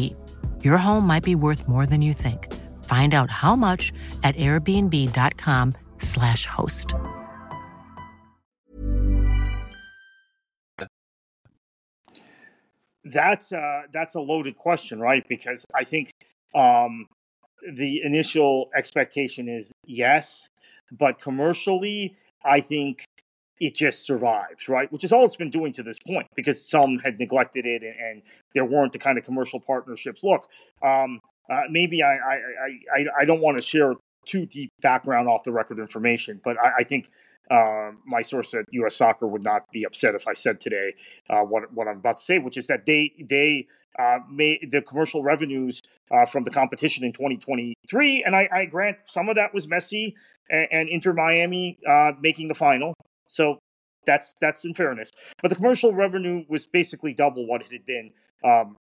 Your 0.64 0.76
home 0.76 1.04
might 1.06 1.24
be 1.24 1.34
worth 1.34 1.66
more 1.66 1.86
than 1.86 2.02
you 2.02 2.12
think. 2.12 2.52
Find 2.84 3.14
out 3.14 3.30
how 3.30 3.56
much 3.56 3.94
at 4.22 4.36
airbnb.com/slash 4.36 6.46
host. 6.46 6.94
That's 13.04 13.52
uh, 13.52 13.82
that's 13.92 14.14
a 14.14 14.20
loaded 14.20 14.56
question, 14.56 15.00
right? 15.00 15.24
Because 15.28 15.66
I 15.74 15.84
think 15.84 16.10
um, 16.54 17.06
the 17.74 18.02
initial 18.02 18.70
expectation 18.76 19.48
is 19.48 19.72
yes, 19.84 20.48
but 20.92 21.20
commercially, 21.20 22.14
I 22.44 22.60
think 22.60 23.04
it 23.60 23.74
just 23.74 24.04
survives, 24.04 24.68
right? 24.68 24.90
Which 24.92 25.04
is 25.04 25.12
all 25.12 25.24
it's 25.24 25.36
been 25.36 25.50
doing 25.50 25.72
to 25.74 25.82
this 25.82 25.98
point 25.98 26.26
because 26.34 26.68
SUM 26.68 26.98
had 26.98 27.18
neglected 27.18 27.64
it 27.64 27.82
and, 27.82 27.94
and 27.98 28.22
there 28.54 28.64
weren't 28.64 28.92
the 28.92 28.98
kind 28.98 29.16
of 29.16 29.24
commercial 29.24 29.60
partnerships. 29.60 30.22
Look, 30.22 30.48
um, 30.82 31.20
uh, 31.50 31.62
maybe 31.70 32.02
I, 32.02 32.16
I, 32.16 32.38
I, 32.94 33.06
I 33.20 33.24
don't 33.24 33.40
want 33.40 33.56
to 33.56 33.62
share 33.62 33.94
too 34.26 34.46
deep 34.46 34.70
background 34.82 35.28
off 35.28 35.44
the 35.44 35.52
record 35.52 35.78
information, 35.78 36.40
but 36.44 36.56
I, 36.62 36.72
I 36.78 36.82
think 36.82 37.08
uh, 37.50 37.92
my 38.04 38.22
source 38.22 38.54
at 38.54 38.64
U.S. 38.72 38.96
Soccer 38.96 39.26
would 39.26 39.42
not 39.42 39.70
be 39.72 39.84
upset 39.84 40.14
if 40.14 40.26
I 40.26 40.32
said 40.32 40.60
today 40.60 40.94
uh, 41.30 41.42
what 41.42 41.72
what 41.72 41.86
I'm 41.86 41.98
about 41.98 42.16
to 42.16 42.22
say, 42.22 42.38
which 42.38 42.56
is 42.56 42.66
that 42.66 42.86
they 42.86 43.12
they 43.28 43.68
uh, 43.98 44.18
made 44.28 44.68
the 44.72 44.82
commercial 44.82 45.22
revenues 45.22 45.80
uh, 46.10 46.26
from 46.26 46.44
the 46.44 46.50
competition 46.50 47.04
in 47.04 47.12
2023, 47.12 48.24
and 48.24 48.34
I, 48.34 48.48
I, 48.52 48.64
grant 48.66 48.98
some 49.06 49.28
of 49.28 49.36
that 49.36 49.54
was 49.54 49.68
messy 49.68 50.14
and, 50.50 50.68
and 50.70 50.88
Inter 50.88 51.12
Miami 51.12 51.78
uh, 51.88 52.12
making 52.20 52.48
the 52.48 52.54
final. 52.54 52.94
So 53.28 53.58
that's 54.06 54.34
that's 54.40 54.64
in 54.64 54.74
fairness. 54.74 55.10
But 55.42 55.48
the 55.48 55.56
commercial 55.56 55.92
revenue 55.92 56.44
was 56.48 56.66
basically 56.66 57.14
double 57.14 57.46
what 57.46 57.62
it 57.62 57.70
had 57.72 57.84
been 57.84 58.10
um, 58.44 58.76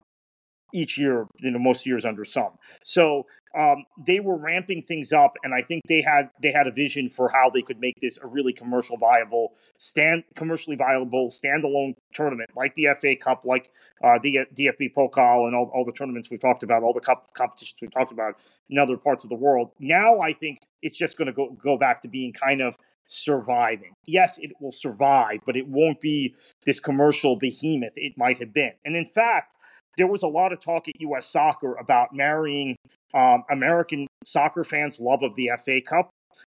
each 0.74 0.98
year, 0.98 1.26
you 1.40 1.52
know, 1.52 1.60
most 1.60 1.86
years 1.86 2.06
under 2.06 2.26
SUM. 2.26 2.52
So 2.84 3.26
um, 3.58 3.86
they 4.06 4.20
were 4.20 4.38
ramping 4.38 4.84
things 4.84 5.14
up, 5.14 5.38
and 5.44 5.54
I 5.54 5.62
think 5.62 5.84
they 5.88 6.02
had 6.02 6.30
they 6.42 6.52
had 6.52 6.68
a 6.68 6.72
vision 6.72 7.08
for 7.08 7.30
how 7.30 7.50
they 7.50 7.62
could 7.62 7.80
make 7.80 7.96
this 8.02 8.20
a 8.22 8.28
really 8.28 8.52
commercial 8.52 8.98
viable, 8.98 9.54
stand 9.78 10.24
commercially 10.36 10.76
viable 10.76 11.30
standalone 11.30 11.94
tournament 12.14 12.50
like 12.56 12.76
the 12.76 12.88
FA 13.00 13.16
Cup, 13.16 13.46
like 13.46 13.70
uh, 14.04 14.20
the 14.22 14.40
DFB 14.58 14.94
Pokal, 14.94 15.46
and 15.46 15.56
all, 15.56 15.72
all 15.74 15.86
the 15.86 15.94
tournaments 15.94 16.30
we 16.30 16.38
talked 16.38 16.64
about, 16.64 16.84
all 16.84 16.94
the 16.94 17.00
cup 17.00 17.34
competitions 17.34 17.76
we 17.82 17.88
talked 17.88 18.12
about 18.12 18.36
in 18.70 18.78
other 18.78 18.98
parts 18.98 19.24
of 19.24 19.30
the 19.30 19.36
world. 19.36 19.72
Now 19.80 20.20
I 20.20 20.34
think 20.34 20.60
it's 20.82 20.98
just 20.98 21.18
going 21.18 21.28
to 21.28 21.34
go 21.34 21.52
go 21.52 21.78
back 21.78 22.02
to 22.02 22.10
being 22.10 22.34
kind 22.34 22.62
of 22.62 22.76
surviving. 23.08 23.94
Yes, 24.06 24.38
it 24.38 24.52
will 24.60 24.72
survive, 24.72 25.40
but 25.46 25.56
it 25.56 25.68
won't 25.68 26.00
be 26.02 26.36
this 26.66 26.80
commercial 26.80 27.36
behemoth 27.36 27.94
it 27.96 28.14
might 28.18 28.40
have 28.40 28.54
been. 28.54 28.74
And 28.84 28.96
in 28.96 29.06
fact, 29.06 29.56
there 29.98 30.08
was 30.08 30.24
a 30.24 30.28
lot 30.28 30.52
of 30.52 30.60
talk 30.60 30.88
at 30.88 31.00
U.S. 31.00 31.28
Soccer 31.28 31.76
about 31.76 32.14
marrying 32.14 32.76
um, 33.14 33.44
American 33.50 34.08
soccer 34.24 34.64
fans' 34.64 35.00
love 35.00 35.24
of 35.24 35.36
the 35.36 35.52
FA 35.64 35.82
Cup 35.82 36.10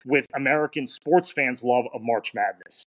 with 0.04 0.26
American 0.34 0.86
sports 0.86 1.32
fans' 1.32 1.64
love 1.64 1.86
of 1.94 2.02
March 2.02 2.34
Madness. 2.34 2.84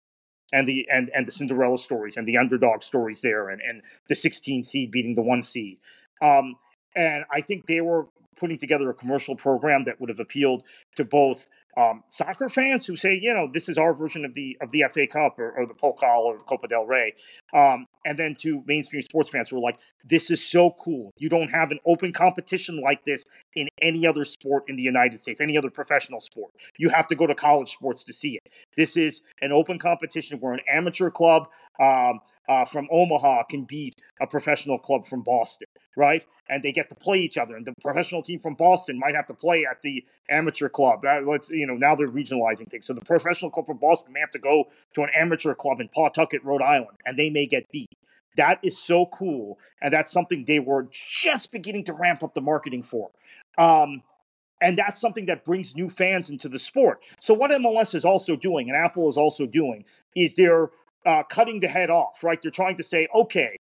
And 0.53 0.67
the 0.67 0.89
and, 0.91 1.11
and 1.15 1.27
the 1.27 1.33
Cinderella 1.33 1.79
stories 1.79 2.17
and 2.17 2.27
the 2.27 2.37
underdog 2.37 2.83
stories 2.83 3.21
there 3.21 3.51
and, 3.51 3.61
and 3.61 3.83
the 4.09 4.17
16 4.17 4.65
seed 4.65 4.91
beating 4.91 5.15
the 5.15 5.23
one 5.23 5.43
seed. 5.43 5.79
Um, 6.21 6.57
and 6.97 7.25
I 7.31 7.41
think 7.41 7.67
they 7.67 7.81
were 7.81 8.09
putting 8.41 8.59
together 8.59 8.89
a 8.89 8.95
commercial 8.95 9.37
program 9.37 9.85
that 9.85 10.01
would 10.01 10.09
have 10.09 10.19
appealed 10.19 10.65
to 10.97 11.05
both 11.05 11.47
um, 11.77 12.03
soccer 12.09 12.49
fans 12.49 12.87
who 12.87 12.97
say, 12.97 13.15
you 13.15 13.33
know, 13.33 13.49
this 13.53 13.69
is 13.69 13.79
our 13.79 13.95
version 13.95 14.25
of 14.25 14.35
the 14.35 14.57
of 14.61 14.73
the 14.73 14.85
FA 14.91 15.07
Cup 15.07 15.39
or, 15.39 15.53
or 15.53 15.67
the 15.67 15.75
Pokal 15.75 16.25
or 16.25 16.39
Copa 16.39 16.67
del 16.67 16.85
Rey, 16.85 17.15
um, 17.55 17.87
and 18.05 18.19
then 18.19 18.35
to 18.37 18.63
mainstream 18.67 19.03
sports 19.03 19.29
fans 19.29 19.49
who 19.49 19.57
are 19.57 19.61
like, 19.61 19.79
this 20.05 20.31
is 20.31 20.45
so 20.45 20.71
cool. 20.79 21.13
You 21.19 21.29
don't 21.29 21.51
have 21.51 21.71
an 21.71 21.79
open 21.85 22.13
competition 22.13 22.81
like 22.81 23.05
this 23.05 23.25
in 23.55 23.69
any 23.83 24.07
other 24.07 24.25
sport 24.25 24.65
in 24.69 24.77
the 24.77 24.83
United 24.83 25.21
States, 25.21 25.41
any 25.41 25.59
other 25.59 25.71
professional 25.71 26.21
sport. 26.21 26.53
You 26.79 26.89
have 26.91 27.07
to 27.09 27.15
go 27.15 27.27
to 27.27 27.35
college 27.35 27.73
sports 27.73 28.05
to 28.05 28.13
see 28.13 28.37
it. 28.37 28.53
This 28.77 28.97
is 28.97 29.23
an 29.43 29.53
open 29.53 29.79
competition 29.79 30.39
where 30.39 30.53
an 30.53 30.61
amateur 30.71 31.11
club 31.11 31.49
um, 31.79 32.21
uh, 32.49 32.65
from 32.65 32.89
Omaha 32.91 33.45
can 33.45 33.65
beat 33.65 34.01
a 34.21 34.27
professional 34.27 34.79
club 34.79 35.07
from 35.07 35.23
Boston, 35.23 35.67
right? 35.97 36.25
And 36.49 36.63
they 36.63 36.73
get 36.73 36.89
to 36.89 36.95
play 36.95 37.19
each 37.19 37.39
other. 37.39 37.57
And 37.57 37.67
the 37.67 37.75
professional 37.81 38.23
team 38.23 38.41
from 38.41 38.55
Boston 38.55 38.99
might 38.99 39.15
have 39.15 39.27
to 39.27 39.35
play 39.35 39.67
at 39.71 39.83
the 39.83 40.05
amateur 40.29 40.69
club. 40.69 41.05
Uh, 41.05 41.21
let's 41.25 41.51
you 41.51 41.67
know 41.67 41.75
now 41.75 41.95
they're 41.95 42.09
regionalizing 42.09 42.69
things. 42.69 42.87
So 42.87 42.95
the 42.95 43.01
professional 43.01 43.51
club 43.51 43.67
from 43.67 43.79
Boston 43.79 44.13
may 44.13 44.21
have 44.21 44.31
to 44.31 44.39
go 44.39 44.65
to 44.95 45.03
an 45.03 45.11
amateur 45.17 45.55
club 45.55 45.81
in 45.81 45.89
Pawtucket, 45.89 46.45
Rhode 46.45 46.63
Island, 46.63 46.99
and 47.07 47.19
they 47.19 47.31
may 47.31 47.47
get 47.47 47.71
beat. 47.71 47.89
That 48.37 48.61
is 48.63 48.79
so 48.79 49.07
cool, 49.07 49.59
and 49.83 49.93
that's 49.93 50.13
something 50.13 50.45
they 50.47 50.61
were 50.61 50.89
just 50.93 51.51
beginning 51.53 51.85
to 51.85 51.93
ramp 51.93 52.23
up 52.23 52.35
the 52.35 52.41
marketing 52.41 52.83
for. 52.83 53.11
Um, 53.59 54.03
and 54.61 54.77
that's 54.77 55.01
something 55.01 55.27
that 55.27 55.45
brings 55.45 55.75
new 55.75 55.89
fans 55.89 56.31
into 56.31 56.49
the 56.49 56.59
sport. 56.59 57.03
So 57.19 57.35
what 57.35 57.51
MLS 57.51 57.95
is 57.95 58.05
also 58.05 58.37
doing, 58.37 58.69
and 58.69 58.77
Apple 58.77 59.09
is 59.09 59.17
also 59.17 59.47
doing, 59.47 59.85
is 60.15 60.35
they're 60.35 60.71
uh, 61.07 61.23
cutting 61.25 61.61
the 61.61 61.69
head 61.69 61.91
off. 61.91 62.23
Right? 62.23 62.41
They're 62.41 62.51
trying 62.51 62.77
to 62.77 62.83
say, 62.83 63.09
okay, 63.15 63.57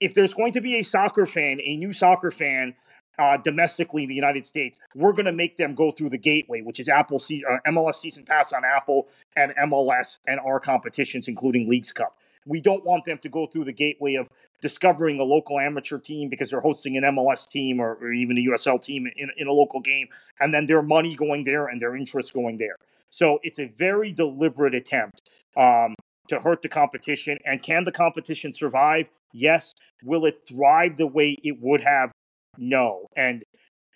if 0.00 0.14
there's 0.14 0.34
going 0.34 0.52
to 0.52 0.60
be 0.60 0.76
a 0.76 0.82
soccer 0.82 1.26
fan, 1.26 1.60
a 1.62 1.76
new 1.76 1.92
soccer 1.92 2.30
fan 2.30 2.74
uh, 3.18 3.36
domestically 3.36 4.04
in 4.04 4.08
the 4.08 4.14
United 4.14 4.44
States, 4.44 4.80
we're 4.94 5.12
going 5.12 5.26
to 5.26 5.32
make 5.32 5.56
them 5.56 5.74
go 5.74 5.90
through 5.90 6.08
the 6.08 6.18
gateway, 6.18 6.62
which 6.62 6.80
is 6.80 6.88
Apple 6.88 7.18
C- 7.18 7.44
uh, 7.48 7.58
MLS 7.68 7.96
season 7.96 8.24
pass 8.24 8.52
on 8.52 8.62
Apple 8.64 9.08
and 9.36 9.52
MLS 9.68 10.18
and 10.26 10.40
our 10.40 10.58
competitions, 10.58 11.28
including 11.28 11.68
Leagues 11.68 11.92
Cup. 11.92 12.16
We 12.46 12.60
don't 12.60 12.84
want 12.84 13.04
them 13.04 13.18
to 13.18 13.28
go 13.28 13.46
through 13.46 13.64
the 13.64 13.72
gateway 13.72 14.14
of 14.14 14.28
discovering 14.60 15.20
a 15.20 15.24
local 15.24 15.58
amateur 15.58 15.98
team 15.98 16.28
because 16.28 16.50
they're 16.50 16.60
hosting 16.60 16.96
an 16.96 17.04
MLS 17.04 17.48
team 17.48 17.80
or, 17.80 17.94
or 17.94 18.12
even 18.12 18.38
a 18.38 18.40
USL 18.40 18.80
team 18.82 19.06
in, 19.16 19.30
in 19.36 19.46
a 19.46 19.52
local 19.52 19.80
game, 19.80 20.08
and 20.40 20.52
then 20.52 20.66
their 20.66 20.82
money 20.82 21.14
going 21.14 21.44
there 21.44 21.66
and 21.66 21.80
their 21.80 21.96
interest 21.96 22.32
going 22.32 22.56
there. 22.56 22.76
So 23.10 23.38
it's 23.42 23.58
a 23.58 23.66
very 23.66 24.12
deliberate 24.12 24.74
attempt 24.74 25.20
um, 25.56 25.94
to 26.28 26.38
hurt 26.38 26.62
the 26.62 26.68
competition. 26.68 27.38
And 27.44 27.62
can 27.62 27.84
the 27.84 27.92
competition 27.92 28.52
survive? 28.52 29.10
Yes. 29.32 29.72
Will 30.04 30.24
it 30.24 30.36
thrive 30.48 30.96
the 30.96 31.06
way 31.06 31.36
it 31.42 31.56
would 31.60 31.80
have 31.80 32.12
no. 32.58 33.06
And 33.16 33.42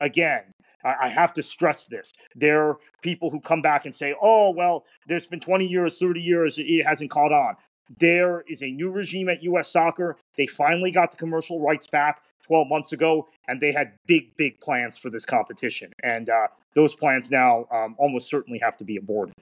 again, 0.01 0.43
I 0.85 1.09
have 1.09 1.33
to 1.35 1.43
stress 1.43 1.87
this. 1.87 2.13
There 2.35 2.69
are 2.69 2.77
people 3.03 3.31
who 3.31 3.41
come 3.41 3.63
back 3.63 3.87
and 3.87 3.95
say, 3.95 4.15
oh, 4.21 4.51
well, 4.51 4.85
there's 5.07 5.27
been 5.27 5.41
20 5.41 5.67
years, 5.67 5.99
30 5.99 6.21
years, 6.21 6.59
it 6.59 6.85
hasn't 6.85 7.11
caught 7.11 7.33
on. 7.33 7.55
There 7.99 8.45
is 8.49 8.63
a 8.63 8.71
new 8.71 8.91
regime 8.91 9.29
at 9.29 9.43
U.S. 9.43 9.71
soccer. 9.71 10.17
They 10.37 10.47
finally 10.47 10.91
got 10.91 11.11
the 11.11 11.17
commercial 11.17 11.61
rights 11.61 11.87
back 11.87 12.23
12 12.47 12.69
months 12.69 12.93
ago, 12.93 13.29
and 13.49 13.61
they 13.61 13.73
had 13.73 13.93
big, 14.07 14.35
big 14.37 14.61
plans 14.61 14.99
for 14.99 15.11
this 15.11 15.25
competition. 15.25 15.93
And 16.03 16.29
uh, 16.29 16.49
those 16.75 16.95
plans 16.95 17.31
now 17.31 17.67
um, 17.71 17.95
almost 17.99 18.29
certainly 18.29 18.59
have 18.61 18.77
to 18.79 18.85
be 18.85 18.97
aborted. 18.97 19.35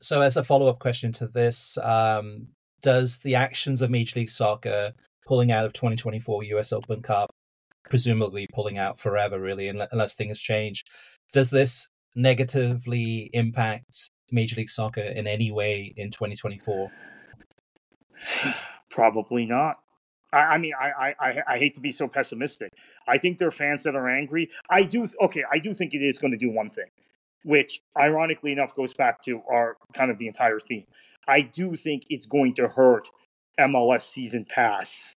So, 0.00 0.20
as 0.20 0.36
a 0.36 0.44
follow 0.44 0.68
up 0.68 0.80
question 0.80 1.12
to 1.12 1.28
this, 1.28 1.78
um, 1.78 2.48
does 2.82 3.18
the 3.20 3.36
actions 3.36 3.80
of 3.80 3.90
Major 3.90 4.20
League 4.20 4.30
Soccer 4.30 4.92
pulling 5.26 5.50
out 5.50 5.64
of 5.64 5.72
2024 5.72 6.44
US 6.44 6.72
Open 6.72 7.00
Cup 7.00 7.30
presumably 7.88 8.46
pulling 8.52 8.78
out 8.78 8.98
forever, 8.98 9.38
really, 9.38 9.68
unless 9.68 10.14
things 10.14 10.40
change. 10.40 10.84
Does 11.32 11.50
this 11.50 11.88
negatively 12.14 13.30
impact 13.32 14.10
Major 14.32 14.56
League 14.56 14.70
Soccer 14.70 15.02
in 15.02 15.26
any 15.26 15.50
way 15.50 15.92
in 15.96 16.10
2024? 16.10 16.90
Probably 18.90 19.46
not. 19.46 19.78
I, 20.32 20.54
I 20.54 20.58
mean, 20.58 20.72
I, 20.78 21.14
I 21.20 21.42
I 21.48 21.58
hate 21.58 21.74
to 21.74 21.80
be 21.80 21.90
so 21.90 22.08
pessimistic. 22.08 22.72
I 23.06 23.18
think 23.18 23.38
there 23.38 23.48
are 23.48 23.52
fans 23.52 23.84
that 23.84 23.94
are 23.94 24.08
angry. 24.08 24.50
I 24.68 24.82
do. 24.82 25.08
Okay, 25.20 25.44
I 25.50 25.58
do 25.58 25.74
think 25.74 25.94
it 25.94 26.02
is 26.02 26.18
going 26.18 26.32
to 26.32 26.38
do 26.38 26.50
one 26.50 26.70
thing, 26.70 26.90
which 27.44 27.80
ironically 27.98 28.52
enough 28.52 28.74
goes 28.74 28.94
back 28.94 29.22
to 29.22 29.40
our 29.50 29.76
kind 29.92 30.10
of 30.10 30.18
the 30.18 30.26
entire 30.26 30.60
theme. 30.60 30.84
I 31.26 31.40
do 31.42 31.74
think 31.76 32.04
it's 32.10 32.26
going 32.26 32.54
to 32.54 32.68
hurt 32.68 33.08
MLS 33.58 34.02
season 34.02 34.44
pass 34.48 35.14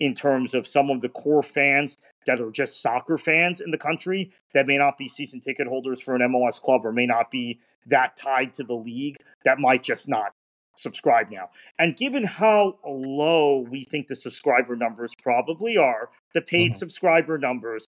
in 0.00 0.14
terms 0.14 0.54
of 0.54 0.66
some 0.66 0.90
of 0.90 1.00
the 1.00 1.08
core 1.08 1.42
fans 1.42 1.96
that 2.26 2.40
are 2.40 2.50
just 2.50 2.82
soccer 2.82 3.16
fans 3.16 3.60
in 3.60 3.70
the 3.70 3.78
country 3.78 4.30
that 4.52 4.66
may 4.66 4.76
not 4.78 4.98
be 4.98 5.08
season 5.08 5.40
ticket 5.40 5.66
holders 5.66 6.00
for 6.00 6.14
an 6.14 6.20
MLS 6.20 6.60
club 6.60 6.84
or 6.84 6.92
may 6.92 7.06
not 7.06 7.30
be 7.30 7.58
that 7.86 8.16
tied 8.16 8.52
to 8.52 8.62
the 8.62 8.74
league 8.74 9.16
that 9.44 9.58
might 9.58 9.82
just 9.82 10.08
not 10.08 10.32
subscribe 10.78 11.30
now. 11.30 11.50
And 11.78 11.96
given 11.96 12.24
how 12.24 12.78
low 12.86 13.66
we 13.70 13.84
think 13.84 14.06
the 14.06 14.16
subscriber 14.16 14.76
numbers 14.76 15.14
probably 15.22 15.76
are, 15.76 16.10
the 16.34 16.42
paid 16.42 16.70
mm-hmm. 16.70 16.78
subscriber 16.78 17.38
numbers, 17.38 17.86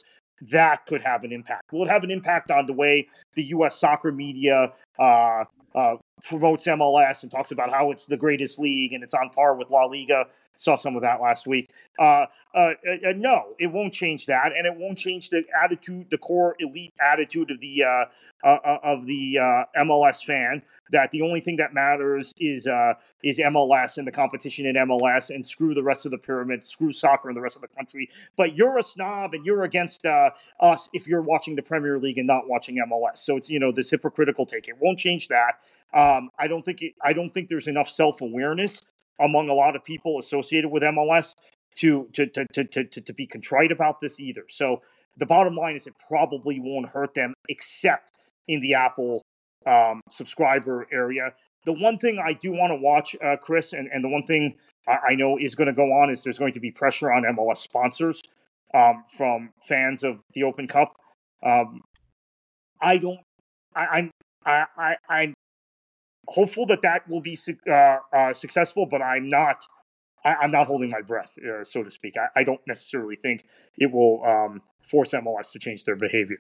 that 0.50 0.86
could 0.86 1.02
have 1.02 1.24
an 1.24 1.32
impact. 1.32 1.72
Will 1.72 1.84
it 1.84 1.90
have 1.90 2.02
an 2.02 2.10
impact 2.10 2.50
on 2.50 2.66
the 2.66 2.72
way 2.72 3.06
the 3.34 3.44
U.S. 3.44 3.78
soccer 3.78 4.10
media 4.10 4.72
uh, 4.98 5.44
uh, 5.74 5.96
promotes 6.24 6.66
MLS 6.66 7.22
and 7.22 7.30
talks 7.30 7.50
about 7.50 7.70
how 7.70 7.90
it's 7.90 8.06
the 8.06 8.16
greatest 8.16 8.58
league 8.58 8.92
and 8.92 9.02
it's 9.02 9.14
on 9.14 9.30
par 9.30 9.54
with 9.54 9.70
La 9.70 9.84
Liga. 9.84 10.26
Saw 10.56 10.76
some 10.76 10.94
of 10.94 11.02
that 11.02 11.22
last 11.22 11.46
week. 11.46 11.72
Uh, 11.98 12.26
uh, 12.54 12.72
uh, 12.86 13.12
no, 13.16 13.54
it 13.58 13.68
won't 13.68 13.94
change 13.94 14.26
that, 14.26 14.52
and 14.54 14.66
it 14.66 14.74
won't 14.76 14.98
change 14.98 15.30
the 15.30 15.42
attitude, 15.62 16.10
the 16.10 16.18
core 16.18 16.54
elite 16.58 16.92
attitude 17.00 17.50
of 17.50 17.60
the 17.60 17.82
uh, 17.82 18.04
uh, 18.44 18.58
uh, 18.62 18.78
of 18.82 19.06
the 19.06 19.38
MLS 19.78 20.22
fan. 20.22 20.60
That 20.90 21.12
the 21.12 21.22
only 21.22 21.40
thing 21.40 21.56
that 21.56 21.72
matters 21.72 22.34
is 22.38 22.68
is 23.22 23.38
MLS 23.38 23.96
and 23.96 24.06
the 24.06 24.12
competition 24.12 24.66
in 24.66 24.74
MLS, 24.76 25.30
and 25.34 25.46
screw 25.46 25.72
the 25.72 25.82
rest 25.82 26.04
of 26.04 26.12
the 26.12 26.18
pyramid, 26.18 26.62
screw 26.62 26.92
soccer 26.92 27.28
and 27.28 27.36
the 27.36 27.40
rest 27.40 27.56
of 27.56 27.62
the 27.62 27.68
country. 27.68 28.10
But 28.36 28.54
you're 28.54 28.76
a 28.76 28.82
snob 28.82 29.32
and 29.32 29.46
you're 29.46 29.62
against 29.62 30.04
us 30.04 30.90
if 30.92 31.06
you're 31.06 31.22
watching 31.22 31.56
the 31.56 31.62
Premier 31.62 31.98
League 31.98 32.18
and 32.18 32.26
not 32.26 32.48
watching 32.48 32.76
MLS. 32.86 33.18
So 33.18 33.38
it's 33.38 33.48
you 33.48 33.58
know 33.58 33.72
this 33.72 33.90
hypocritical 33.90 34.44
take. 34.44 34.68
It 34.68 34.76
won't 34.78 34.98
change 34.98 35.28
that. 35.28 35.60
Um, 35.92 36.30
I 36.38 36.46
don't 36.46 36.62
think 36.62 36.82
it, 36.82 36.92
I 37.02 37.12
don't 37.12 37.30
think 37.30 37.48
there's 37.48 37.68
enough 37.68 37.88
self 37.88 38.20
awareness 38.20 38.80
among 39.20 39.48
a 39.48 39.54
lot 39.54 39.76
of 39.76 39.84
people 39.84 40.18
associated 40.18 40.70
with 40.70 40.82
MLS 40.82 41.34
to 41.76 42.08
to, 42.14 42.26
to 42.26 42.46
to 42.52 42.84
to 42.84 43.00
to 43.00 43.12
be 43.12 43.26
contrite 43.26 43.72
about 43.72 44.00
this 44.00 44.20
either. 44.20 44.44
So 44.48 44.82
the 45.16 45.26
bottom 45.26 45.54
line 45.54 45.76
is 45.76 45.86
it 45.86 45.94
probably 46.08 46.60
won't 46.60 46.88
hurt 46.88 47.14
them 47.14 47.34
except 47.48 48.18
in 48.48 48.60
the 48.60 48.74
Apple 48.74 49.22
um, 49.66 50.00
subscriber 50.10 50.86
area. 50.92 51.32
The 51.66 51.72
one 51.74 51.98
thing 51.98 52.18
I 52.18 52.32
do 52.32 52.52
want 52.52 52.70
to 52.70 52.76
watch, 52.76 53.14
uh, 53.22 53.36
Chris, 53.36 53.74
and, 53.74 53.88
and 53.92 54.02
the 54.02 54.08
one 54.08 54.24
thing 54.24 54.56
I, 54.88 55.14
know 55.14 55.36
is 55.36 55.54
going 55.54 55.66
to 55.66 55.74
go 55.74 55.92
on 55.92 56.10
is 56.10 56.22
there's 56.22 56.38
going 56.38 56.54
to 56.54 56.60
be 56.60 56.70
pressure 56.70 57.12
on 57.12 57.24
MLS 57.24 57.58
sponsors 57.58 58.22
um, 58.72 59.04
from 59.16 59.50
fans 59.68 60.02
of 60.02 60.20
the 60.32 60.44
Open 60.44 60.66
Cup. 60.66 60.94
Um, 61.44 61.82
I 62.80 62.96
don't. 62.96 63.20
I, 63.74 63.86
I'm. 63.86 64.10
I, 64.46 64.96
I, 65.08 65.34
hopeful 66.30 66.64
that 66.66 66.82
that 66.82 67.08
will 67.08 67.20
be 67.20 67.36
uh, 67.70 67.96
uh, 68.12 68.32
successful, 68.32 68.86
but 68.86 69.02
I'm 69.02 69.28
not. 69.28 69.64
I, 70.22 70.44
am 70.44 70.50
not 70.50 70.66
holding 70.66 70.90
my 70.90 71.00
breath, 71.00 71.36
uh, 71.38 71.64
so 71.64 71.82
to 71.82 71.90
speak. 71.90 72.14
I, 72.18 72.40
I, 72.40 72.44
don't 72.44 72.60
necessarily 72.66 73.16
think 73.16 73.46
it 73.78 73.90
will 73.90 74.22
um, 74.22 74.60
force 74.82 75.12
MLS 75.12 75.50
to 75.52 75.58
change 75.58 75.84
their 75.84 75.96
behavior. 75.96 76.36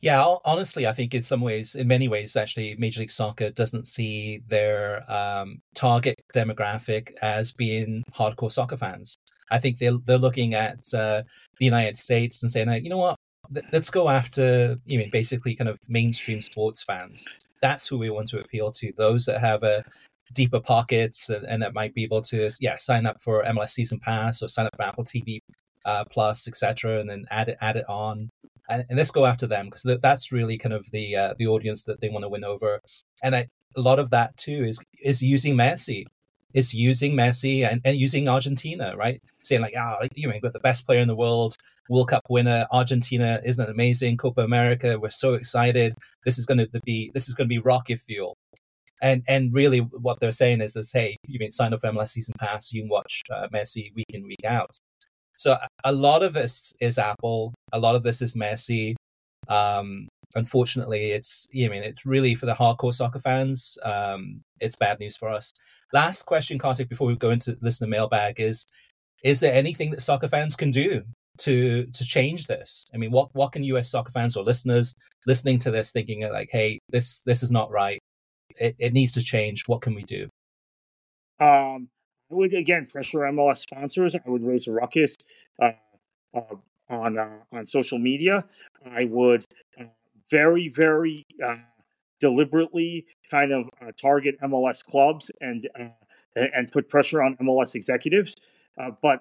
Yeah, 0.00 0.36
honestly, 0.46 0.86
I 0.86 0.92
think 0.92 1.14
in 1.14 1.22
some 1.22 1.42
ways, 1.42 1.74
in 1.74 1.86
many 1.86 2.08
ways, 2.08 2.34
actually, 2.34 2.74
Major 2.76 3.00
League 3.00 3.10
Soccer 3.10 3.50
doesn't 3.50 3.86
see 3.86 4.40
their 4.48 5.04
um, 5.12 5.60
target 5.74 6.16
demographic 6.34 7.12
as 7.20 7.52
being 7.52 8.02
hardcore 8.12 8.50
soccer 8.50 8.78
fans. 8.78 9.16
I 9.50 9.58
think 9.58 9.78
they're 9.78 9.98
they're 10.06 10.16
looking 10.16 10.54
at 10.54 10.78
uh, 10.94 11.22
the 11.58 11.64
United 11.66 11.98
States 11.98 12.40
and 12.40 12.50
saying, 12.50 12.82
you 12.82 12.88
know 12.88 12.96
what, 12.96 13.16
let's 13.72 13.90
go 13.90 14.08
after 14.08 14.78
you 14.86 14.98
know 14.98 15.04
basically 15.12 15.54
kind 15.54 15.68
of 15.68 15.76
mainstream 15.88 16.40
sports 16.40 16.82
fans 16.82 17.26
that's 17.62 17.86
who 17.86 17.96
we 17.96 18.10
want 18.10 18.28
to 18.28 18.40
appeal 18.40 18.70
to 18.72 18.92
those 18.98 19.24
that 19.24 19.40
have 19.40 19.62
a 19.62 19.82
deeper 20.34 20.60
pockets 20.60 21.28
and, 21.30 21.46
and 21.46 21.62
that 21.62 21.74
might 21.74 21.94
be 21.94 22.04
able 22.04 22.22
to 22.22 22.50
yeah 22.60 22.76
sign 22.76 23.06
up 23.06 23.20
for 23.20 23.44
MLS 23.44 23.70
season 23.70 23.98
pass 23.98 24.42
or 24.42 24.48
sign 24.48 24.66
up 24.66 24.76
for 24.76 24.82
Apple 24.82 25.04
TV 25.04 25.40
uh, 25.86 26.04
Plus 26.10 26.46
etc 26.48 27.00
and 27.00 27.08
then 27.08 27.24
add 27.30 27.48
it 27.48 27.58
add 27.60 27.76
it 27.76 27.88
on. 27.88 28.28
And, 28.68 28.84
and 28.88 28.96
let's 28.98 29.10
go 29.10 29.26
after 29.26 29.46
them 29.46 29.66
because 29.66 29.98
that's 30.00 30.32
really 30.32 30.56
kind 30.58 30.72
of 30.72 30.90
the 30.90 31.16
uh, 31.16 31.34
the 31.38 31.46
audience 31.46 31.84
that 31.84 32.00
they 32.00 32.08
want 32.08 32.24
to 32.24 32.28
win 32.28 32.44
over. 32.44 32.80
And 33.22 33.34
I, 33.34 33.48
a 33.76 33.80
lot 33.80 33.98
of 33.98 34.10
that 34.10 34.36
too 34.36 34.64
is 34.64 34.80
is 35.02 35.22
using 35.22 35.54
Messi 35.56 36.04
is 36.54 36.74
using 36.74 37.14
Messi 37.14 37.68
and, 37.68 37.80
and 37.84 37.96
using 37.96 38.28
Argentina, 38.28 38.94
right? 38.96 39.20
Saying 39.42 39.62
like, 39.62 39.74
ah, 39.76 39.98
oh, 40.00 40.08
you 40.14 40.28
know, 40.28 40.38
got 40.40 40.52
the 40.52 40.60
best 40.60 40.86
player 40.86 41.00
in 41.00 41.08
the 41.08 41.16
world, 41.16 41.56
World 41.88 42.08
Cup 42.08 42.24
winner, 42.28 42.66
Argentina, 42.70 43.40
isn't 43.44 43.62
it 43.62 43.70
amazing? 43.70 44.16
Copa 44.16 44.42
America, 44.42 44.98
we're 44.98 45.10
so 45.10 45.34
excited. 45.34 45.94
This 46.24 46.38
is 46.38 46.46
going 46.46 46.58
to 46.58 46.68
be 46.84 47.10
this 47.14 47.28
is 47.28 47.34
going 47.34 47.48
to 47.48 47.54
be 47.54 47.58
rocket 47.58 47.98
fuel. 48.00 48.36
And 49.00 49.24
and 49.28 49.52
really, 49.52 49.80
what 49.80 50.20
they're 50.20 50.32
saying 50.32 50.60
is, 50.60 50.76
is 50.76 50.92
hey, 50.92 51.16
you 51.26 51.38
mean 51.38 51.50
sign 51.50 51.74
up 51.74 51.80
for 51.80 51.90
MLS 51.90 52.10
season 52.10 52.34
pass, 52.38 52.72
you 52.72 52.82
can 52.82 52.88
watch 52.88 53.22
uh, 53.30 53.48
Messi 53.52 53.94
week 53.94 54.06
in 54.10 54.22
week 54.24 54.44
out. 54.46 54.78
So 55.36 55.56
a 55.84 55.92
lot 55.92 56.22
of 56.22 56.34
this 56.34 56.72
is 56.80 56.98
Apple, 56.98 57.52
a 57.72 57.78
lot 57.78 57.96
of 57.96 58.02
this 58.02 58.22
is 58.22 58.34
Messi. 58.34 58.94
Um, 59.48 60.08
unfortunately, 60.34 61.12
it's 61.12 61.46
I 61.54 61.68
mean 61.68 61.82
it's 61.82 62.06
really 62.06 62.34
for 62.34 62.46
the 62.46 62.54
hardcore 62.54 62.94
soccer 62.94 63.18
fans. 63.18 63.78
Um, 63.82 64.42
it's 64.60 64.76
bad 64.76 65.00
news 65.00 65.16
for 65.16 65.28
us. 65.28 65.52
Last 65.92 66.24
question, 66.24 66.58
Kartik, 66.58 66.88
before 66.88 67.06
we 67.06 67.16
go 67.16 67.30
into 67.30 67.56
listener 67.60 67.88
mailbag 67.88 68.40
is: 68.40 68.66
Is 69.24 69.40
there 69.40 69.54
anything 69.54 69.90
that 69.90 70.02
soccer 70.02 70.28
fans 70.28 70.56
can 70.56 70.70
do 70.70 71.02
to 71.38 71.86
to 71.86 72.04
change 72.04 72.46
this? 72.46 72.86
I 72.94 72.98
mean, 72.98 73.10
what 73.10 73.28
what 73.34 73.52
can 73.52 73.64
US 73.64 73.90
soccer 73.90 74.12
fans 74.12 74.36
or 74.36 74.44
listeners 74.44 74.94
listening 75.26 75.58
to 75.60 75.70
this 75.70 75.92
thinking 75.92 76.22
like, 76.30 76.48
hey, 76.50 76.78
this 76.88 77.20
this 77.20 77.42
is 77.42 77.50
not 77.50 77.70
right. 77.70 77.98
It 78.60 78.76
it 78.78 78.92
needs 78.92 79.12
to 79.12 79.22
change. 79.22 79.64
What 79.66 79.82
can 79.82 79.94
we 79.94 80.02
do? 80.02 80.28
Um, 81.40 81.88
I 82.30 82.34
would 82.34 82.54
again 82.54 82.86
pressure 82.86 83.18
MLS 83.18 83.58
sponsors. 83.58 84.14
I 84.14 84.20
would 84.26 84.44
raise 84.44 84.66
a 84.66 84.72
ruckus 84.72 85.16
uh, 85.60 85.72
uh, 86.34 86.56
on 86.88 87.18
uh, 87.18 87.38
on 87.52 87.66
social 87.66 87.98
media. 87.98 88.44
I 88.84 89.04
would 89.04 89.44
uh, 89.78 89.84
very 90.32 90.68
very 90.68 91.24
uh, 91.44 91.58
deliberately 92.20 93.04
kind 93.30 93.52
of 93.52 93.68
uh, 93.80 93.92
target 94.00 94.34
MLS 94.42 94.84
clubs 94.84 95.30
and 95.40 95.68
and 96.34 96.72
put 96.72 96.88
pressure 96.88 97.22
on 97.22 97.36
MLS 97.36 97.74
executives. 97.74 98.34
but 99.02 99.20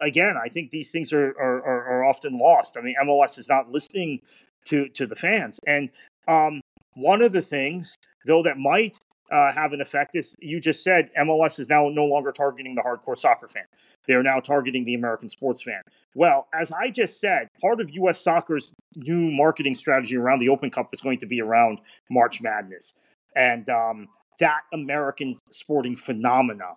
again, 0.00 0.34
I 0.36 0.48
think 0.48 0.70
these 0.70 0.90
things 0.92 1.12
are, 1.12 1.30
are, 1.40 1.60
are 1.92 2.04
often 2.04 2.38
lost. 2.38 2.76
I 2.76 2.82
mean, 2.82 2.94
MLS 3.04 3.38
is 3.38 3.48
not 3.48 3.70
listening 3.70 4.20
to 4.66 4.88
to 4.90 5.06
the 5.06 5.16
fans, 5.16 5.58
and 5.66 5.90
um, 6.28 6.60
one 6.94 7.22
of 7.22 7.32
the 7.32 7.42
things 7.42 7.96
though 8.26 8.42
that 8.42 8.58
might 8.58 8.96
uh, 9.34 9.52
have 9.52 9.72
an 9.72 9.80
effect 9.80 10.14
is 10.14 10.36
you 10.38 10.60
just 10.60 10.84
said 10.84 11.10
MLS 11.18 11.58
is 11.58 11.68
now 11.68 11.88
no 11.88 12.04
longer 12.04 12.30
targeting 12.30 12.76
the 12.76 12.82
hardcore 12.82 13.18
soccer 13.18 13.48
fan. 13.48 13.64
They 14.06 14.14
are 14.14 14.22
now 14.22 14.38
targeting 14.38 14.84
the 14.84 14.94
American 14.94 15.28
sports 15.28 15.60
fan. 15.60 15.82
Well, 16.14 16.46
as 16.54 16.70
I 16.70 16.88
just 16.88 17.20
said, 17.20 17.48
part 17.60 17.80
of 17.80 17.90
U.S. 17.90 18.20
soccer's 18.20 18.72
new 18.94 19.32
marketing 19.32 19.74
strategy 19.74 20.16
around 20.16 20.38
the 20.38 20.48
Open 20.50 20.70
Cup 20.70 20.90
is 20.92 21.00
going 21.00 21.18
to 21.18 21.26
be 21.26 21.40
around 21.40 21.80
March 22.10 22.40
Madness 22.40 22.94
and 23.34 23.68
um, 23.68 24.06
that 24.38 24.60
American 24.72 25.34
sporting 25.50 25.96
phenomena. 25.96 26.76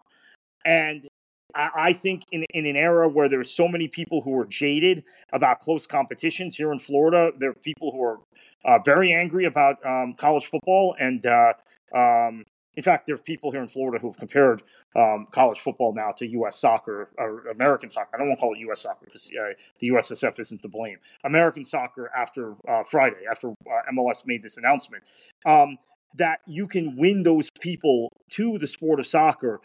And 0.65 1.07
I 1.53 1.93
think 1.93 2.23
in, 2.31 2.43
in 2.53 2.65
an 2.65 2.75
era 2.75 3.07
where 3.07 3.29
there's 3.29 3.51
so 3.51 3.67
many 3.67 3.87
people 3.87 4.21
who 4.21 4.37
are 4.39 4.45
jaded 4.45 5.03
about 5.31 5.59
close 5.59 5.85
competitions 5.85 6.55
here 6.55 6.71
in 6.71 6.79
Florida, 6.79 7.31
there 7.37 7.51
are 7.51 7.55
people 7.63 7.91
who 7.91 8.03
are 8.03 8.19
uh, 8.65 8.79
very 8.83 9.13
angry 9.13 9.45
about 9.45 9.83
um, 9.85 10.13
college 10.15 10.45
football 10.45 10.95
and 10.99 11.25
uh, 11.25 11.53
um, 11.95 12.43
in 12.77 12.83
fact, 12.83 13.07
there 13.07 13.15
are 13.15 13.19
people 13.19 13.51
here 13.51 13.63
in 13.63 13.67
Florida 13.67 13.99
who've 13.99 14.15
compared 14.15 14.61
um, 14.95 15.27
college 15.31 15.59
football 15.59 15.93
now 15.93 16.11
to 16.11 16.27
U.S. 16.27 16.59
soccer 16.59 17.09
or 17.17 17.47
American 17.47 17.89
soccer. 17.89 18.11
I 18.13 18.19
don't 18.19 18.27
want 18.27 18.39
to 18.39 18.41
call 18.41 18.53
it 18.53 18.59
U.S. 18.59 18.81
soccer 18.81 19.05
because 19.05 19.31
uh, 19.31 19.53
the 19.79 19.89
USSF 19.89 20.39
isn't 20.39 20.61
to 20.61 20.69
blame. 20.69 20.97
American 21.23 21.63
soccer 21.63 22.11
after 22.15 22.55
uh, 22.69 22.83
Friday, 22.83 23.25
after 23.29 23.49
uh, 23.49 23.91
MLS 23.91 24.27
made 24.27 24.43
this 24.43 24.57
announcement, 24.57 25.03
um, 25.45 25.77
that 26.15 26.41
you 26.45 26.67
can 26.67 26.95
win 26.95 27.23
those 27.23 27.49
people 27.59 28.11
to 28.31 28.59
the 28.59 28.67
sport 28.67 28.99
of 28.99 29.07
soccer 29.07 29.59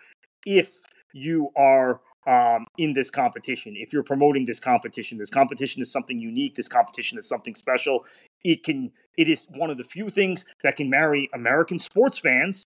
if 0.46 0.72
you 1.12 1.50
are 1.54 2.00
um, 2.26 2.66
in 2.78 2.92
this 2.92 3.10
competition. 3.10 3.74
If 3.76 3.92
you're 3.92 4.02
promoting 4.02 4.44
this 4.44 4.60
competition, 4.60 5.18
this 5.18 5.30
competition 5.30 5.82
is 5.82 5.90
something 5.90 6.18
unique. 6.18 6.54
This 6.54 6.68
competition 6.68 7.18
is 7.18 7.28
something 7.28 7.54
special. 7.54 8.04
It 8.44 8.62
can. 8.62 8.92
It 9.16 9.28
is 9.28 9.46
one 9.50 9.70
of 9.70 9.76
the 9.76 9.84
few 9.84 10.08
things 10.08 10.44
that 10.62 10.76
can 10.76 10.88
marry 10.88 11.28
American 11.34 11.78
sports 11.78 12.18
fans 12.18 12.64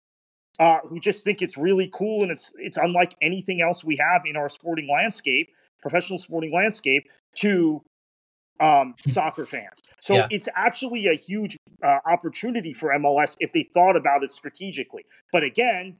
uh, 0.60 0.80
who 0.84 1.00
just 1.00 1.24
think 1.24 1.42
it's 1.42 1.58
really 1.58 1.90
cool 1.94 2.24
and 2.24 2.32
it's 2.32 2.54
it's 2.58 2.78
unlike 2.78 3.16
anything 3.22 3.62
else 3.62 3.84
we 3.84 3.96
have 3.98 4.24
in 4.26 4.36
our 4.36 4.50
sporting 4.50 4.88
landscape, 4.92 5.50
professional 5.82 6.20
sporting 6.20 6.52
landscape, 6.52 7.04
to 7.36 7.82
um, 8.60 8.96
soccer 9.08 9.46
fans. 9.46 9.82
So 10.00 10.16
yeah. 10.16 10.28
it's 10.30 10.48
actually 10.56 11.08
a 11.08 11.16
huge 11.16 11.58
uh, 11.84 12.00
opportunity 12.06 12.74
for 12.74 12.90
MLS 12.90 13.36
if 13.40 13.52
they 13.52 13.64
thought 13.64 13.96
about 13.96 14.24
it 14.24 14.32
strategically. 14.32 15.06
But 15.32 15.44
again, 15.44 15.98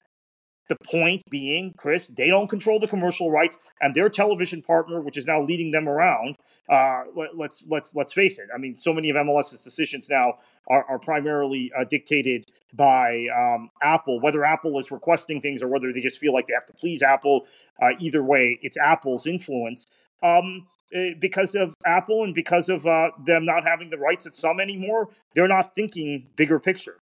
the 0.70 0.78
point 0.90 1.22
being, 1.30 1.74
Chris, 1.78 2.08
they 2.08 2.28
don't 2.28 2.48
control 2.48 2.80
the 2.80 2.88
commercial 2.88 3.30
rights, 3.32 3.58
and 3.82 3.94
their 3.94 4.10
television 4.10 4.62
partner, 4.62 5.02
which 5.02 5.18
is 5.18 5.26
now 5.26 5.42
leading 5.42 5.72
them 5.72 5.90
around. 5.90 6.38
Uh, 6.70 7.04
let, 7.16 7.38
let's, 7.38 7.64
let's 7.68 7.96
let's 7.96 8.14
face 8.14 8.40
it. 8.40 8.48
I 8.54 8.58
mean, 8.58 8.74
so 8.74 8.94
many 8.94 9.10
of 9.10 9.16
MLS's 9.16 9.64
decisions 9.64 10.10
now 10.10 10.36
are, 10.70 10.86
are 10.86 11.00
primarily 11.00 11.72
uh, 11.78 11.84
dictated 11.84 12.46
by 12.74 13.28
um, 13.36 13.70
Apple. 13.82 14.20
Whether 14.20 14.44
Apple 14.44 14.80
is 14.80 14.92
requesting 14.92 15.42
things 15.42 15.62
or 15.62 15.68
whether 15.68 15.92
they 15.92 16.02
just 16.02 16.20
feel 16.20 16.34
like 16.34 16.48
they 16.48 16.54
have 16.54 16.66
to 16.68 16.74
please 16.74 17.04
Apple, 17.04 17.46
uh, 17.82 17.90
either 18.00 18.24
way, 18.24 18.60
it's 18.62 18.78
Apple's 18.78 19.28
influence. 19.28 19.86
Um, 20.22 20.68
eh, 20.94 21.14
because 21.20 21.56
of 21.56 21.76
Apple 21.86 22.24
and 22.24 22.34
because 22.34 22.70
of 22.70 22.86
uh, 22.86 23.12
them 23.26 23.46
not 23.46 23.66
having 23.66 23.90
the 23.90 23.98
rights 23.98 24.26
at 24.26 24.34
some 24.34 24.60
anymore, 24.60 25.10
they're 25.36 25.48
not 25.48 25.76
thinking 25.76 26.28
bigger 26.36 26.60
picture. 26.60 27.03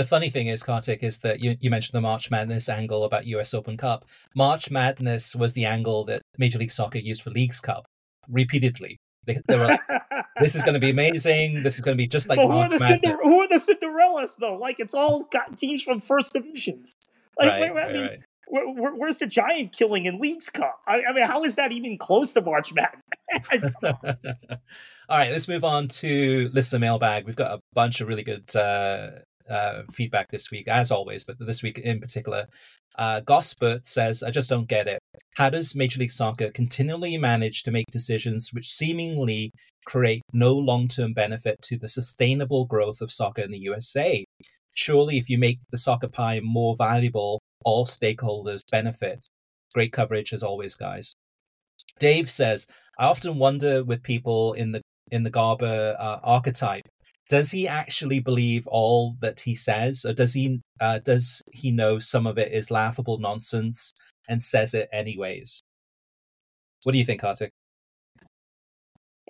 The 0.00 0.06
funny 0.06 0.30
thing 0.30 0.46
is, 0.46 0.62
Kartik, 0.62 1.02
is 1.02 1.18
that 1.18 1.40
you, 1.40 1.58
you 1.60 1.68
mentioned 1.68 1.94
the 1.94 2.00
March 2.00 2.30
Madness 2.30 2.70
angle 2.70 3.04
about 3.04 3.26
US 3.26 3.52
Open 3.52 3.76
Cup. 3.76 4.06
March 4.34 4.70
Madness 4.70 5.36
was 5.36 5.52
the 5.52 5.66
angle 5.66 6.06
that 6.06 6.22
Major 6.38 6.58
League 6.58 6.70
Soccer 6.70 6.96
used 6.96 7.20
for 7.20 7.28
Leagues 7.28 7.60
Cup 7.60 7.84
repeatedly. 8.26 8.96
They, 9.26 9.42
they 9.46 9.58
were 9.58 9.66
like, 9.66 9.80
this 10.40 10.54
is 10.54 10.62
going 10.62 10.72
to 10.72 10.80
be 10.80 10.88
amazing. 10.88 11.62
This 11.64 11.74
is 11.74 11.82
going 11.82 11.98
to 11.98 12.02
be 12.02 12.06
just 12.06 12.30
like 12.30 12.38
but 12.38 12.46
who 12.46 12.54
March 12.54 12.72
are, 12.72 12.78
the 12.78 12.86
Cinder- 12.86 13.18
who 13.22 13.40
are 13.42 13.48
the 13.48 13.56
Cinderellas, 13.56 14.38
though? 14.38 14.54
Like, 14.54 14.80
it's 14.80 14.94
all 14.94 15.24
got 15.30 15.58
teams 15.58 15.82
from 15.82 16.00
first 16.00 16.32
divisions. 16.32 16.94
Like, 17.38 17.50
right, 17.50 17.60
wait, 17.60 17.74
wait, 17.74 17.82
I 17.82 17.92
mean, 17.92 18.02
right. 18.02 18.20
Where, 18.48 18.68
where, 18.70 18.94
where's 18.94 19.18
the 19.18 19.26
giant 19.26 19.76
killing 19.76 20.06
in 20.06 20.18
Leagues 20.18 20.48
Cup? 20.48 20.80
I, 20.86 21.02
I, 21.06 21.12
mean, 21.12 21.26
how 21.26 21.44
is 21.44 21.56
that 21.56 21.72
even 21.72 21.98
close 21.98 22.32
to 22.32 22.40
March 22.40 22.72
Madness? 22.72 23.74
All 23.82 25.18
right, 25.18 25.30
let's 25.30 25.46
move 25.46 25.62
on 25.62 25.88
to 25.88 26.48
listener 26.54 26.78
mailbag. 26.78 27.26
We've 27.26 27.36
got 27.36 27.52
a 27.52 27.60
bunch 27.74 28.00
of 28.00 28.08
really 28.08 28.22
good 28.22 28.56
uh, 28.56 29.10
uh, 29.50 29.82
feedback 29.92 30.30
this 30.30 30.50
week, 30.50 30.68
as 30.68 30.90
always, 30.90 31.24
but 31.24 31.36
this 31.38 31.62
week 31.62 31.78
in 31.78 32.00
particular. 32.00 32.46
Uh, 32.96 33.20
Gospert 33.20 33.86
says, 33.86 34.22
I 34.22 34.30
just 34.30 34.50
don't 34.50 34.68
get 34.68 34.88
it. 34.88 34.98
How 35.36 35.48
does 35.48 35.76
Major 35.76 36.00
League 36.00 36.10
Soccer 36.10 36.50
continually 36.50 37.16
manage 37.16 37.62
to 37.62 37.70
make 37.70 37.86
decisions 37.90 38.52
which 38.52 38.72
seemingly 38.72 39.52
create 39.86 40.22
no 40.32 40.54
long 40.54 40.88
term 40.88 41.12
benefit 41.12 41.60
to 41.62 41.78
the 41.78 41.88
sustainable 41.88 42.66
growth 42.66 43.00
of 43.00 43.12
soccer 43.12 43.42
in 43.42 43.50
the 43.50 43.58
USA? 43.58 44.24
Surely, 44.74 45.18
if 45.18 45.28
you 45.28 45.38
make 45.38 45.58
the 45.70 45.78
soccer 45.78 46.08
pie 46.08 46.40
more 46.42 46.76
valuable, 46.76 47.40
all 47.64 47.86
stakeholders 47.86 48.60
benefit. 48.70 49.26
Great 49.74 49.92
coverage 49.92 50.32
as 50.32 50.42
always, 50.42 50.74
guys. 50.74 51.14
Dave 51.98 52.30
says, 52.30 52.66
I 52.98 53.06
often 53.06 53.38
wonder 53.38 53.84
with 53.84 54.02
people 54.02 54.52
in 54.54 54.72
the 54.72 54.82
in 55.10 55.24
the 55.24 55.30
Garber 55.30 55.96
uh, 55.98 56.18
archetype 56.22 56.88
does 57.30 57.52
he 57.52 57.68
actually 57.68 58.18
believe 58.18 58.66
all 58.66 59.14
that 59.20 59.40
he 59.40 59.54
says, 59.54 60.04
or 60.04 60.12
does 60.12 60.34
he 60.34 60.60
uh, 60.80 60.98
does 60.98 61.42
he 61.52 61.70
know 61.70 62.00
some 62.00 62.26
of 62.26 62.36
it 62.36 62.52
is 62.52 62.70
laughable 62.70 63.18
nonsense 63.18 63.92
and 64.28 64.42
says 64.42 64.74
it 64.74 64.88
anyways? 64.92 65.62
What 66.82 66.92
do 66.92 66.98
you 66.98 67.04
think, 67.04 67.20
Kartik? 67.20 67.52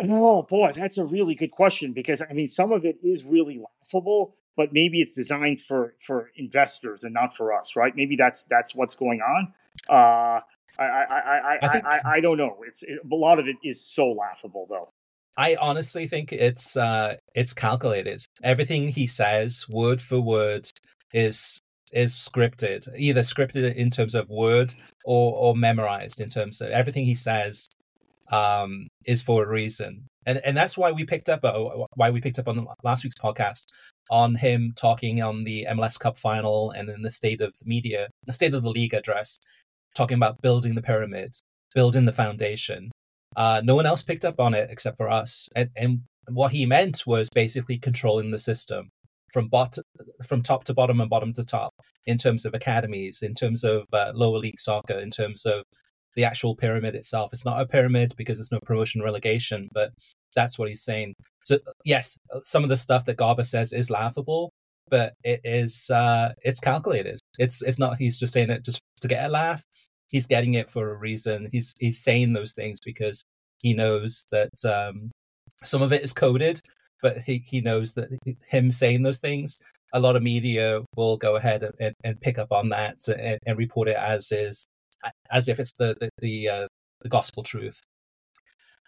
Oh 0.03 0.43
boy, 0.43 0.73
that's 0.75 0.97
a 0.97 1.05
really 1.05 1.35
good 1.35 1.51
question 1.51 1.93
because 1.93 2.23
I 2.23 2.33
mean, 2.33 2.49
some 2.49 2.73
of 2.73 2.87
it 2.87 2.97
is 3.03 3.25
really 3.25 3.61
laughable, 3.61 4.35
but 4.57 4.73
maybe 4.73 5.03
it's 5.03 5.15
designed 5.15 5.61
for 5.61 5.95
for 6.01 6.31
investors 6.37 7.05
and 7.05 7.13
not 7.13 7.37
for 7.37 7.53
us, 7.53 7.77
right? 7.77 7.95
Maybe 7.95 8.17
that's 8.17 8.47
that's 8.47 8.75
what's 8.75 8.95
going 8.95 9.21
on. 9.21 9.53
Uh, 9.91 10.41
I 10.79 10.85
I 10.85 11.05
I 11.11 11.37
I, 11.37 11.59
I, 11.61 11.69
think... 11.69 11.85
I, 11.85 12.01
I 12.05 12.21
don't 12.21 12.39
know. 12.39 12.57
It's 12.67 12.83
it, 12.83 13.01
a 13.05 13.15
lot 13.15 13.39
of 13.39 13.47
it 13.47 13.57
is 13.63 13.85
so 13.85 14.11
laughable 14.11 14.67
though. 14.71 14.91
I 15.37 15.57
honestly 15.61 16.07
think 16.07 16.33
it's 16.33 16.77
uh 16.77 17.17
it's 17.35 17.53
calculated. 17.55 18.25
Everything 18.43 18.89
he 18.89 19.07
says, 19.07 19.67
word 19.69 20.01
for 20.01 20.21
word, 20.21 20.69
is 21.13 21.61
is 21.93 22.15
scripted. 22.15 22.89
Either 22.97 23.21
scripted 23.21 23.75
in 23.75 23.91
terms 23.91 24.15
of 24.15 24.29
word 24.29 24.75
or 25.05 25.35
or 25.35 25.57
memorized 25.57 26.21
in 26.21 26.29
terms 26.29 26.61
of 26.61 26.71
everything 26.71 27.05
he 27.05 27.15
says 27.15 27.69
um 28.31 28.87
is 29.07 29.23
for 29.23 29.45
a 29.45 29.49
reason. 29.49 30.07
And 30.27 30.41
and 30.45 30.57
that's 30.57 30.77
why 30.77 30.93
we 30.93 31.05
picked 31.05 31.29
up 31.29 31.45
uh, 31.45 31.87
why 31.95 32.11
we 32.11 32.21
picked 32.21 32.39
up 32.39 32.49
on 32.49 32.67
last 32.85 33.05
week's 33.05 33.19
podcast 33.19 33.67
on 34.11 34.35
him 34.35 34.73
talking 34.77 35.23
on 35.23 35.45
the 35.45 35.67
MLS 35.71 35.99
Cup 35.99 36.19
final 36.19 36.73
and 36.73 36.89
then 36.89 37.03
the 37.03 37.11
state 37.11 37.41
of 37.41 37.53
the 37.59 37.65
media, 37.65 38.09
the 38.27 38.33
state 38.33 38.55
of 38.55 38.63
the 38.63 38.71
league 38.71 38.93
address, 38.93 39.39
talking 39.95 40.17
about 40.17 40.43
building 40.43 40.75
the 40.75 40.83
pyramid, 40.83 41.31
building 41.75 42.05
the 42.05 42.13
foundation. 42.13 42.91
Uh, 43.37 43.61
no 43.65 43.75
one 43.75 43.87
else 43.87 44.03
picked 44.03 44.25
up 44.25 44.41
on 44.41 44.55
it 44.55 44.69
except 44.71 44.97
for 44.97 45.09
us. 45.09 45.49
And, 45.55 45.71
and 45.77 46.01
what 46.29 46.53
he 46.53 46.67
meant 46.67 47.07
was 47.07 47.29
basically 47.31 47.79
controlling 47.79 48.31
the 48.31 48.39
system 48.39 48.91
from 49.33 49.49
bot 49.49 49.79
from 50.27 50.43
top 50.43 50.65
to 50.65 50.75
bottom 50.75 51.01
and 51.01 51.09
bottom 51.09 51.33
to 51.33 51.45
top 51.45 51.73
in 52.07 52.19
terms 52.19 52.45
of 52.45 52.55
academies, 52.55 53.23
in 53.23 53.35
terms 53.35 53.65
of 53.65 53.85
uh, 53.93 54.13
lower 54.15 54.39
league 54.39 54.59
soccer, 54.59 54.99
in 54.99 55.11
terms 55.11 55.47
of 55.47 55.63
the 56.17 56.25
actual 56.25 56.57
pyramid 56.57 56.95
itself. 56.95 57.31
It's 57.33 57.45
not 57.45 57.61
a 57.61 57.67
pyramid 57.67 58.15
because 58.17 58.39
there's 58.39 58.53
no 58.53 58.59
promotion 58.61 59.03
relegation, 59.03 59.69
but 59.73 59.93
that's 60.35 60.59
what 60.59 60.69
he's 60.69 60.83
saying. 60.83 61.15
So 61.45 61.59
yes, 61.85 62.19
some 62.43 62.63
of 62.65 62.69
the 62.69 62.77
stuff 62.77 63.05
that 63.05 63.17
Garber 63.17 63.45
says 63.45 63.73
is 63.73 63.91
laughable, 63.91 64.51
but 64.89 65.15
it 65.23 65.41
is 65.45 65.91
uh, 65.91 66.33
it's 66.43 66.61
calculated. 66.61 67.19
It's 67.39 67.63
it's 67.63 67.79
not 67.79 67.97
he's 67.99 68.19
just 68.19 68.33
saying 68.33 68.51
it 68.51 68.65
just 68.65 68.81
to 69.01 69.09
get 69.09 69.25
a 69.25 69.29
laugh 69.29 69.63
he's 70.11 70.27
getting 70.27 70.55
it 70.55 70.69
for 70.69 70.91
a 70.91 70.97
reason. 70.97 71.49
He's 71.51 71.75
he's 71.81 72.01
saying 72.01 72.33
those 72.33 72.53
things 72.53 72.79
because 72.85 73.23
he 73.63 73.75
knows 73.75 74.25
that 74.31 74.65
um, 74.65 75.11
some 75.65 75.83
of 75.83 75.93
it 75.93 76.03
is 76.03 76.13
coded, 76.13 76.61
but 77.03 77.19
he, 77.19 77.43
he 77.47 77.61
knows 77.61 77.95
that 77.95 78.11
him 78.47 78.71
saying 78.71 79.03
those 79.03 79.21
things, 79.21 79.59
a 79.93 80.01
lot 80.01 80.17
of 80.17 80.23
media 80.23 80.83
will 80.97 81.17
go 81.17 81.37
ahead 81.37 81.65
and, 81.79 81.95
and 82.05 82.21
pick 82.21 82.39
up 82.39 82.53
on 82.53 82.69
that 82.71 82.97
and, 83.09 83.39
and, 83.47 83.59
report 83.59 83.89
it 83.89 83.97
as 83.97 84.31
is, 84.33 84.67
as 85.31 85.49
if 85.49 85.59
it's 85.59 85.73
the 85.73 85.97
the 86.01 86.11
the, 86.19 86.49
uh, 86.49 86.67
the 87.03 87.09
gospel 87.09 87.43
truth. 87.43 87.81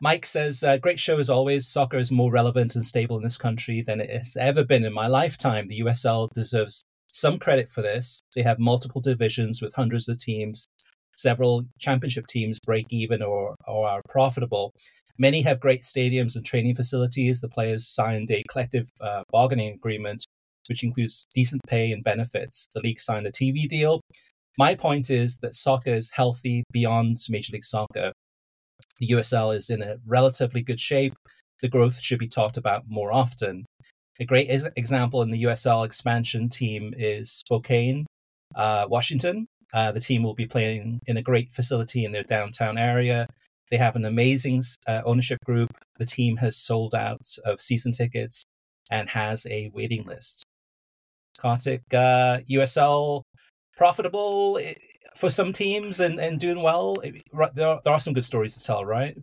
Mike 0.00 0.26
says, 0.26 0.64
uh, 0.64 0.76
"Great 0.78 0.98
show 0.98 1.18
as 1.18 1.30
always. 1.30 1.68
Soccer 1.68 1.98
is 1.98 2.10
more 2.10 2.32
relevant 2.32 2.74
and 2.74 2.84
stable 2.84 3.16
in 3.16 3.22
this 3.22 3.38
country 3.38 3.82
than 3.82 4.00
it 4.00 4.10
has 4.10 4.36
ever 4.36 4.64
been 4.64 4.84
in 4.84 4.92
my 4.92 5.06
lifetime. 5.06 5.68
The 5.68 5.80
USL 5.80 6.28
deserves 6.34 6.84
some 7.12 7.38
credit 7.38 7.70
for 7.70 7.82
this. 7.82 8.20
They 8.34 8.42
have 8.42 8.58
multiple 8.58 9.00
divisions 9.00 9.62
with 9.62 9.74
hundreds 9.74 10.08
of 10.08 10.18
teams. 10.18 10.66
Several 11.14 11.64
championship 11.78 12.26
teams 12.26 12.58
break 12.60 12.86
even 12.90 13.22
or, 13.22 13.54
or 13.66 13.88
are 13.88 14.02
profitable. 14.08 14.72
Many 15.18 15.42
have 15.42 15.60
great 15.60 15.82
stadiums 15.82 16.36
and 16.36 16.44
training 16.44 16.74
facilities. 16.74 17.40
The 17.40 17.48
players 17.48 17.86
signed 17.86 18.30
a 18.30 18.42
collective 18.48 18.88
uh, 19.00 19.22
bargaining 19.30 19.74
agreement, 19.74 20.24
which 20.68 20.82
includes 20.82 21.26
decent 21.34 21.60
pay 21.68 21.92
and 21.92 22.02
benefits. 22.02 22.66
The 22.74 22.80
league 22.80 23.00
signed 23.00 23.26
a 23.26 23.32
TV 23.32 23.68
deal. 23.68 24.00
My 24.58 24.74
point 24.74 25.10
is 25.10 25.38
that 25.38 25.54
soccer 25.54 25.94
is 25.94 26.10
healthy 26.10 26.64
beyond 26.72 27.18
Major 27.28 27.52
League 27.52 27.64
Soccer. 27.64 28.12
The 28.98 29.08
USL 29.08 29.54
is 29.54 29.70
in 29.70 29.82
a 29.82 29.96
relatively 30.06 30.62
good 30.62 30.80
shape. 30.80 31.14
The 31.60 31.68
growth 31.68 32.00
should 32.00 32.18
be 32.18 32.28
talked 32.28 32.56
about 32.56 32.84
more 32.88 33.12
often. 33.12 33.64
A 34.20 34.24
great 34.24 34.48
example 34.76 35.22
in 35.22 35.30
the 35.30 35.44
USL 35.44 35.86
expansion 35.86 36.48
team 36.48 36.94
is 36.96 37.30
Spokane, 37.30 38.06
uh, 38.54 38.86
Washington. 38.88 39.46
Uh, 39.74 39.92
the 39.92 40.00
team 40.00 40.22
will 40.22 40.34
be 40.34 40.46
playing 40.46 41.00
in 41.06 41.16
a 41.16 41.22
great 41.22 41.52
facility 41.52 42.04
in 42.04 42.12
their 42.12 42.22
downtown 42.22 42.76
area. 42.76 43.26
They 43.70 43.78
have 43.78 43.96
an 43.96 44.04
amazing 44.04 44.62
uh, 44.86 45.00
ownership 45.04 45.38
group. 45.44 45.70
The 45.98 46.04
team 46.04 46.36
has 46.36 46.56
sold 46.56 46.94
out 46.94 47.26
of 47.44 47.60
season 47.60 47.92
tickets 47.92 48.44
and 48.90 49.08
has 49.08 49.46
a 49.46 49.70
waiting 49.72 50.04
list. 50.04 50.44
Kartik, 51.38 51.82
uh, 51.94 52.40
USL 52.50 53.22
profitable 53.76 54.58
eh, 54.62 54.74
for 55.16 55.30
some 55.30 55.52
teams 55.52 56.00
and, 56.00 56.20
and 56.20 56.38
doing 56.38 56.62
well. 56.62 56.96
There 57.54 57.66
are, 57.66 57.80
there 57.82 57.92
are 57.92 58.00
some 58.00 58.12
good 58.12 58.24
stories 58.24 58.54
to 58.56 58.62
tell, 58.62 58.84
right? 58.84 59.16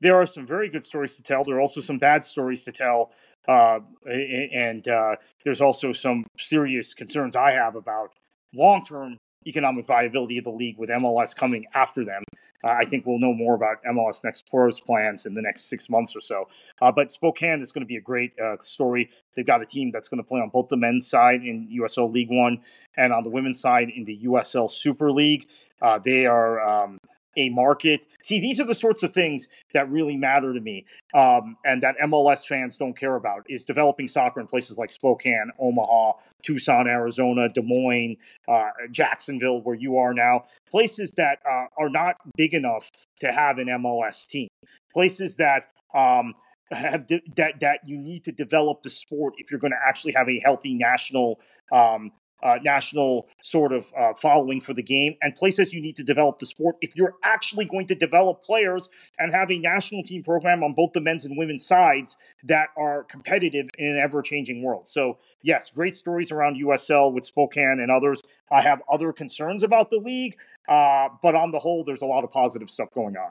There 0.00 0.16
are 0.16 0.26
some 0.26 0.46
very 0.46 0.68
good 0.68 0.82
stories 0.82 1.16
to 1.16 1.22
tell. 1.22 1.44
There 1.44 1.56
are 1.56 1.60
also 1.60 1.80
some 1.80 1.98
bad 1.98 2.24
stories 2.24 2.64
to 2.64 2.72
tell. 2.72 3.12
Uh, 3.46 3.80
and 4.06 4.86
uh, 4.88 5.16
there's 5.44 5.60
also 5.60 5.92
some 5.92 6.24
serious 6.38 6.94
concerns 6.94 7.36
I 7.36 7.52
have 7.52 7.76
about 7.76 8.10
long 8.54 8.84
term 8.84 9.18
economic 9.46 9.86
viability 9.86 10.38
of 10.38 10.44
the 10.44 10.50
league 10.50 10.78
with 10.78 10.90
MLS 10.90 11.34
coming 11.34 11.66
after 11.74 12.04
them. 12.04 12.22
Uh, 12.64 12.68
I 12.68 12.84
think 12.84 13.06
we'll 13.06 13.18
know 13.18 13.34
more 13.34 13.54
about 13.54 13.82
MLS 13.84 14.24
Next 14.24 14.48
Pro's 14.48 14.80
plans 14.80 15.26
in 15.26 15.34
the 15.34 15.42
next 15.42 15.68
six 15.68 15.88
months 15.90 16.14
or 16.16 16.20
so. 16.20 16.48
Uh, 16.80 16.92
but 16.92 17.10
Spokane 17.10 17.60
is 17.60 17.72
going 17.72 17.82
to 17.82 17.86
be 17.86 17.96
a 17.96 18.00
great 18.00 18.32
uh, 18.38 18.56
story. 18.58 19.10
They've 19.34 19.46
got 19.46 19.62
a 19.62 19.66
team 19.66 19.90
that's 19.92 20.08
going 20.08 20.22
to 20.22 20.26
play 20.26 20.40
on 20.40 20.48
both 20.50 20.68
the 20.68 20.76
men's 20.76 21.06
side 21.06 21.42
in 21.42 21.68
USL 21.80 22.12
League 22.12 22.30
One 22.30 22.60
and 22.96 23.12
on 23.12 23.22
the 23.22 23.30
women's 23.30 23.60
side 23.60 23.90
in 23.90 24.04
the 24.04 24.18
USL 24.24 24.70
Super 24.70 25.10
League. 25.10 25.48
Uh, 25.80 25.98
they 25.98 26.26
are 26.26 26.60
um, 26.60 26.98
a 27.36 27.48
market. 27.50 28.06
See, 28.22 28.40
these 28.40 28.60
are 28.60 28.66
the 28.66 28.74
sorts 28.74 29.02
of 29.02 29.12
things 29.12 29.48
that 29.72 29.90
really 29.90 30.16
matter 30.16 30.52
to 30.52 30.60
me, 30.60 30.84
um, 31.14 31.56
and 31.64 31.82
that 31.82 31.96
MLS 32.04 32.46
fans 32.46 32.76
don't 32.76 32.96
care 32.96 33.16
about. 33.16 33.44
Is 33.48 33.64
developing 33.64 34.08
soccer 34.08 34.40
in 34.40 34.46
places 34.46 34.78
like 34.78 34.92
Spokane, 34.92 35.50
Omaha, 35.58 36.12
Tucson, 36.42 36.86
Arizona, 36.86 37.48
Des 37.48 37.62
Moines, 37.62 38.16
uh, 38.48 38.70
Jacksonville, 38.90 39.60
where 39.62 39.76
you 39.76 39.96
are 39.98 40.14
now, 40.14 40.44
places 40.70 41.12
that 41.16 41.38
uh, 41.48 41.66
are 41.78 41.90
not 41.90 42.16
big 42.36 42.54
enough 42.54 42.90
to 43.20 43.32
have 43.32 43.58
an 43.58 43.68
MLS 43.68 44.26
team, 44.26 44.48
places 44.92 45.36
that. 45.36 45.68
Um, 45.94 46.34
have 46.70 47.06
de- 47.06 47.22
that 47.36 47.60
that 47.60 47.80
you 47.84 47.98
need 47.98 48.24
to 48.24 48.32
develop 48.32 48.82
the 48.82 48.90
sport 48.90 49.34
if 49.38 49.50
you're 49.50 49.60
going 49.60 49.72
to 49.72 49.86
actually 49.86 50.12
have 50.12 50.28
a 50.28 50.40
healthy 50.40 50.74
national 50.74 51.38
um, 51.70 52.10
uh, 52.42 52.58
national 52.62 53.28
sort 53.42 53.72
of 53.72 53.92
uh, 53.96 54.12
following 54.14 54.60
for 54.60 54.74
the 54.74 54.82
game 54.82 55.14
and 55.22 55.34
places 55.34 55.72
you 55.72 55.80
need 55.80 55.96
to 55.96 56.02
develop 56.02 56.38
the 56.38 56.46
sport 56.46 56.76
if 56.80 56.96
you're 56.96 57.14
actually 57.22 57.64
going 57.64 57.86
to 57.86 57.94
develop 57.94 58.42
players 58.42 58.88
and 59.18 59.32
have 59.32 59.50
a 59.50 59.58
national 59.58 60.02
team 60.02 60.22
program 60.22 60.62
on 60.62 60.72
both 60.74 60.92
the 60.92 61.00
men's 61.00 61.24
and 61.24 61.36
women's 61.36 61.64
sides 61.66 62.16
that 62.42 62.68
are 62.76 63.04
competitive 63.04 63.68
in 63.78 63.86
an 63.86 63.98
ever 63.98 64.22
changing 64.22 64.62
world. 64.62 64.86
So, 64.86 65.18
yes, 65.42 65.70
great 65.70 65.94
stories 65.94 66.30
around 66.30 66.56
USL 66.56 67.12
with 67.12 67.24
Spokane 67.24 67.80
and 67.80 67.90
others. 67.90 68.22
I 68.50 68.60
have 68.62 68.82
other 68.90 69.12
concerns 69.12 69.62
about 69.62 69.90
the 69.90 69.98
league, 69.98 70.36
uh, 70.68 71.08
but 71.22 71.34
on 71.34 71.50
the 71.50 71.58
whole, 71.58 71.84
there's 71.84 72.02
a 72.02 72.06
lot 72.06 72.24
of 72.24 72.30
positive 72.30 72.70
stuff 72.70 72.90
going 72.92 73.16
on. 73.16 73.30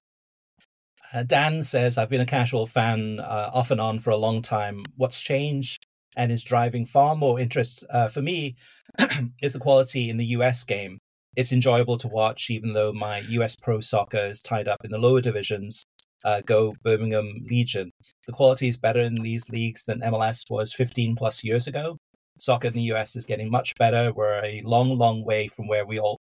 Uh, 1.13 1.23
Dan 1.23 1.61
says, 1.61 1.97
I've 1.97 2.09
been 2.09 2.21
a 2.21 2.25
casual 2.25 2.65
fan 2.65 3.19
uh, 3.19 3.49
off 3.53 3.71
and 3.71 3.81
on 3.81 3.99
for 3.99 4.11
a 4.11 4.17
long 4.17 4.41
time. 4.41 4.83
What's 4.95 5.19
changed 5.19 5.85
and 6.15 6.31
is 6.31 6.43
driving 6.43 6.85
far 6.85 7.15
more 7.15 7.39
interest 7.39 7.85
uh, 7.89 8.07
for 8.07 8.21
me 8.21 8.55
is 9.41 9.53
the 9.53 9.59
quality 9.59 10.09
in 10.09 10.17
the 10.17 10.25
US 10.37 10.63
game. 10.63 10.97
It's 11.35 11.51
enjoyable 11.51 11.97
to 11.97 12.07
watch, 12.07 12.49
even 12.49 12.73
though 12.73 12.91
my 12.91 13.19
US 13.29 13.55
pro 13.55 13.79
soccer 13.79 14.17
is 14.17 14.41
tied 14.41 14.67
up 14.67 14.83
in 14.83 14.91
the 14.91 14.97
lower 14.97 15.21
divisions. 15.21 15.83
Uh, 16.23 16.41
go 16.41 16.75
Birmingham 16.83 17.45
Legion. 17.49 17.91
The 18.27 18.33
quality 18.33 18.67
is 18.67 18.77
better 18.77 19.01
in 19.01 19.15
these 19.15 19.49
leagues 19.49 19.85
than 19.85 20.01
MLS 20.01 20.49
was 20.49 20.73
15 20.73 21.15
plus 21.15 21.43
years 21.43 21.67
ago. 21.67 21.97
Soccer 22.37 22.67
in 22.67 22.73
the 22.73 22.91
US 22.93 23.15
is 23.15 23.25
getting 23.25 23.49
much 23.49 23.73
better. 23.79 24.11
We're 24.13 24.43
a 24.43 24.61
long, 24.63 24.97
long 24.97 25.23
way 25.25 25.47
from 25.47 25.67
where 25.67 25.85
we 25.85 25.99
all 25.99 26.19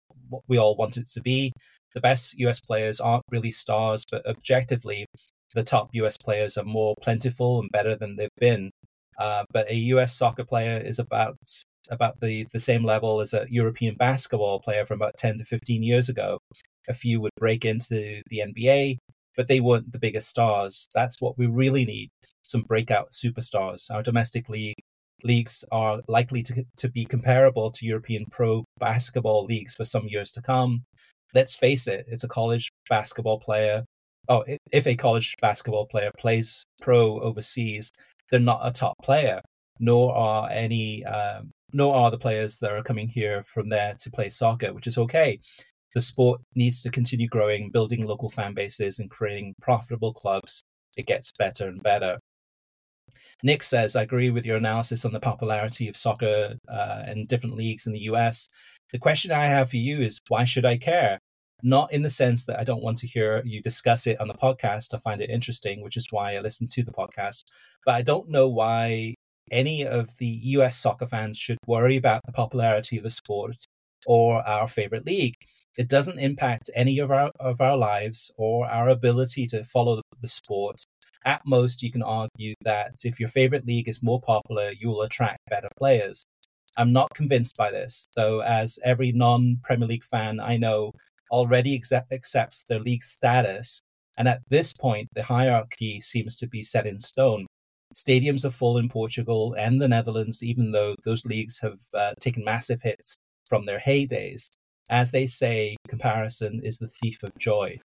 we 0.48 0.58
all 0.58 0.76
want 0.76 0.98
it 0.98 1.08
to 1.12 1.22
be. 1.22 1.54
The 1.94 2.02
best 2.02 2.38
US 2.40 2.60
players 2.60 3.00
aren't 3.00 3.24
really 3.32 3.52
stars, 3.52 4.04
but 4.12 4.26
objectively, 4.28 5.08
the 5.56 5.64
top 5.64 5.90
US 5.94 6.18
players 6.18 6.58
are 6.58 6.66
more 6.66 6.94
plentiful 7.02 7.60
and 7.60 7.70
better 7.72 7.96
than 7.96 8.16
they've 8.16 8.30
been. 8.40 8.72
Uh, 9.18 9.46
but 9.52 9.70
a 9.70 9.76
US 9.76 10.16
soccer 10.16 10.44
player 10.44 10.78
is 10.78 11.00
about 11.00 11.38
about 11.90 12.20
the, 12.22 12.48
the 12.54 12.60
same 12.60 12.84
level 12.84 13.22
as 13.22 13.34
a 13.34 13.46
European 13.50 13.96
basketball 13.96 14.60
player 14.60 14.86
from 14.86 15.02
about 15.02 15.18
10 15.18 15.40
to 15.40 15.46
15 15.46 15.84
years 15.84 16.10
ago. 16.10 16.40
A 16.88 16.94
few 16.94 17.20
would 17.22 17.32
break 17.38 17.66
into 17.66 18.22
the 18.30 18.44
NBA, 18.46 18.98
but 19.36 19.48
they 19.48 19.60
weren't 19.60 19.92
the 19.92 20.00
biggest 20.00 20.30
stars. 20.30 20.88
That's 20.94 21.22
what 21.22 21.38
we 21.38 21.48
really 21.48 21.86
need 21.86 22.10
some 22.44 22.62
breakout 22.62 23.12
superstars. 23.12 23.92
Our 23.92 24.02
domestic 24.02 24.50
league 24.50 24.76
leagues 25.24 25.66
are 25.72 26.02
likely 26.08 26.44
to, 26.44 26.66
to 26.78 26.90
be 26.90 27.06
comparable 27.06 27.72
to 27.72 27.86
European 27.86 28.26
pro 28.30 28.64
basketball 28.80 29.46
leagues 29.46 29.74
for 29.74 29.86
some 29.86 30.08
years 30.08 30.32
to 30.32 30.42
come. 30.42 30.84
Let's 31.34 31.56
face 31.56 31.88
it, 31.88 32.06
it's 32.08 32.24
a 32.24 32.28
college 32.28 32.70
basketball 32.90 33.40
player. 33.40 33.84
Oh, 34.30 34.44
if 34.72 34.88
a 34.88 34.96
college 34.96 35.36
basketball 35.42 35.88
player 35.88 36.12
plays 36.18 36.66
pro 36.82 37.20
overseas, 37.20 37.92
they're 38.30 38.40
not 38.40 38.60
a 38.64 38.72
top 38.72 38.96
player, 39.04 39.42
nor 39.80 40.16
are 40.16 40.50
any, 40.50 41.04
um, 41.06 41.52
nor 41.74 41.96
are 41.96 42.12
the 42.12 42.18
players 42.18 42.60
that 42.60 42.72
are 42.72 42.84
coming 42.84 43.08
here 43.08 43.44
from 43.44 43.70
there 43.70 43.96
to 44.00 44.12
play 44.12 44.30
soccer, 44.30 44.74
which 44.74 44.88
is 44.88 44.98
okay. 44.98 45.40
The 45.94 46.02
sport 46.02 46.42
needs 46.56 46.82
to 46.84 46.92
continue 46.92 47.28
growing, 47.28 47.72
building 47.72 48.06
local 48.06 48.30
fan 48.30 48.54
bases, 48.54 49.00
and 49.00 49.10
creating 49.10 49.56
profitable 49.62 50.14
clubs. 50.14 50.64
It 50.98 51.08
gets 51.08 51.32
better 51.32 51.68
and 51.68 51.82
better. 51.82 52.20
Nick 53.44 53.64
says, 53.64 53.96
I 53.96 54.02
agree 54.02 54.30
with 54.30 54.46
your 54.46 54.58
analysis 54.58 55.06
on 55.06 55.14
the 55.14 55.20
popularity 55.20 55.88
of 55.88 55.96
soccer 55.96 56.56
uh, 56.68 57.04
and 57.06 57.28
different 57.28 57.56
leagues 57.56 57.88
in 57.88 57.94
the 57.94 58.02
US. 58.12 58.48
The 58.92 59.00
question 59.00 59.32
I 59.32 59.46
have 59.46 59.70
for 59.70 59.78
you 59.78 60.02
is 60.02 60.22
why 60.28 60.44
should 60.44 60.66
I 60.66 60.78
care? 60.78 61.20
not 61.64 61.92
in 61.92 62.02
the 62.04 62.10
sense 62.10 62.46
that 62.46 62.60
I 62.60 62.64
don't 62.64 62.84
want 62.84 62.98
to 63.00 63.08
hear 63.08 63.42
you 63.46 63.62
discuss 63.62 64.08
it 64.08 64.20
on 64.22 64.28
the 64.28 64.34
podcast. 64.34 64.94
I 64.94 65.00
find 65.00 65.22
it 65.22 65.30
interesting, 65.30 65.82
which 65.82 65.98
is 65.98 66.08
why 66.12 66.36
I 66.36 66.40
listen 66.40 66.68
to 66.68 66.84
the 66.84 66.92
podcast. 66.92 67.46
But 67.86 67.96
I 67.96 68.02
don't 68.02 68.30
know 68.30 68.48
why 68.48 69.16
any 69.52 69.86
of 69.86 70.18
the 70.18 70.40
US 70.58 70.78
soccer 70.78 71.06
fans 71.06 71.38
should 71.38 71.58
worry 71.68 71.98
about 71.98 72.22
the 72.26 72.32
popularity 72.32 72.98
of 72.98 73.04
the 73.04 73.10
sport 73.10 73.58
or 74.06 74.48
our 74.48 74.68
favorite 74.68 75.06
league. 75.06 75.36
It 75.78 75.90
doesn't 75.90 76.20
impact 76.20 76.70
any 76.76 77.00
of 77.00 77.12
our 77.12 77.32
of 77.40 77.62
our 77.62 77.78
lives 77.78 78.32
or 78.38 78.68
our 78.68 78.90
ability 78.90 79.48
to 79.48 79.64
follow 79.64 80.02
the 80.22 80.28
sport. 80.28 80.84
At 81.26 81.42
most, 81.46 81.84
you 81.84 81.92
can 81.92 82.04
argue 82.04 82.54
that 82.62 82.94
if 83.04 83.20
your 83.20 83.30
favorite 83.30 83.66
league 83.66 83.90
is 83.90 84.02
more 84.04 84.22
popular, 84.22 84.72
you 84.72 84.90
will 84.90 85.02
attract 85.02 85.40
better 85.50 85.70
players. 85.78 86.24
I'm 86.78 86.94
not 86.94 87.14
convinced 87.16 87.58
by 87.58 87.72
this, 87.72 88.08
though, 88.16 88.42
as 88.42 88.80
every 88.84 89.12
non 89.12 89.58
Premier 89.64 89.88
League 89.88 90.04
fan 90.04 90.40
I 90.40 90.58
know 90.58 90.92
already 91.32 91.76
accept, 91.76 92.12
accepts 92.12 92.64
their 92.64 92.80
league 92.80 93.04
status. 93.04 93.82
And 94.18 94.28
at 94.28 94.42
this 94.50 94.74
point, 94.74 95.10
the 95.14 95.24
hierarchy 95.24 96.02
seems 96.02 96.36
to 96.38 96.48
be 96.48 96.64
set 96.64 96.86
in 96.86 97.00
stone. 97.00 97.47
Stadiums 97.98 98.46
are 98.46 98.52
full 98.52 98.78
in 98.78 98.90
Portugal 98.90 99.56
and 99.58 99.82
the 99.82 99.88
Netherlands, 99.88 100.44
even 100.44 100.72
though 100.72 100.96
those 101.04 101.26
leagues 101.26 101.60
have 101.60 101.80
uh, 101.96 102.14
taken 102.20 102.44
massive 102.44 102.80
hits 102.80 103.16
from 103.50 103.66
their 103.66 103.80
heydays. 103.80 104.48
As 104.92 105.12
they 105.12 105.26
say, 105.26 105.76
comparison 105.88 106.62
is 106.64 106.78
the 106.78 106.88
thief 106.88 107.24
of 107.24 107.36
joy. 107.40 107.80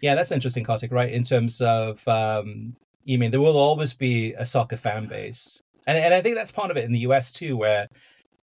Yeah, 0.00 0.14
that's 0.14 0.30
interesting, 0.30 0.62
Kartik, 0.62 0.92
right? 0.92 1.12
In 1.12 1.24
terms 1.24 1.60
of, 1.60 2.06
um, 2.06 2.76
you 3.02 3.18
mean 3.18 3.32
there 3.32 3.40
will 3.40 3.56
always 3.56 3.92
be 3.92 4.34
a 4.34 4.46
soccer 4.46 4.76
fan 4.76 5.08
base. 5.08 5.60
And, 5.88 5.98
and 5.98 6.14
I 6.14 6.20
think 6.20 6.36
that's 6.36 6.52
part 6.52 6.70
of 6.70 6.76
it 6.76 6.84
in 6.84 6.92
the 6.92 7.00
US 7.00 7.32
too, 7.32 7.56
where 7.56 7.88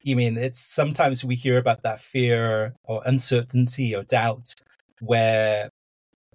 you 0.02 0.16
mean 0.16 0.36
it's 0.36 0.58
sometimes 0.58 1.24
we 1.24 1.36
hear 1.36 1.58
about 1.58 1.82
that 1.84 2.00
fear 2.00 2.74
or 2.84 3.00
uncertainty 3.06 3.94
or 3.94 4.02
doubt 4.04 4.52
where 5.00 5.68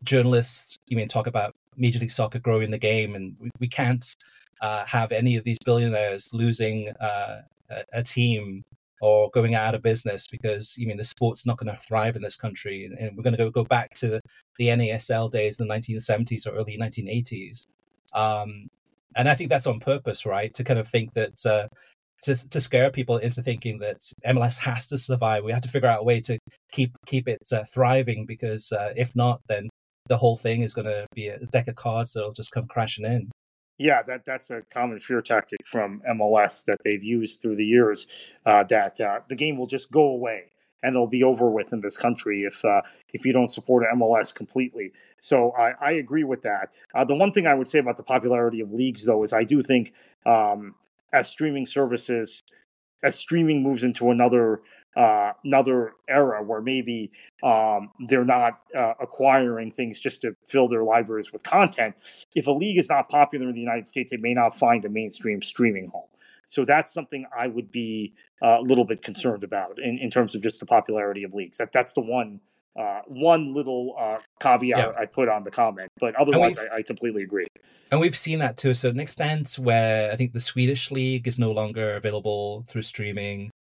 journalists 0.03 0.77
you 0.87 0.97
mean 0.97 1.07
talk 1.07 1.27
about 1.27 1.53
Major 1.77 1.99
League 1.99 2.11
Soccer 2.11 2.39
growing 2.39 2.71
the 2.71 2.77
game, 2.77 3.15
and 3.15 3.35
we, 3.39 3.49
we 3.59 3.67
can't 3.67 4.15
uh, 4.61 4.85
have 4.85 5.11
any 5.11 5.35
of 5.35 5.43
these 5.43 5.59
billionaires 5.65 6.29
losing 6.33 6.89
uh, 7.01 7.41
a, 7.69 7.83
a, 7.93 8.03
team 8.03 8.63
or 9.01 9.29
going 9.31 9.55
out 9.55 9.75
of 9.75 9.81
business 9.81 10.27
because 10.27 10.77
I 10.81 10.85
mean 10.85 10.97
the 10.97 11.03
sport's 11.03 11.45
not 11.45 11.57
going 11.57 11.73
to 11.73 11.81
thrive 11.81 12.15
in 12.15 12.21
this 12.21 12.37
country, 12.37 12.85
and, 12.85 12.97
and 12.97 13.17
we're 13.17 13.23
going 13.23 13.35
to 13.35 13.43
go 13.43 13.49
go 13.49 13.63
back 13.63 13.93
to 13.95 14.07
the, 14.07 14.21
the 14.57 14.67
NASL 14.67 15.29
days, 15.29 15.59
in 15.59 15.67
the 15.67 15.73
1970s 15.73 16.47
or 16.47 16.51
early 16.51 16.77
1980s. 16.77 17.65
Um, 18.13 18.67
and 19.15 19.29
I 19.29 19.35
think 19.35 19.49
that's 19.49 19.67
on 19.67 19.79
purpose, 19.79 20.25
right? 20.25 20.53
To 20.53 20.63
kind 20.63 20.79
of 20.79 20.87
think 20.87 21.13
that 21.13 21.45
uh, 21.45 21.67
to 22.23 22.49
to 22.49 22.61
scare 22.61 22.89
people 22.89 23.17
into 23.17 23.43
thinking 23.43 23.79
that 23.79 23.99
MLS 24.25 24.57
has 24.57 24.87
to 24.87 24.97
survive. 24.97 25.43
We 25.43 25.51
have 25.51 25.61
to 25.63 25.69
figure 25.69 25.89
out 25.89 26.01
a 26.01 26.03
way 26.03 26.21
to 26.21 26.37
keep 26.71 26.95
keep 27.05 27.27
it 27.27 27.41
uh, 27.51 27.63
thriving 27.65 28.25
because 28.25 28.71
uh, 28.71 28.93
if 28.95 29.15
not, 29.15 29.41
then 29.47 29.69
the 30.07 30.17
whole 30.17 30.35
thing 30.35 30.61
is 30.61 30.73
going 30.73 30.85
to 30.85 31.05
be 31.13 31.27
a 31.27 31.39
deck 31.39 31.67
of 31.67 31.75
cards 31.75 32.13
that'll 32.13 32.33
just 32.33 32.51
come 32.51 32.67
crashing 32.67 33.05
in. 33.05 33.31
Yeah, 33.79 34.03
that 34.03 34.23
that's 34.25 34.51
a 34.51 34.61
common 34.73 34.99
fear 34.99 35.21
tactic 35.21 35.59
from 35.65 36.01
MLS 36.09 36.63
that 36.65 36.77
they've 36.83 37.03
used 37.03 37.41
through 37.41 37.55
the 37.55 37.65
years. 37.65 38.07
Uh, 38.45 38.63
that 38.65 39.01
uh, 39.01 39.21
the 39.29 39.35
game 39.35 39.57
will 39.57 39.67
just 39.67 39.91
go 39.91 40.03
away 40.03 40.51
and 40.83 40.95
it'll 40.95 41.07
be 41.07 41.23
over 41.23 41.49
with 41.49 41.73
in 41.73 41.79
this 41.79 41.97
country 41.97 42.43
if 42.43 42.63
uh, 42.65 42.81
if 43.13 43.25
you 43.25 43.33
don't 43.33 43.47
support 43.47 43.85
MLS 43.95 44.35
completely. 44.35 44.91
So 45.19 45.51
I, 45.57 45.71
I 45.81 45.91
agree 45.93 46.25
with 46.25 46.41
that. 46.43 46.73
Uh, 46.93 47.05
the 47.05 47.15
one 47.15 47.31
thing 47.31 47.47
I 47.47 47.53
would 47.53 47.67
say 47.67 47.79
about 47.79 47.97
the 47.97 48.03
popularity 48.03 48.59
of 48.59 48.71
leagues, 48.71 49.05
though, 49.05 49.23
is 49.23 49.33
I 49.33 49.43
do 49.43 49.61
think 49.61 49.93
um, 50.25 50.75
as 51.13 51.29
streaming 51.29 51.65
services, 51.65 52.41
as 53.01 53.17
streaming 53.17 53.63
moves 53.63 53.81
into 53.81 54.11
another 54.11 54.61
uh, 54.95 55.33
another 55.43 55.93
era 56.07 56.43
where 56.43 56.61
maybe 56.61 57.11
um, 57.41 57.91
they're 58.07 58.25
not 58.25 58.61
uh, 58.77 58.93
acquiring 58.99 59.71
things 59.71 59.99
just 59.99 60.21
to 60.21 60.35
fill 60.45 60.67
their 60.67 60.83
libraries 60.83 61.31
with 61.33 61.43
content. 61.43 61.95
If 62.35 62.47
a 62.47 62.51
league 62.51 62.77
is 62.77 62.89
not 62.89 63.09
popular 63.09 63.49
in 63.49 63.55
the 63.55 63.61
United 63.61 63.87
States, 63.87 64.11
it 64.11 64.21
may 64.21 64.33
not 64.33 64.55
find 64.55 64.85
a 64.85 64.89
mainstream 64.89 65.41
streaming 65.41 65.87
home. 65.87 66.07
So 66.45 66.65
that's 66.65 66.93
something 66.93 67.25
I 67.37 67.47
would 67.47 67.71
be 67.71 68.13
uh, 68.41 68.59
a 68.59 68.61
little 68.61 68.85
bit 68.85 69.01
concerned 69.01 69.43
about 69.43 69.79
in, 69.79 69.97
in 69.97 70.09
terms 70.09 70.35
of 70.35 70.41
just 70.41 70.59
the 70.59 70.65
popularity 70.65 71.23
of 71.23 71.33
leagues. 71.33 71.57
That 71.57 71.71
that's 71.71 71.93
the 71.93 72.01
one 72.01 72.41
uh, 72.75 73.01
one 73.05 73.53
little 73.53 73.95
uh, 73.99 74.17
caveat 74.39 74.77
yeah. 74.77 74.91
I 74.99 75.05
put 75.05 75.29
on 75.29 75.43
the 75.43 75.51
comment, 75.51 75.89
but 75.99 76.15
otherwise, 76.15 76.57
I, 76.57 76.77
I, 76.77 76.81
completely 76.81 77.21
agree. 77.21 77.45
And 77.91 78.01
we've 78.01 78.17
seen 78.17 78.39
that 78.39 78.57
to 78.57 78.71
a 78.71 78.75
certain 78.75 78.99
extent, 78.99 79.59
where 79.59 80.11
I 80.11 80.15
think 80.15 80.33
the 80.33 80.39
Swedish 80.39 80.89
league 80.89 81.27
is 81.27 81.37
no 81.37 81.51
longer 81.51 81.93
available 81.95 82.65
through 82.67 82.81
streaming. 82.81 83.51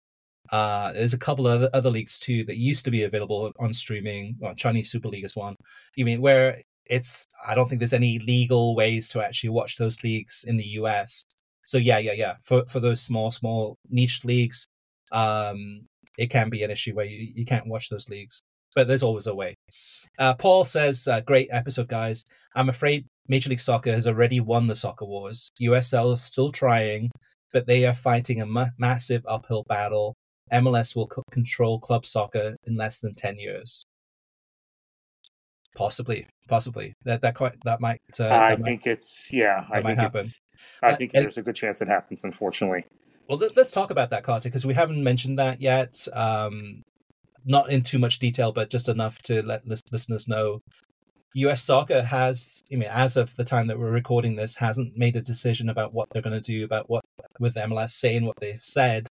Uh, 0.50 0.92
there's 0.92 1.14
a 1.14 1.18
couple 1.18 1.46
of 1.46 1.62
other, 1.72 1.90
leagues 1.90 2.18
too 2.18 2.44
that 2.44 2.56
used 2.56 2.84
to 2.84 2.90
be 2.90 3.04
available 3.04 3.52
on 3.58 3.72
streaming. 3.72 4.36
Well, 4.38 4.54
Chinese 4.54 4.90
Super 4.90 5.08
League 5.08 5.24
is 5.24 5.36
one. 5.36 5.54
You 5.96 6.04
mean 6.04 6.20
where 6.20 6.60
it's? 6.86 7.26
I 7.46 7.54
don't 7.54 7.68
think 7.68 7.80
there's 7.80 7.92
any 7.92 8.18
legal 8.18 8.74
ways 8.74 9.08
to 9.10 9.24
actually 9.24 9.50
watch 9.50 9.76
those 9.76 10.02
leagues 10.02 10.44
in 10.46 10.56
the 10.56 10.66
US. 10.80 11.24
So 11.64 11.78
yeah, 11.78 11.98
yeah, 11.98 12.12
yeah. 12.12 12.34
For 12.42 12.64
for 12.66 12.80
those 12.80 13.00
small, 13.00 13.30
small 13.30 13.76
niche 13.88 14.24
leagues, 14.24 14.66
um, 15.12 15.82
it 16.18 16.28
can 16.30 16.50
be 16.50 16.62
an 16.64 16.70
issue 16.70 16.94
where 16.94 17.06
you, 17.06 17.32
you 17.34 17.44
can't 17.44 17.66
watch 17.66 17.88
those 17.88 18.08
leagues 18.08 18.42
but 18.74 18.88
there's 18.88 19.02
always 19.02 19.26
a 19.26 19.34
way. 19.34 19.56
Uh, 20.18 20.34
Paul 20.34 20.64
says, 20.64 21.08
uh, 21.08 21.20
"Great 21.20 21.48
episode, 21.50 21.88
guys. 21.88 22.24
I'm 22.54 22.68
afraid 22.68 23.06
Major 23.28 23.50
League 23.50 23.60
Soccer 23.60 23.92
has 23.92 24.06
already 24.06 24.40
won 24.40 24.66
the 24.66 24.74
soccer 24.74 25.04
wars. 25.04 25.50
USL 25.60 26.12
is 26.14 26.22
still 26.22 26.52
trying, 26.52 27.10
but 27.52 27.66
they 27.66 27.86
are 27.86 27.94
fighting 27.94 28.40
a 28.40 28.46
ma- 28.46 28.70
massive 28.78 29.24
uphill 29.26 29.64
battle. 29.68 30.14
MLS 30.52 30.94
will 30.94 31.06
co- 31.06 31.24
control 31.30 31.78
club 31.80 32.06
soccer 32.06 32.56
in 32.64 32.76
less 32.76 33.00
than 33.00 33.14
ten 33.14 33.38
years. 33.38 33.84
Possibly, 35.74 36.26
possibly 36.48 36.94
that 37.04 37.22
that 37.22 37.34
quite 37.34 37.54
that 37.64 37.80
might. 37.80 38.00
Uh, 38.18 38.26
I 38.26 38.54
that 38.54 38.62
think 38.62 38.86
might, 38.86 38.92
it's 38.92 39.32
yeah. 39.32 39.64
I 39.70 39.82
think 39.82 39.98
happen. 39.98 40.24
I 40.82 40.90
uh, 40.90 40.96
think 40.96 41.12
there's 41.12 41.38
a 41.38 41.42
good 41.42 41.56
chance 41.56 41.80
it 41.80 41.88
happens. 41.88 42.24
Unfortunately." 42.24 42.84
Well, 43.28 43.40
let's 43.56 43.70
talk 43.70 43.90
about 43.90 44.10
that, 44.10 44.24
Carter, 44.24 44.48
because 44.48 44.66
we 44.66 44.74
haven't 44.74 45.02
mentioned 45.02 45.38
that 45.38 45.60
yet. 45.60 46.06
Um, 46.12 46.82
not 47.44 47.70
in 47.70 47.82
too 47.82 47.98
much 47.98 48.18
detail, 48.18 48.52
but 48.52 48.70
just 48.70 48.88
enough 48.88 49.20
to 49.22 49.42
let 49.42 49.66
listeners 49.66 50.28
know. 50.28 50.60
US 51.34 51.64
Soccer 51.64 52.02
has, 52.02 52.62
I 52.72 52.76
mean, 52.76 52.90
as 52.90 53.16
of 53.16 53.34
the 53.36 53.44
time 53.44 53.66
that 53.68 53.78
we're 53.78 53.90
recording 53.90 54.36
this, 54.36 54.54
hasn't 54.56 54.96
made 54.98 55.16
a 55.16 55.22
decision 55.22 55.70
about 55.70 55.94
what 55.94 56.08
they're 56.10 56.22
going 56.22 56.40
to 56.40 56.40
do 56.40 56.64
about 56.64 56.90
what 56.90 57.04
with 57.40 57.54
MLS 57.54 57.90
saying 57.90 58.26
what 58.26 58.36
they've 58.38 58.62
said, 58.62 59.08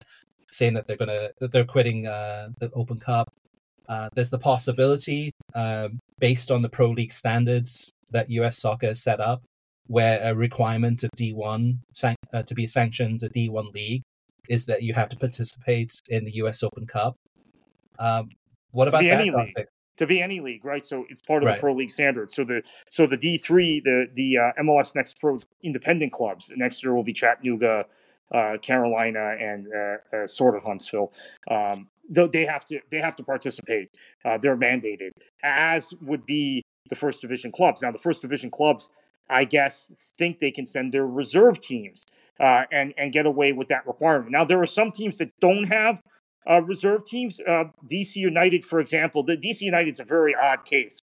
saying 0.51 0.73
that 0.73 0.87
they're 0.87 0.97
going 0.97 1.09
to 1.09 1.31
that 1.39 1.51
they're 1.51 1.65
quitting 1.65 2.07
uh, 2.07 2.49
the 2.59 2.71
Open 2.73 2.99
Cup. 2.99 3.31
Uh, 3.87 4.09
there's 4.13 4.29
the 4.29 4.37
possibility, 4.37 5.31
uh, 5.55 5.89
based 6.19 6.51
on 6.51 6.61
the 6.61 6.69
Pro 6.69 6.91
League 6.91 7.11
standards 7.11 7.91
that 8.11 8.29
US 8.29 8.59
Soccer 8.59 8.87
has 8.87 9.01
set 9.01 9.19
up, 9.19 9.41
where 9.87 10.21
a 10.23 10.35
requirement 10.35 11.03
of 11.03 11.09
D1 11.17 11.77
uh, 12.03 12.43
to 12.43 12.53
be 12.53 12.67
sanctioned 12.67 13.23
a 13.23 13.29
D1 13.29 13.73
league 13.73 14.03
is 14.47 14.65
that 14.65 14.83
you 14.83 14.93
have 14.93 15.09
to 15.09 15.17
participate 15.17 15.91
in 16.09 16.25
the 16.25 16.31
US 16.35 16.63
Open 16.63 16.85
Cup. 16.85 17.15
Um, 17.97 18.29
what 18.71 18.87
about 18.87 19.01
that? 19.01 19.19
Any 19.19 19.31
league. 19.31 19.53
To 19.97 20.07
be 20.07 20.21
any 20.21 20.39
league, 20.39 20.63
right? 20.63 20.83
So 20.83 21.05
it's 21.09 21.21
part 21.21 21.43
of 21.43 21.47
right. 21.47 21.55
the 21.55 21.59
pro 21.59 21.73
league 21.73 21.91
standard. 21.91 22.31
So 22.31 22.45
the 22.45 22.61
so 22.87 23.05
the 23.05 23.17
D 23.17 23.37
three, 23.37 23.81
the 23.81 24.05
the 24.13 24.37
uh, 24.37 24.63
MLS 24.63 24.95
Next 24.95 25.19
Pro 25.19 25.39
independent 25.61 26.13
clubs. 26.13 26.51
Next 26.55 26.83
year 26.83 26.93
will 26.93 27.03
be 27.03 27.11
Chattanooga, 27.11 27.85
uh, 28.33 28.57
Carolina, 28.61 29.35
and 29.39 29.67
uh, 29.73 30.17
uh 30.17 30.27
sort 30.27 30.55
of 30.55 30.63
Huntsville. 30.63 31.11
Um, 31.49 31.87
though 32.09 32.27
they 32.27 32.45
have 32.45 32.65
to 32.65 32.79
they 32.91 32.99
have 32.99 33.15
to 33.17 33.23
participate. 33.23 33.89
Uh, 34.25 34.37
they're 34.37 34.57
mandated, 34.57 35.11
as 35.43 35.93
would 36.01 36.25
be 36.25 36.63
the 36.89 36.95
first 36.95 37.21
division 37.21 37.51
clubs. 37.51 37.81
Now 37.81 37.91
the 37.91 37.99
first 37.99 38.21
division 38.21 38.49
clubs 38.49 38.89
I 39.29 39.45
guess, 39.45 40.11
think 40.17 40.39
they 40.39 40.51
can 40.51 40.65
send 40.65 40.91
their 40.91 41.05
reserve 41.05 41.59
teams 41.59 42.05
uh, 42.39 42.63
and 42.71 42.93
and 42.97 43.13
get 43.13 43.25
away 43.25 43.53
with 43.53 43.67
that 43.67 43.85
requirement. 43.85 44.31
Now 44.31 44.43
there 44.43 44.61
are 44.61 44.65
some 44.65 44.91
teams 44.91 45.17
that 45.19 45.31
don't 45.39 45.65
have 45.65 46.01
uh, 46.49 46.61
reserve 46.61 47.05
teams. 47.05 47.39
Uh, 47.39 47.65
DC 47.89 48.15
United, 48.15 48.65
for 48.65 48.79
example, 48.79 49.23
the 49.23 49.37
DC 49.37 49.61
United's 49.61 49.99
a 49.99 50.03
very 50.03 50.35
odd 50.35 50.65
case. 50.65 50.99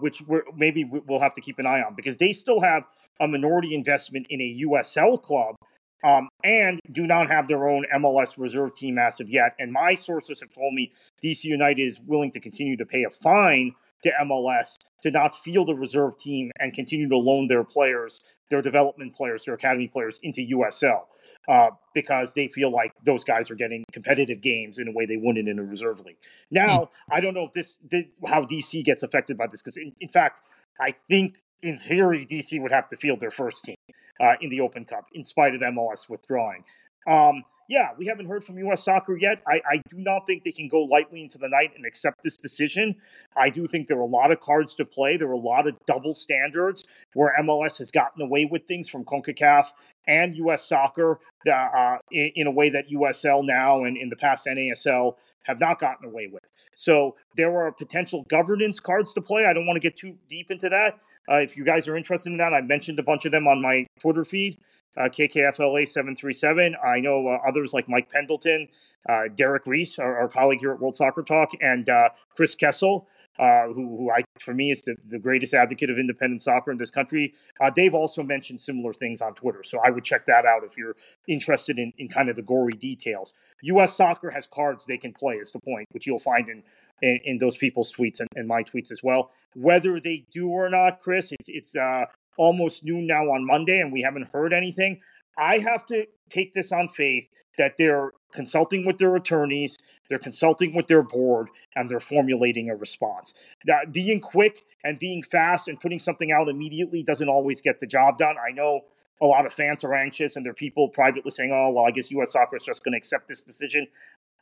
Which 0.00 0.22
we're, 0.22 0.44
maybe 0.56 0.84
we'll 0.90 1.20
have 1.20 1.34
to 1.34 1.42
keep 1.42 1.58
an 1.58 1.66
eye 1.66 1.82
on 1.82 1.94
because 1.94 2.16
they 2.16 2.32
still 2.32 2.62
have 2.62 2.84
a 3.20 3.28
minority 3.28 3.74
investment 3.74 4.26
in 4.30 4.40
a 4.40 4.62
USL 4.66 5.20
club 5.20 5.56
um, 6.04 6.28
and 6.44 6.80
do 6.92 7.06
not 7.06 7.28
have 7.28 7.48
their 7.48 7.68
own 7.68 7.84
MLS 7.94 8.38
reserve 8.38 8.74
team 8.74 8.98
as 8.98 9.20
of 9.20 9.28
yet. 9.28 9.54
And 9.58 9.72
my 9.72 9.94
sources 9.94 10.40
have 10.40 10.50
told 10.50 10.74
me 10.74 10.92
DC 11.22 11.44
United 11.44 11.82
is 11.82 12.00
willing 12.00 12.30
to 12.32 12.40
continue 12.40 12.76
to 12.76 12.86
pay 12.86 13.04
a 13.04 13.10
fine 13.10 13.74
to 14.02 14.12
MLS 14.22 14.76
to 15.02 15.10
not 15.10 15.34
field 15.34 15.70
a 15.70 15.74
reserve 15.74 16.18
team 16.18 16.50
and 16.58 16.72
continue 16.72 17.08
to 17.08 17.16
loan 17.16 17.46
their 17.48 17.64
players, 17.64 18.20
their 18.50 18.62
development 18.62 19.14
players, 19.14 19.44
their 19.44 19.54
academy 19.54 19.88
players 19.88 20.20
into 20.22 20.40
USL 20.56 21.02
uh, 21.48 21.70
because 21.94 22.34
they 22.34 22.48
feel 22.48 22.70
like 22.70 22.92
those 23.04 23.24
guys 23.24 23.50
are 23.50 23.54
getting 23.54 23.84
competitive 23.92 24.40
games 24.40 24.78
in 24.78 24.88
a 24.88 24.92
way 24.92 25.06
they 25.06 25.16
wouldn't 25.16 25.48
in 25.48 25.58
a 25.58 25.62
reserve 25.62 26.00
league. 26.00 26.16
Now, 26.50 26.80
mm. 26.80 26.88
I 27.10 27.20
don't 27.20 27.34
know 27.34 27.44
if 27.46 27.52
this, 27.52 27.78
how 28.26 28.44
DC 28.44 28.84
gets 28.84 29.02
affected 29.02 29.36
by 29.36 29.46
this 29.46 29.62
because, 29.62 29.76
in, 29.76 29.94
in, 30.00 30.08
fact, 30.08 30.40
I 30.80 30.92
think 31.08 31.38
in 31.62 31.78
theory 31.78 32.26
DC 32.26 32.60
would 32.60 32.72
have 32.72 32.88
to 32.88 32.96
field 32.96 33.20
their 33.20 33.30
first 33.30 33.64
team 33.64 33.76
uh, 34.20 34.34
in 34.40 34.50
the 34.50 34.60
Open 34.60 34.84
Cup 34.84 35.06
in 35.12 35.24
spite 35.24 35.54
of 35.54 35.60
MLS 35.60 36.08
withdrawing. 36.08 36.64
Um, 37.06 37.44
yeah, 37.68 37.90
we 37.98 38.06
haven't 38.06 38.26
heard 38.26 38.44
from 38.44 38.58
U.S. 38.58 38.84
Soccer 38.84 39.16
yet. 39.16 39.42
I, 39.46 39.60
I, 39.68 39.82
do 39.88 39.96
not 39.98 40.26
think 40.26 40.44
they 40.44 40.52
can 40.52 40.68
go 40.68 40.82
lightly 40.82 41.22
into 41.22 41.38
the 41.38 41.48
night 41.48 41.72
and 41.76 41.84
accept 41.84 42.22
this 42.22 42.36
decision. 42.36 42.94
I 43.36 43.50
do 43.50 43.66
think 43.66 43.88
there 43.88 43.98
are 43.98 44.02
a 44.02 44.06
lot 44.06 44.30
of 44.30 44.38
cards 44.38 44.74
to 44.76 44.84
play. 44.84 45.16
There 45.16 45.28
are 45.28 45.32
a 45.32 45.38
lot 45.38 45.66
of 45.66 45.76
double 45.86 46.14
standards 46.14 46.84
where 47.14 47.34
MLS 47.40 47.78
has 47.78 47.90
gotten 47.90 48.22
away 48.22 48.44
with 48.44 48.66
things 48.66 48.88
from 48.88 49.04
CONCACAF 49.04 49.72
and 50.06 50.36
U.S. 50.36 50.68
Soccer 50.68 51.18
uh, 51.50 51.98
in, 52.12 52.30
in, 52.36 52.46
a 52.46 52.52
way 52.52 52.70
that 52.70 52.88
USL 52.88 53.44
now 53.44 53.84
and 53.84 53.96
in 53.96 54.08
the 54.08 54.16
past 54.16 54.46
NASL 54.46 55.16
have 55.44 55.58
not 55.58 55.80
gotten 55.80 56.08
away 56.08 56.28
with. 56.32 56.42
So 56.74 57.16
there 57.36 57.56
are 57.56 57.72
potential 57.72 58.24
governance 58.28 58.78
cards 58.78 59.12
to 59.14 59.20
play. 59.20 59.44
I 59.44 59.52
don't 59.52 59.66
want 59.66 59.76
to 59.76 59.80
get 59.80 59.96
too 59.96 60.16
deep 60.28 60.52
into 60.52 60.68
that. 60.68 61.00
Uh, 61.30 61.36
if 61.36 61.56
you 61.56 61.64
guys 61.64 61.88
are 61.88 61.96
interested 61.96 62.30
in 62.30 62.38
that, 62.38 62.54
I 62.54 62.60
mentioned 62.60 62.98
a 62.98 63.02
bunch 63.02 63.24
of 63.24 63.32
them 63.32 63.46
on 63.46 63.60
my 63.60 63.86
Twitter 64.00 64.24
feed 64.24 64.58
uh, 64.96 65.08
KKFLA 65.08 65.86
737. 65.86 66.76
I 66.84 67.00
know 67.00 67.28
uh, 67.28 67.38
others 67.46 67.74
like 67.74 67.88
Mike 67.88 68.10
Pendleton, 68.10 68.68
uh, 69.08 69.24
Derek 69.34 69.66
Reese, 69.66 69.98
our, 69.98 70.18
our, 70.18 70.28
colleague 70.28 70.60
here 70.60 70.72
at 70.72 70.80
World 70.80 70.96
Soccer 70.96 71.22
Talk, 71.22 71.50
and 71.60 71.88
uh, 71.88 72.10
Chris 72.34 72.54
Kessel, 72.54 73.06
uh, 73.38 73.66
who, 73.66 73.96
who, 73.96 74.10
I, 74.10 74.22
for 74.40 74.54
me, 74.54 74.70
is 74.70 74.80
the, 74.82 74.96
the, 75.10 75.18
greatest 75.18 75.52
advocate 75.52 75.90
of 75.90 75.98
independent 75.98 76.40
soccer 76.40 76.70
in 76.70 76.78
this 76.78 76.90
country. 76.90 77.34
Uh, 77.60 77.70
they've 77.74 77.92
also 77.92 78.22
mentioned 78.22 78.60
similar 78.60 78.94
things 78.94 79.20
on 79.20 79.34
Twitter. 79.34 79.62
So 79.62 79.78
I 79.84 79.90
would 79.90 80.04
check 80.04 80.24
that 80.26 80.46
out 80.46 80.64
if 80.64 80.78
you're 80.78 80.96
interested 81.28 81.78
in, 81.78 81.92
in 81.98 82.08
kind 82.08 82.30
of 82.30 82.36
the 82.36 82.42
gory 82.42 82.72
details. 82.72 83.34
U.S. 83.62 83.94
soccer 83.94 84.30
has 84.30 84.46
cards 84.46 84.86
they 84.86 84.96
can 84.96 85.12
play, 85.12 85.34
is 85.34 85.52
the 85.52 85.60
point, 85.60 85.86
which 85.90 86.06
you'll 86.06 86.18
find 86.18 86.48
in 86.48 86.62
in, 87.02 87.20
in, 87.24 87.38
those 87.38 87.56
people's 87.56 87.92
tweets 87.92 88.20
and, 88.20 88.28
and, 88.34 88.48
my 88.48 88.62
tweets 88.62 88.90
as 88.90 89.02
well. 89.02 89.30
Whether 89.54 90.00
they 90.00 90.24
do 90.32 90.48
or 90.48 90.68
not, 90.70 90.98
Chris, 90.98 91.32
it's 91.32 91.48
it's 91.48 91.76
uh, 91.76 92.04
almost 92.36 92.84
noon 92.84 93.06
now 93.06 93.24
on 93.24 93.46
Monday, 93.46 93.80
and 93.80 93.92
we 93.92 94.02
haven't 94.02 94.28
heard 94.32 94.52
anything. 94.52 95.00
I 95.38 95.58
have 95.58 95.84
to 95.86 96.06
take 96.30 96.54
this 96.54 96.72
on 96.72 96.88
faith 96.88 97.28
that 97.58 97.76
they're 97.76 98.12
consulting 98.32 98.84
with 98.86 98.98
their 98.98 99.14
attorneys, 99.16 99.76
they're 100.08 100.18
consulting 100.18 100.74
with 100.74 100.86
their 100.86 101.02
board, 101.02 101.48
and 101.74 101.90
they're 101.90 102.00
formulating 102.00 102.70
a 102.70 102.76
response. 102.76 103.34
That 103.66 103.92
being 103.92 104.20
quick 104.20 104.58
and 104.84 104.98
being 104.98 105.22
fast 105.22 105.68
and 105.68 105.80
putting 105.80 105.98
something 105.98 106.32
out 106.32 106.48
immediately 106.48 107.02
doesn't 107.02 107.28
always 107.28 107.60
get 107.60 107.80
the 107.80 107.86
job 107.86 108.18
done. 108.18 108.36
I 108.38 108.52
know 108.52 108.82
a 109.20 109.26
lot 109.26 109.46
of 109.46 109.54
fans 109.54 109.84
are 109.84 109.94
anxious, 109.94 110.36
and 110.36 110.44
there 110.44 110.50
are 110.50 110.54
people 110.54 110.88
privately 110.88 111.30
saying, 111.30 111.52
"Oh, 111.52 111.70
well, 111.70 111.86
I 111.86 111.90
guess 111.90 112.10
U.S. 112.10 112.32
Soccer 112.32 112.56
is 112.56 112.64
just 112.64 112.84
going 112.84 112.92
to 112.92 112.98
accept 112.98 113.28
this 113.28 113.44
decision." 113.44 113.86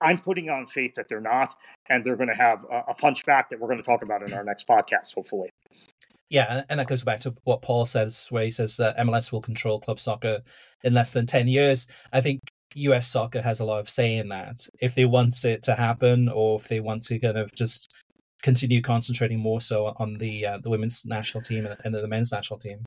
I'm 0.00 0.18
putting 0.18 0.50
on 0.50 0.66
faith 0.66 0.94
that 0.94 1.08
they're 1.08 1.20
not, 1.20 1.54
and 1.88 2.04
they're 2.04 2.16
going 2.16 2.28
to 2.28 2.34
have 2.34 2.64
a, 2.70 2.84
a 2.88 2.94
punchback 2.94 3.48
that 3.48 3.60
we're 3.60 3.68
going 3.68 3.78
to 3.78 3.84
talk 3.84 4.02
about 4.02 4.22
in 4.22 4.32
our 4.32 4.44
next 4.44 4.66
podcast, 4.66 5.14
hopefully. 5.14 5.50
Yeah, 6.30 6.62
and 6.68 6.80
that 6.80 6.88
goes 6.88 7.04
back 7.04 7.20
to 7.20 7.34
what 7.44 7.62
Paul 7.62 7.84
says, 7.84 8.26
where 8.30 8.44
he 8.44 8.50
says 8.50 8.76
that 8.78 8.96
MLS 8.98 9.30
will 9.30 9.40
control 9.40 9.80
club 9.80 10.00
soccer 10.00 10.40
in 10.82 10.94
less 10.94 11.12
than 11.12 11.26
10 11.26 11.48
years. 11.48 11.86
I 12.12 12.20
think 12.20 12.40
US 12.74 13.06
soccer 13.06 13.40
has 13.40 13.60
a 13.60 13.64
lot 13.64 13.80
of 13.80 13.88
say 13.88 14.16
in 14.16 14.28
that. 14.28 14.66
If 14.80 14.94
they 14.94 15.04
want 15.04 15.44
it 15.44 15.62
to 15.64 15.74
happen, 15.74 16.28
or 16.28 16.56
if 16.56 16.68
they 16.68 16.80
want 16.80 17.02
to 17.04 17.18
kind 17.18 17.38
of 17.38 17.54
just 17.54 17.94
continue 18.42 18.82
concentrating 18.82 19.38
more 19.38 19.60
so 19.60 19.94
on 19.96 20.14
the 20.14 20.44
uh, 20.46 20.58
the 20.62 20.70
women's 20.70 21.06
national 21.06 21.42
team 21.42 21.66
and 21.84 21.94
the 21.94 22.06
men's 22.06 22.32
national 22.32 22.58
team. 22.58 22.84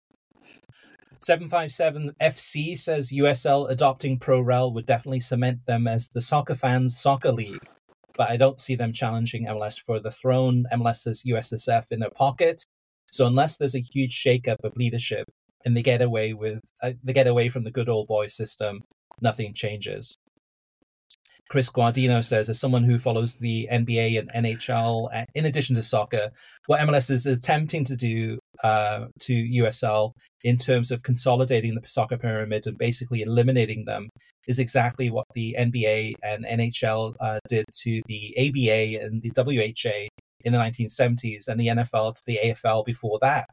757 1.21 2.11
FC 2.21 2.77
says 2.77 3.11
USL 3.11 3.69
adopting 3.69 4.19
ProRel 4.19 4.73
would 4.73 4.85
definitely 4.85 5.19
cement 5.19 5.65
them 5.65 5.87
as 5.87 6.07
the 6.07 6.21
soccer 6.21 6.55
fans' 6.55 6.99
soccer 6.99 7.31
league. 7.31 7.67
But 8.15 8.29
I 8.29 8.37
don't 8.37 8.59
see 8.59 8.75
them 8.75 8.93
challenging 8.93 9.45
MLS 9.45 9.79
for 9.79 9.99
the 9.99 10.11
throne. 10.11 10.65
MLS 10.73 11.05
has 11.05 11.23
USSF 11.23 11.85
in 11.91 11.99
their 11.99 12.09
pocket. 12.09 12.65
So 13.11 13.25
unless 13.25 13.57
there's 13.57 13.75
a 13.75 13.79
huge 13.81 14.15
shakeup 14.15 14.63
of 14.63 14.75
leadership 14.75 15.27
and 15.65 15.75
they 15.75 15.81
get 15.81 16.01
away 16.01 16.33
with 16.33 16.59
uh, 16.81 16.93
they 17.03 17.13
get 17.13 17.27
away 17.27 17.49
from 17.49 17.63
the 17.63 17.71
good 17.71 17.89
old 17.89 18.07
boy 18.07 18.27
system, 18.27 18.81
nothing 19.21 19.53
changes. 19.53 20.17
Chris 21.49 21.69
Guardino 21.69 22.23
says, 22.23 22.49
as 22.49 22.59
someone 22.59 22.83
who 22.83 22.97
follows 22.97 23.37
the 23.37 23.67
NBA 23.71 24.19
and 24.19 24.45
NHL, 24.45 25.09
uh, 25.13 25.25
in 25.33 25.45
addition 25.45 25.75
to 25.75 25.83
soccer, 25.83 26.29
what 26.65 26.81
MLS 26.81 27.09
is 27.09 27.25
attempting 27.25 27.85
to 27.85 27.95
do 27.95 28.37
uh, 28.63 29.05
to 29.19 29.33
USL 29.33 30.11
in 30.43 30.57
terms 30.57 30.91
of 30.91 31.03
consolidating 31.03 31.75
the 31.75 31.87
soccer 31.87 32.17
pyramid 32.17 32.67
and 32.67 32.77
basically 32.77 33.21
eliminating 33.21 33.85
them 33.85 34.09
is 34.47 34.59
exactly 34.59 35.09
what 35.09 35.25
the 35.35 35.55
NBA 35.57 36.15
and 36.23 36.45
NHL 36.45 37.15
uh, 37.21 37.39
did 37.47 37.65
to 37.81 38.01
the 38.07 38.33
ABA 38.37 39.03
and 39.03 39.21
the 39.21 39.31
WHA 39.35 40.07
in 40.41 40.53
the 40.53 40.59
1970s 40.59 41.47
and 41.47 41.59
the 41.59 41.67
NFL 41.67 42.15
to 42.15 42.21
the 42.25 42.39
AFL 42.43 42.85
before 42.85 43.19
that. 43.21 43.49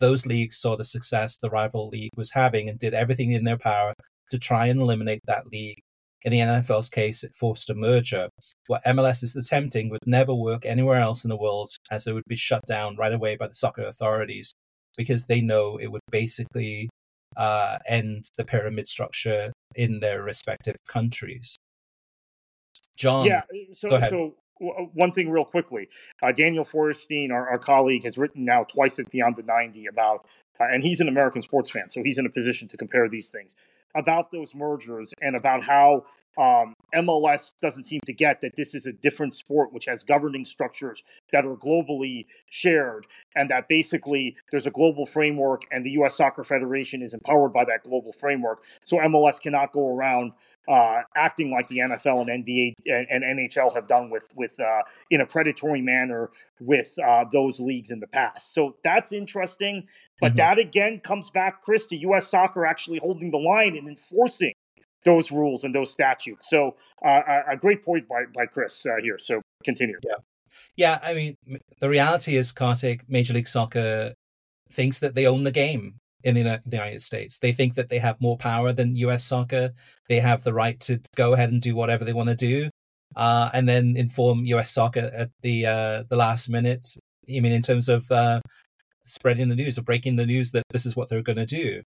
Those 0.00 0.26
leagues 0.26 0.58
saw 0.58 0.76
the 0.76 0.84
success 0.84 1.36
the 1.36 1.50
rival 1.50 1.88
league 1.88 2.10
was 2.16 2.32
having 2.32 2.68
and 2.68 2.78
did 2.78 2.94
everything 2.94 3.32
in 3.32 3.44
their 3.44 3.58
power 3.58 3.94
to 4.30 4.38
try 4.38 4.66
and 4.66 4.80
eliminate 4.80 5.20
that 5.26 5.46
league. 5.52 5.78
In 6.24 6.32
the 6.32 6.38
NFL's 6.38 6.88
case, 6.88 7.24
it 7.24 7.34
forced 7.34 7.68
a 7.70 7.74
merger. 7.74 8.28
What 8.68 8.84
MLS 8.84 9.22
is 9.22 9.34
attempting 9.34 9.90
would 9.90 10.06
never 10.06 10.34
work 10.34 10.64
anywhere 10.64 11.00
else 11.00 11.24
in 11.24 11.30
the 11.30 11.36
world, 11.36 11.70
as 11.90 12.06
it 12.06 12.12
would 12.12 12.24
be 12.28 12.36
shut 12.36 12.64
down 12.66 12.96
right 12.96 13.12
away 13.12 13.36
by 13.36 13.48
the 13.48 13.54
soccer 13.54 13.84
authorities 13.84 14.54
because 14.96 15.26
they 15.26 15.40
know 15.40 15.78
it 15.78 15.90
would 15.90 16.02
basically 16.10 16.88
uh, 17.36 17.78
end 17.86 18.24
the 18.36 18.44
pyramid 18.44 18.86
structure 18.86 19.52
in 19.74 20.00
their 20.00 20.22
respective 20.22 20.76
countries. 20.86 21.56
John, 22.96 23.26
yeah. 23.26 23.42
So, 23.72 24.00
so 24.00 24.34
one 24.58 25.12
thing 25.12 25.30
real 25.30 25.44
quickly. 25.44 25.88
Uh, 26.22 26.32
Daniel 26.32 26.64
Feuerstein, 26.64 27.32
our, 27.32 27.48
our, 27.48 27.58
colleague, 27.58 28.04
has 28.04 28.16
written 28.16 28.44
now 28.44 28.64
twice 28.64 28.98
at 28.98 29.10
Beyond 29.10 29.36
the 29.36 29.42
90 29.42 29.86
about, 29.86 30.26
uh, 30.60 30.64
and 30.64 30.82
he's 30.82 31.00
an 31.00 31.08
American 31.08 31.42
sports 31.42 31.70
fan, 31.70 31.88
so 31.88 32.02
he's 32.02 32.18
in 32.18 32.26
a 32.26 32.30
position 32.30 32.68
to 32.68 32.76
compare 32.76 33.08
these 33.08 33.30
things, 33.30 33.56
about 33.94 34.30
those 34.30 34.54
mergers 34.54 35.12
and 35.20 35.36
about 35.36 35.62
how 35.62 36.04
um, 36.38 36.74
MLS 36.94 37.54
doesn't 37.60 37.84
seem 37.84 38.00
to 38.06 38.12
get 38.12 38.40
that 38.40 38.56
this 38.56 38.74
is 38.74 38.86
a 38.86 38.92
different 38.92 39.34
sport 39.34 39.72
which 39.72 39.86
has 39.86 40.02
governing 40.02 40.44
structures 40.44 41.04
that 41.32 41.44
are 41.44 41.56
globally 41.56 42.26
shared, 42.50 43.06
and 43.34 43.50
that 43.50 43.68
basically 43.68 44.36
there's 44.50 44.66
a 44.66 44.70
global 44.70 45.06
framework, 45.06 45.62
and 45.70 45.84
the 45.84 45.90
U.S. 45.92 46.16
Soccer 46.16 46.44
Federation 46.44 47.02
is 47.02 47.14
empowered 47.14 47.52
by 47.52 47.64
that 47.64 47.84
global 47.84 48.12
framework. 48.12 48.64
So 48.82 48.98
MLS 48.98 49.40
cannot 49.40 49.72
go 49.72 49.88
around 49.88 50.32
uh, 50.68 51.02
acting 51.16 51.50
like 51.50 51.68
the 51.68 51.78
NFL 51.78 52.28
and 52.28 52.44
NBA 52.46 52.74
and, 52.86 53.24
and 53.24 53.40
NHL 53.40 53.74
have 53.74 53.88
done 53.88 54.10
with 54.10 54.28
with 54.36 54.58
uh, 54.60 54.82
in 55.10 55.20
a 55.20 55.26
predatory 55.26 55.80
manner 55.80 56.30
with 56.60 56.96
uh, 57.04 57.24
those 57.32 57.58
leagues 57.58 57.90
in 57.90 58.00
the 58.00 58.06
past. 58.06 58.54
So 58.54 58.76
that's 58.84 59.12
interesting. 59.12 59.86
But 60.20 60.28
mm-hmm. 60.28 60.36
that 60.36 60.58
again 60.58 61.00
comes 61.00 61.30
back, 61.30 61.62
Chris, 61.62 61.88
to 61.88 61.96
U.S. 61.96 62.28
Soccer 62.28 62.64
actually 62.64 62.98
holding 62.98 63.30
the 63.30 63.38
line 63.38 63.76
and 63.76 63.88
enforcing 63.88 64.54
those 65.04 65.32
rules 65.32 65.64
and 65.64 65.74
those 65.74 65.90
statutes. 65.90 66.48
So 66.48 66.76
uh, 67.04 67.42
a 67.48 67.56
great 67.56 67.84
point 67.84 68.08
by 68.08 68.24
by 68.34 68.46
Chris 68.46 68.86
uh, 68.86 68.96
here. 69.02 69.18
So 69.18 69.40
continue. 69.64 69.98
Yeah, 70.04 70.16
yeah. 70.76 70.98
I 71.02 71.14
mean, 71.14 71.36
the 71.80 71.88
reality 71.88 72.36
is, 72.36 72.52
Kartik, 72.52 73.08
Major 73.08 73.34
League 73.34 73.48
Soccer 73.48 74.14
thinks 74.70 75.00
that 75.00 75.14
they 75.14 75.26
own 75.26 75.44
the 75.44 75.50
game 75.50 75.94
in 76.24 76.34
the 76.34 76.60
United 76.70 77.02
States. 77.02 77.38
They 77.40 77.52
think 77.52 77.74
that 77.74 77.88
they 77.88 77.98
have 77.98 78.20
more 78.20 78.36
power 78.36 78.72
than 78.72 78.96
U.S. 78.96 79.24
Soccer. 79.24 79.72
They 80.08 80.20
have 80.20 80.44
the 80.44 80.52
right 80.52 80.78
to 80.80 81.00
go 81.16 81.34
ahead 81.34 81.50
and 81.50 81.60
do 81.60 81.74
whatever 81.74 82.04
they 82.04 82.12
want 82.12 82.28
to 82.28 82.36
do, 82.36 82.70
uh, 83.16 83.50
and 83.52 83.68
then 83.68 83.96
inform 83.96 84.44
U.S. 84.46 84.70
Soccer 84.70 85.10
at 85.14 85.30
the 85.42 85.66
uh, 85.66 86.04
the 86.08 86.16
last 86.16 86.48
minute. 86.48 86.86
I 87.28 87.40
mean, 87.40 87.52
in 87.52 87.62
terms 87.62 87.88
of 87.88 88.10
uh, 88.10 88.40
spreading 89.06 89.48
the 89.48 89.56
news 89.56 89.78
or 89.78 89.82
breaking 89.82 90.16
the 90.16 90.26
news 90.26 90.52
that 90.52 90.64
this 90.70 90.86
is 90.86 90.96
what 90.96 91.08
they're 91.08 91.22
going 91.22 91.36
to 91.36 91.46
do. 91.46 91.82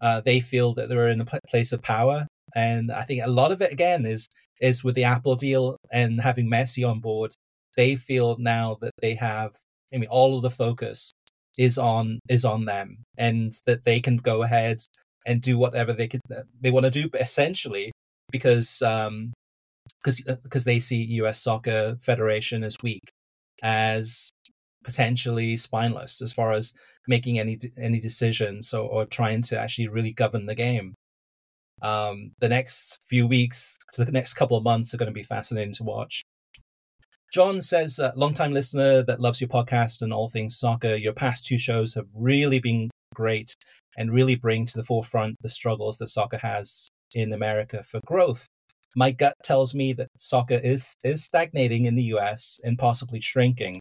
Uh, 0.00 0.20
they 0.20 0.40
feel 0.40 0.72
that 0.74 0.88
they're 0.88 1.08
in 1.08 1.20
a 1.20 1.40
place 1.48 1.72
of 1.72 1.82
power 1.82 2.26
and 2.54 2.90
I 2.92 3.02
think 3.02 3.22
a 3.24 3.30
lot 3.30 3.52
of 3.52 3.62
it 3.62 3.72
again 3.72 4.06
is 4.06 4.28
is 4.60 4.84
with 4.84 4.94
the 4.94 5.04
Apple 5.04 5.36
deal 5.36 5.76
and 5.92 6.20
having 6.20 6.50
Messi 6.50 6.88
on 6.88 7.00
board. 7.00 7.32
They 7.76 7.96
feel 7.96 8.36
now 8.38 8.76
that 8.80 8.92
they 9.00 9.14
have, 9.14 9.52
I 9.94 9.98
mean, 9.98 10.08
all 10.10 10.36
of 10.36 10.42
the 10.42 10.50
focus 10.50 11.12
is 11.58 11.78
on 11.78 12.18
is 12.28 12.44
on 12.44 12.64
them, 12.64 12.98
and 13.16 13.52
that 13.66 13.84
they 13.84 14.00
can 14.00 14.16
go 14.16 14.42
ahead 14.42 14.78
and 15.26 15.42
do 15.42 15.58
whatever 15.58 15.92
they 15.92 16.08
could 16.08 16.20
they 16.60 16.70
want 16.70 16.84
to 16.84 16.90
do. 16.90 17.08
Essentially, 17.18 17.92
because 18.30 18.82
um, 18.82 19.32
because 20.02 20.20
because 20.42 20.64
uh, 20.64 20.70
they 20.70 20.78
see 20.80 21.02
U.S. 21.22 21.42
Soccer 21.42 21.96
Federation 22.00 22.64
as 22.64 22.76
weak, 22.82 23.10
as 23.62 24.30
potentially 24.84 25.56
spineless 25.56 26.22
as 26.22 26.32
far 26.32 26.52
as 26.52 26.72
making 27.06 27.38
any 27.38 27.58
any 27.78 28.00
decisions 28.00 28.72
or, 28.72 28.88
or 28.88 29.04
trying 29.04 29.42
to 29.42 29.58
actually 29.58 29.88
really 29.88 30.12
govern 30.12 30.46
the 30.46 30.54
game 30.54 30.94
um, 31.82 32.32
the 32.40 32.48
next 32.48 32.98
few 33.08 33.26
weeks, 33.26 33.78
the 33.96 34.04
next 34.06 34.34
couple 34.34 34.56
of 34.56 34.64
months 34.64 34.92
are 34.92 34.96
going 34.96 35.08
to 35.08 35.12
be 35.12 35.22
fascinating 35.22 35.74
to 35.74 35.84
watch. 35.84 36.22
John 37.32 37.60
says, 37.60 38.00
uh, 38.00 38.10
long-time 38.16 38.52
listener 38.52 39.02
that 39.04 39.20
loves 39.20 39.40
your 39.40 39.48
podcast 39.48 40.02
and 40.02 40.12
all 40.12 40.28
things 40.28 40.58
soccer. 40.58 40.96
Your 40.96 41.12
past 41.12 41.46
two 41.46 41.58
shows 41.58 41.94
have 41.94 42.06
really 42.12 42.58
been 42.58 42.90
great 43.14 43.54
and 43.96 44.12
really 44.12 44.34
bring 44.34 44.66
to 44.66 44.76
the 44.76 44.82
forefront 44.82 45.36
the 45.40 45.48
struggles 45.48 45.98
that 45.98 46.08
soccer 46.08 46.38
has 46.38 46.88
in 47.14 47.32
America 47.32 47.82
for 47.82 48.00
growth. 48.04 48.46
My 48.96 49.12
gut 49.12 49.34
tells 49.44 49.74
me 49.74 49.92
that 49.94 50.08
soccer 50.16 50.56
is 50.56 50.94
is 51.04 51.22
stagnating 51.24 51.84
in 51.84 51.94
the 51.94 52.02
U.S. 52.14 52.60
and 52.64 52.76
possibly 52.76 53.20
shrinking. 53.20 53.78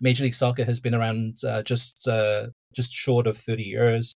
Major 0.00 0.24
League 0.24 0.34
Soccer 0.34 0.64
has 0.64 0.80
been 0.80 0.94
around 0.94 1.42
uh, 1.44 1.62
just 1.62 2.06
uh, 2.06 2.48
just 2.74 2.92
short 2.92 3.26
of 3.26 3.38
30 3.38 3.62
years. 3.62 4.14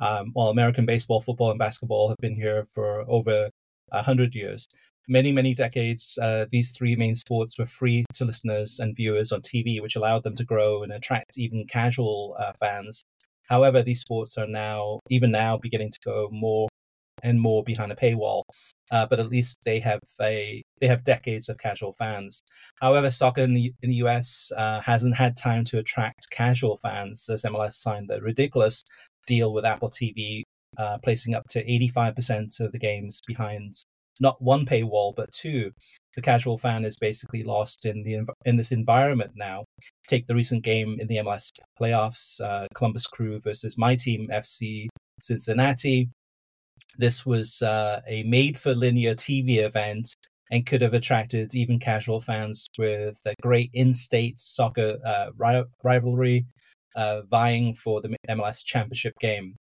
Um, 0.00 0.30
while 0.32 0.48
American 0.48 0.86
baseball, 0.86 1.20
football, 1.20 1.50
and 1.50 1.58
basketball 1.58 2.08
have 2.08 2.18
been 2.18 2.34
here 2.34 2.66
for 2.72 3.04
over 3.08 3.50
a 3.92 4.02
hundred 4.02 4.34
years. 4.34 4.68
Many, 5.08 5.30
many 5.30 5.54
decades, 5.54 6.18
uh, 6.20 6.46
these 6.50 6.72
three 6.72 6.96
main 6.96 7.14
sports 7.14 7.58
were 7.58 7.66
free 7.66 8.04
to 8.14 8.24
listeners 8.24 8.80
and 8.80 8.96
viewers 8.96 9.30
on 9.30 9.40
TV, 9.40 9.80
which 9.80 9.94
allowed 9.94 10.24
them 10.24 10.34
to 10.34 10.44
grow 10.44 10.82
and 10.82 10.92
attract 10.92 11.38
even 11.38 11.66
casual 11.66 12.36
uh, 12.40 12.52
fans. 12.58 13.04
However, 13.48 13.82
these 13.82 14.00
sports 14.00 14.36
are 14.36 14.48
now, 14.48 14.98
even 15.08 15.30
now, 15.30 15.58
beginning 15.58 15.92
to 15.92 15.98
go 16.04 16.28
more 16.32 16.68
and 17.22 17.40
more 17.40 17.62
behind 17.62 17.92
a 17.92 17.96
paywall. 17.96 18.42
Uh, 18.90 19.06
but 19.06 19.18
at 19.18 19.28
least 19.28 19.58
they 19.64 19.80
have 19.80 20.00
a 20.20 20.62
they 20.80 20.86
have 20.86 21.02
decades 21.02 21.48
of 21.48 21.58
casual 21.58 21.92
fans. 21.92 22.42
However, 22.80 23.10
soccer 23.10 23.42
in 23.42 23.54
the 23.54 23.72
in 23.82 23.90
the 23.90 23.96
US 23.96 24.52
uh, 24.56 24.80
hasn't 24.80 25.16
had 25.16 25.36
time 25.36 25.64
to 25.64 25.78
attract 25.78 26.30
casual 26.30 26.76
fans 26.76 27.28
as 27.28 27.42
MLS 27.42 27.72
signed 27.72 28.08
the 28.08 28.20
ridiculous 28.20 28.84
deal 29.26 29.52
with 29.52 29.64
Apple 29.64 29.90
TV, 29.90 30.42
uh, 30.78 30.98
placing 31.02 31.34
up 31.34 31.44
to 31.50 31.64
85% 31.64 32.60
of 32.60 32.72
the 32.72 32.78
games 32.78 33.20
behind 33.26 33.74
not 34.20 34.40
one 34.40 34.64
paywall 34.64 35.14
but 35.14 35.30
two. 35.32 35.72
The 36.14 36.22
casual 36.22 36.56
fan 36.56 36.84
is 36.84 36.96
basically 36.96 37.42
lost 37.42 37.84
in 37.84 38.02
the 38.02 38.20
in 38.46 38.56
this 38.56 38.72
environment 38.72 39.32
now. 39.36 39.64
Take 40.08 40.26
the 40.26 40.34
recent 40.34 40.64
game 40.64 40.96
in 40.98 41.08
the 41.08 41.16
MLS 41.16 41.50
playoffs, 41.80 42.40
uh, 42.40 42.66
Columbus 42.74 43.06
Crew 43.06 43.38
versus 43.40 43.76
my 43.76 43.94
team 43.96 44.28
FC 44.32 44.88
Cincinnati. 45.20 46.08
This 46.96 47.26
was 47.26 47.60
uh, 47.60 48.00
a 48.08 48.22
made-for-linear 48.22 49.14
TV 49.14 49.58
event 49.58 50.14
and 50.50 50.64
could 50.64 50.80
have 50.80 50.94
attracted 50.94 51.54
even 51.54 51.78
casual 51.78 52.20
fans 52.20 52.66
with 52.78 53.18
a 53.26 53.34
great 53.42 53.70
in-state 53.74 54.38
soccer 54.38 54.96
uh, 55.04 55.26
rivalry 55.84 56.46
uh, 56.96 57.22
vying 57.22 57.74
for 57.74 58.00
the 58.00 58.16
MLS 58.28 58.64
Championship 58.64 59.14
game. 59.20 59.56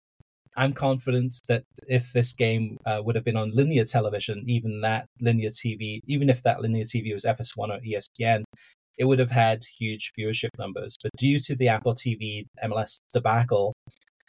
I'm 0.57 0.73
confident 0.73 1.35
that 1.49 1.63
if 1.87 2.13
this 2.13 2.31
game 2.31 2.77
uh, 2.85 3.01
would 3.03 3.15
have 3.15 3.25
been 3.25 3.35
on 3.35 3.51
linear 3.53 3.83
television, 3.83 4.43
even 4.47 4.81
that 4.81 5.05
linear 5.19 5.49
TV, 5.49 5.99
even 6.07 6.29
if 6.29 6.41
that 6.43 6.61
linear 6.61 6.85
TV 6.85 7.13
was 7.13 7.25
FS1 7.25 7.57
or 7.57 7.79
ESPN, 7.79 8.43
it 8.97 9.05
would 9.05 9.19
have 9.19 9.31
had 9.31 9.63
huge 9.77 10.13
viewership 10.17 10.49
numbers. 10.57 10.95
But 11.03 11.11
due 11.17 11.39
to 11.39 11.55
the 11.55 11.67
Apple 11.67 11.93
TV 11.93 12.45
MLS 12.63 12.99
debacle, 13.13 13.73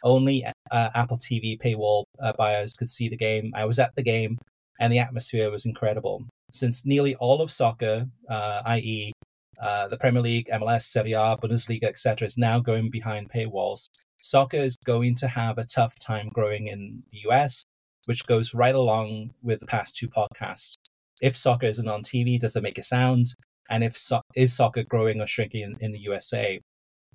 only 0.03 0.45
uh, 0.71 0.89
Apple 0.93 1.17
TV 1.17 1.59
paywall 1.59 2.03
uh, 2.21 2.33
buyers 2.37 2.73
could 2.73 2.89
see 2.89 3.07
the 3.07 3.17
game. 3.17 3.51
I 3.55 3.65
was 3.65 3.79
at 3.79 3.95
the 3.95 4.03
game, 4.03 4.37
and 4.79 4.91
the 4.91 4.99
atmosphere 4.99 5.49
was 5.49 5.65
incredible. 5.65 6.25
Since 6.51 6.85
nearly 6.85 7.15
all 7.15 7.41
of 7.41 7.51
soccer, 7.51 8.05
uh, 8.29 8.61
i.e., 8.65 9.13
uh, 9.61 9.87
the 9.87 9.97
Premier 9.97 10.21
League, 10.21 10.49
MLS, 10.53 10.83
Serie 10.83 11.13
A, 11.13 11.37
Bundesliga, 11.37 11.85
etc., 11.85 12.27
is 12.27 12.37
now 12.37 12.59
going 12.59 12.89
behind 12.89 13.29
paywalls 13.29 13.87
soccer 14.21 14.57
is 14.57 14.77
going 14.85 15.15
to 15.15 15.27
have 15.27 15.57
a 15.57 15.65
tough 15.65 15.97
time 15.99 16.29
growing 16.29 16.67
in 16.67 17.03
the 17.11 17.19
US, 17.29 17.65
which 18.05 18.25
goes 18.25 18.53
right 18.53 18.75
along 18.75 19.31
with 19.41 19.59
the 19.59 19.65
past 19.65 19.95
two 19.95 20.07
podcasts. 20.07 20.75
If 21.21 21.35
soccer 21.35 21.67
isn't 21.67 21.87
on 21.87 22.03
TV, 22.03 22.39
does 22.39 22.55
it 22.55 22.63
make 22.63 22.77
a 22.77 22.83
sound? 22.83 23.33
And 23.69 23.83
if 23.83 23.97
so- 23.97 24.21
is 24.35 24.55
soccer 24.55 24.83
growing 24.83 25.19
or 25.21 25.27
shrinking 25.27 25.61
in, 25.61 25.77
in 25.79 25.91
the 25.91 25.99
USA? 25.99 26.59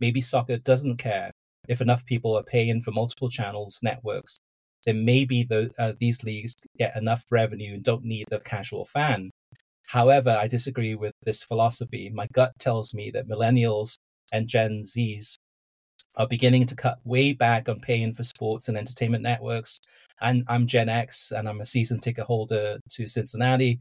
Maybe 0.00 0.20
soccer 0.20 0.58
doesn't 0.58 0.96
care. 0.96 1.30
If 1.68 1.80
enough 1.80 2.04
people 2.04 2.36
are 2.36 2.42
paying 2.42 2.82
for 2.82 2.90
multiple 2.90 3.30
channels, 3.30 3.78
networks, 3.82 4.38
then 4.84 5.04
maybe 5.04 5.44
the, 5.44 5.70
uh, 5.78 5.92
these 6.00 6.24
leagues 6.24 6.56
get 6.76 6.96
enough 6.96 7.24
revenue 7.30 7.74
and 7.74 7.84
don't 7.84 8.04
need 8.04 8.26
the 8.30 8.40
casual 8.40 8.84
fan. 8.84 9.30
However, 9.92 10.30
I 10.30 10.46
disagree 10.46 10.94
with 10.94 11.12
this 11.22 11.42
philosophy. 11.42 12.08
My 12.08 12.26
gut 12.32 12.52
tells 12.58 12.94
me 12.94 13.10
that 13.10 13.28
millennials 13.28 13.98
and 14.32 14.48
Gen 14.48 14.84
Zs 14.84 15.36
are 16.16 16.26
beginning 16.26 16.64
to 16.68 16.74
cut 16.74 16.96
way 17.04 17.34
back 17.34 17.68
on 17.68 17.78
paying 17.78 18.14
for 18.14 18.24
sports 18.24 18.68
and 18.68 18.78
entertainment 18.78 19.22
networks. 19.22 19.80
And 20.22 20.44
I'm 20.48 20.66
Gen 20.66 20.88
X 20.88 21.30
and 21.30 21.46
I'm 21.46 21.60
a 21.60 21.66
season 21.66 22.00
ticket 22.00 22.24
holder 22.24 22.78
to 22.92 23.06
Cincinnati. 23.06 23.80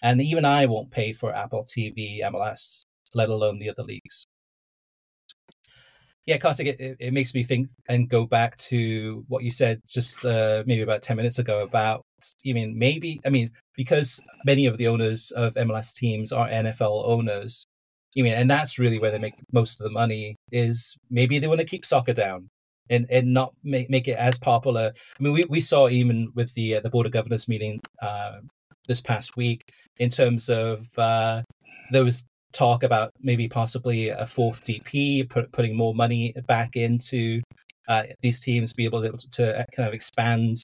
And 0.00 0.22
even 0.22 0.44
I 0.44 0.66
won't 0.66 0.92
pay 0.92 1.12
for 1.12 1.34
Apple 1.34 1.64
TV, 1.64 2.22
MLS, 2.22 2.84
let 3.12 3.28
alone 3.28 3.58
the 3.58 3.70
other 3.70 3.82
leagues. 3.82 4.28
Yeah, 6.24 6.38
Kartik, 6.38 6.68
it, 6.68 6.98
it 7.00 7.12
makes 7.12 7.34
me 7.34 7.42
think 7.42 7.68
and 7.88 8.08
go 8.08 8.26
back 8.26 8.56
to 8.58 9.24
what 9.26 9.42
you 9.42 9.50
said 9.50 9.82
just 9.88 10.24
uh, 10.24 10.62
maybe 10.66 10.82
about 10.82 11.02
10 11.02 11.16
minutes 11.16 11.40
ago 11.40 11.64
about, 11.64 12.04
Mean, 12.44 12.78
maybe, 12.78 13.20
I 13.24 13.30
mean, 13.30 13.50
because 13.76 14.20
many 14.44 14.66
of 14.66 14.76
the 14.76 14.88
owners 14.88 15.30
of 15.32 15.54
MLS 15.54 15.94
teams 15.94 16.32
are 16.32 16.48
NFL 16.48 17.04
owners, 17.06 17.66
I 18.18 18.22
mean, 18.22 18.32
and 18.34 18.50
that's 18.50 18.78
really 18.78 18.98
where 18.98 19.10
they 19.10 19.18
make 19.18 19.34
most 19.52 19.80
of 19.80 19.84
the 19.84 19.90
money. 19.90 20.36
Is 20.50 20.96
maybe 21.10 21.38
they 21.38 21.46
want 21.46 21.60
to 21.60 21.66
keep 21.66 21.84
soccer 21.84 22.12
down 22.12 22.48
and 22.90 23.06
and 23.10 23.32
not 23.32 23.52
make 23.62 23.90
make 23.90 24.08
it 24.08 24.18
as 24.18 24.38
popular. 24.38 24.92
I 25.18 25.22
mean, 25.22 25.32
we, 25.32 25.44
we 25.48 25.60
saw 25.60 25.88
even 25.88 26.32
with 26.34 26.52
the 26.54 26.76
uh, 26.76 26.80
the 26.80 26.90
board 26.90 27.06
of 27.06 27.12
governors 27.12 27.48
meeting 27.48 27.80
uh, 28.00 28.38
this 28.86 29.00
past 29.00 29.36
week 29.36 29.62
in 29.98 30.10
terms 30.10 30.48
of 30.48 30.86
uh, 30.98 31.42
there 31.90 32.04
was 32.04 32.24
talk 32.52 32.82
about 32.82 33.12
maybe 33.20 33.48
possibly 33.48 34.08
a 34.08 34.26
fourth 34.26 34.64
DP, 34.64 35.28
put, 35.28 35.52
putting 35.52 35.76
more 35.76 35.94
money 35.94 36.34
back 36.46 36.76
into 36.76 37.40
uh, 37.88 38.04
these 38.22 38.40
teams, 38.40 38.72
be 38.72 38.84
able 38.84 39.02
to, 39.02 39.12
to 39.30 39.66
kind 39.74 39.86
of 39.86 39.94
expand 39.94 40.56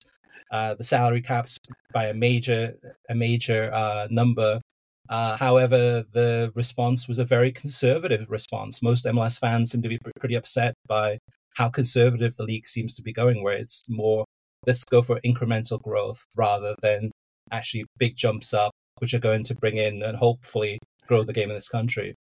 uh, 0.51 0.74
the 0.74 0.84
salary 0.84 1.20
caps 1.20 1.59
by 1.92 2.07
a 2.07 2.14
major 2.14 2.74
a 3.09 3.14
major 3.14 3.72
uh, 3.72 4.07
number 4.11 4.61
uh, 5.09 5.36
however, 5.36 6.05
the 6.12 6.51
response 6.55 7.07
was 7.07 7.18
a 7.18 7.24
very 7.24 7.53
conservative 7.53 8.30
response. 8.30 8.82
Most 8.82 9.05
MLS 9.05 9.38
fans 9.38 9.70
seem 9.70 9.82
to 9.82 9.88
be 9.88 9.99
pretty 10.18 10.34
upset 10.34 10.74
by 10.86 11.18
how 11.55 11.68
conservative 11.68 12.34
the 12.36 12.42
league 12.42 12.66
seems 12.66 12.95
to 12.97 13.03
be 13.03 13.12
going, 13.12 13.42
where 13.42 13.57
it's 13.57 13.88
more 13.88 14.24
let's 14.66 14.84
go 14.84 15.03
for 15.03 15.20
incremental 15.20 15.80
growth 15.80 16.24
rather 16.36 16.74
than 16.80 17.11
actually 17.51 17.84
big 17.99 18.16
jumps 18.16 18.55
up, 18.55 18.72
which 18.99 19.12
are 19.12 19.18
going 19.18 19.45
to 19.45 19.55
bring 19.55 19.76
in 19.76 20.03
and 20.03 20.16
hopefully 20.16 20.78
grow 21.07 21.22
the 21.22 21.34
game 21.34 21.51
in 21.51 21.55
this 21.55 21.68
country. 21.68 22.14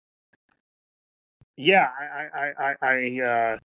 Yeah, 1.59 1.89
I, 2.01 2.29
I, 2.35 2.53
I, 2.59 2.75
I, 2.81 3.21
uh, 3.21 3.59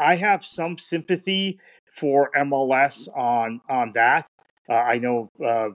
I 0.00 0.16
have 0.16 0.44
some 0.44 0.78
sympathy 0.78 1.60
for 1.94 2.30
MLS 2.36 3.08
on 3.14 3.60
on 3.68 3.92
that. 3.94 4.26
Uh, 4.68 4.74
I 4.74 4.98
know 4.98 5.28
uh, 5.44 5.68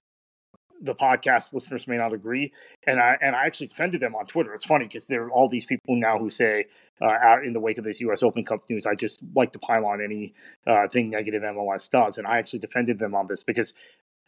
the 0.80 0.94
podcast 0.94 1.54
listeners 1.54 1.86
may 1.86 1.96
not 1.96 2.12
agree, 2.12 2.52
and 2.86 3.00
I 3.00 3.16
and 3.22 3.36
I 3.36 3.46
actually 3.46 3.68
defended 3.68 4.00
them 4.00 4.16
on 4.16 4.26
Twitter. 4.26 4.52
It's 4.52 4.64
funny 4.64 4.86
because 4.86 5.06
there 5.06 5.24
are 5.24 5.30
all 5.30 5.48
these 5.48 5.64
people 5.64 5.96
now 5.96 6.18
who 6.18 6.28
say, 6.28 6.66
uh, 7.00 7.06
out 7.06 7.44
in 7.44 7.52
the 7.52 7.60
wake 7.60 7.78
of 7.78 7.84
this 7.84 8.00
U.S. 8.00 8.22
Open 8.22 8.44
Cup 8.44 8.68
news, 8.68 8.84
I 8.84 8.96
just 8.96 9.20
like 9.34 9.52
to 9.52 9.58
pile 9.60 9.86
on 9.86 10.02
any 10.02 10.34
uh, 10.66 10.88
thing 10.88 11.08
negative 11.08 11.42
MLS 11.42 11.88
does, 11.88 12.18
and 12.18 12.26
I 12.26 12.38
actually 12.38 12.58
defended 12.58 12.98
them 12.98 13.14
on 13.14 13.28
this 13.28 13.44
because, 13.44 13.74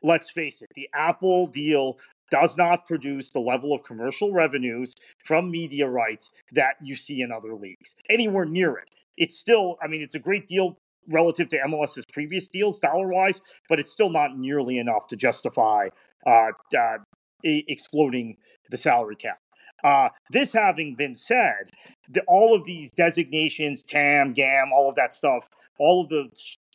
let's 0.02 0.30
face 0.30 0.62
it, 0.62 0.68
the 0.76 0.88
Apple 0.94 1.48
deal 1.48 1.98
does 2.30 2.56
not 2.56 2.86
produce 2.86 3.30
the 3.30 3.40
level 3.40 3.72
of 3.72 3.82
commercial 3.82 4.32
revenues 4.32 4.94
from 5.24 5.50
media 5.50 5.88
rights 5.88 6.30
that 6.52 6.76
you 6.82 6.94
see 6.94 7.20
in 7.20 7.32
other 7.32 7.54
leagues 7.54 7.96
anywhere 8.08 8.44
near 8.44 8.76
it. 8.76 8.88
It's 9.18 9.36
still, 9.36 9.76
I 9.82 9.88
mean, 9.88 10.02
it's 10.02 10.14
a 10.14 10.18
great 10.18 10.46
deal 10.46 10.78
relative 11.08 11.48
to 11.50 11.58
MLS's 11.58 12.04
previous 12.12 12.48
deals 12.48 12.78
dollar 12.78 13.08
wise, 13.08 13.40
but 13.68 13.80
it's 13.80 13.90
still 13.90 14.10
not 14.10 14.36
nearly 14.36 14.78
enough 14.78 15.06
to 15.08 15.16
justify 15.16 15.88
uh, 16.26 16.52
uh, 16.78 16.98
exploding 17.42 18.36
the 18.70 18.76
salary 18.76 19.16
cap. 19.16 19.38
Uh, 19.84 20.08
this 20.30 20.52
having 20.52 20.94
been 20.94 21.14
said, 21.14 21.70
the, 22.08 22.22
all 22.26 22.54
of 22.54 22.64
these 22.64 22.90
designations, 22.90 23.82
TAM, 23.82 24.32
GAM, 24.32 24.72
all 24.74 24.88
of 24.88 24.96
that 24.96 25.12
stuff, 25.12 25.48
all 25.78 26.02
of 26.02 26.08
the 26.08 26.28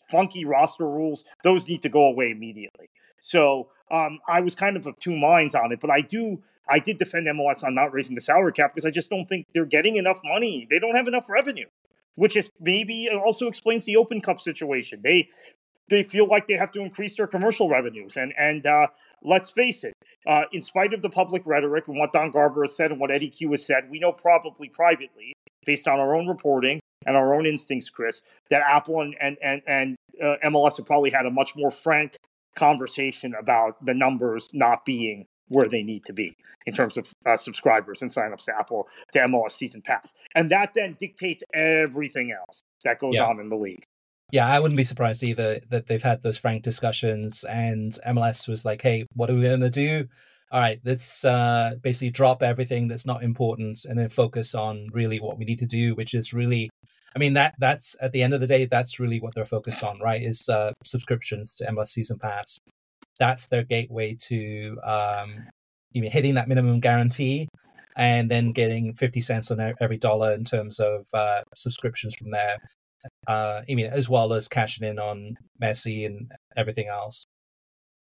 funky 0.10 0.46
roster 0.46 0.88
rules, 0.88 1.26
those 1.44 1.68
need 1.68 1.82
to 1.82 1.90
go 1.90 2.08
away 2.08 2.32
immediately. 2.32 2.90
So 3.20 3.70
um, 3.92 4.20
I 4.28 4.42
was 4.42 4.56
kind 4.56 4.76
of 4.78 4.86
of 4.86 4.98
two 5.00 5.18
minds 5.18 5.56
on 5.56 5.72
it, 5.72 5.80
but 5.80 5.90
I 5.90 6.02
do, 6.02 6.42
I 6.70 6.80
did 6.80 6.98
defend 6.98 7.28
MLS 7.28 7.64
on 7.64 7.76
not 7.76 7.94
raising 7.94 8.16
the 8.16 8.22
salary 8.22 8.54
cap 8.54 8.74
because 8.74 8.86
I 8.86 8.92
just 8.92 9.10
don't 9.10 9.26
think 9.28 9.46
they're 9.54 9.66
getting 9.66 9.96
enough 9.96 10.20
money. 10.24 10.68
They 10.70 10.80
don't 10.80 10.96
have 10.96 11.08
enough 11.08 11.30
revenue, 11.30 11.68
which 12.16 12.36
is 12.36 12.50
maybe 12.60 13.10
also 13.10 13.48
explains 13.48 13.86
the 13.86 13.98
Open 13.98 14.22
Cup 14.22 14.40
situation. 14.40 15.02
They 15.04 15.30
they 15.90 16.04
feel 16.04 16.28
like 16.28 16.48
they 16.48 16.54
have 16.54 16.72
to 16.72 16.82
increase 16.82 17.16
their 17.16 17.28
commercial 17.28 17.70
revenues. 17.70 18.18
And 18.18 18.34
and 18.38 18.66
uh, 18.66 18.88
let's 19.22 19.52
face 19.52 19.84
it, 19.84 19.94
uh, 20.26 20.44
in 20.52 20.62
spite 20.62 20.94
of 20.94 21.02
the 21.02 21.10
public 21.10 21.44
rhetoric 21.46 21.88
and 21.88 21.98
what 21.98 22.12
Don 22.12 22.32
Garber 22.32 22.64
has 22.64 22.76
said 22.76 22.92
and 22.92 23.00
what 23.00 23.12
Eddy 23.12 23.30
Cue 23.30 23.52
has 23.52 23.66
said, 23.66 23.90
we 23.90 24.00
know 24.00 24.12
probably 24.12 24.70
privately, 24.70 25.34
based 25.66 25.88
on 25.88 26.00
our 26.00 26.16
own 26.16 26.28
reporting 26.28 26.80
and 27.06 27.18
our 27.18 27.34
own 27.34 27.46
instincts, 27.46 27.90
Chris, 27.90 28.22
that 28.50 28.62
Apple 28.68 29.02
and 29.02 29.16
and 29.20 29.38
and, 29.44 29.62
and 29.68 29.96
uh, 30.22 30.36
MLS 30.46 30.78
have 30.78 30.86
probably 30.86 31.10
had 31.10 31.26
a 31.26 31.32
much 31.32 31.56
more 31.56 31.72
frank 31.72 32.16
conversation 32.56 33.34
about 33.40 33.84
the 33.84 33.94
numbers 33.94 34.48
not 34.54 34.86
being 34.86 35.26
where 35.48 35.68
they 35.68 35.84
need 35.84 36.06
to 36.06 36.14
be 36.14 36.36
in 36.66 36.74
terms 36.74 36.98
of 36.98 37.12
uh, 37.26 37.38
subscribers 37.38 38.02
and 38.02 38.12
signups 38.12 38.46
to 38.46 38.58
Apple 38.58 38.88
to 39.12 39.20
MLS 39.20 39.52
Season 39.52 39.82
Pass, 39.82 40.14
and 40.36 40.52
that 40.52 40.74
then 40.74 40.96
dictates 41.00 41.44
everything 41.54 42.32
else 42.32 42.62
that 42.84 43.00
goes 43.00 43.16
yeah. 43.16 43.26
on 43.26 43.40
in 43.40 43.50
the 43.50 43.56
league 43.56 43.86
yeah, 44.34 44.48
I 44.48 44.60
wouldn't 44.60 44.78
be 44.78 44.84
surprised 44.84 45.22
either 45.22 45.60
that 45.70 45.86
they've 45.86 46.02
had 46.02 46.24
those 46.24 46.38
frank 46.38 46.64
discussions 46.64 47.44
and 47.44 47.92
MLS 48.08 48.48
was 48.48 48.66
like, 48.66 48.82
hey, 48.82 49.06
what 49.14 49.30
are 49.30 49.36
we 49.36 49.44
going 49.44 49.60
to 49.60 49.70
do? 49.70 50.08
All 50.52 50.60
right, 50.60 50.80
let's 50.84 51.24
uh, 51.24 51.76
basically 51.84 52.10
drop 52.10 52.42
everything 52.42 52.88
that's 52.88 53.06
not 53.06 53.22
important 53.22 53.86
and 53.86 53.96
then 53.96 54.10
focus 54.10 54.56
on 54.56 54.88
really 54.92 55.20
what 55.20 55.38
we 55.38 55.46
need 55.46 55.60
to 55.60 55.68
do, 55.68 55.94
which 55.94 56.16
is 56.16 56.34
really, 56.34 56.72
I 57.16 57.20
mean, 57.20 57.36
that 57.36 57.54
that's 57.60 57.96
at 58.02 58.12
the 58.12 58.24
end 58.24 58.34
of 58.34 58.42
the 58.42 58.48
day, 58.48 58.66
that's 58.66 59.00
really 59.00 59.20
what 59.20 59.36
they're 59.36 59.46
focused 59.46 59.84
on, 59.84 60.00
right? 60.00 60.24
Is 60.24 60.50
uh, 60.50 60.74
subscriptions 60.84 61.56
to 61.58 61.66
MLS 61.68 61.90
Season 61.90 62.18
Pass. 62.18 62.58
That's 63.20 63.48
their 63.48 63.64
gateway 63.64 64.16
to 64.28 64.78
um, 64.84 65.46
you 65.92 66.02
know, 66.02 66.10
hitting 66.10 66.34
that 66.36 66.48
minimum 66.48 66.80
guarantee 66.80 67.48
and 67.96 68.30
then 68.30 68.52
getting 68.52 68.94
50 68.96 69.22
cents 69.22 69.52
on 69.52 69.74
every 69.80 69.98
dollar 69.98 70.34
in 70.34 70.44
terms 70.44 70.80
of 70.80 71.06
uh, 71.14 71.42
subscriptions 71.56 72.16
from 72.16 72.32
there 72.32 72.58
uh, 73.28 73.62
I 73.68 73.76
mean, 73.76 73.88
as 73.88 74.10
well 74.10 74.34
as 74.34 74.48
cashing 74.48 74.88
in 74.88 75.00
on 75.00 75.36
Messi 75.62 76.06
and 76.06 76.32
everything 76.56 76.88
else. 76.88 77.26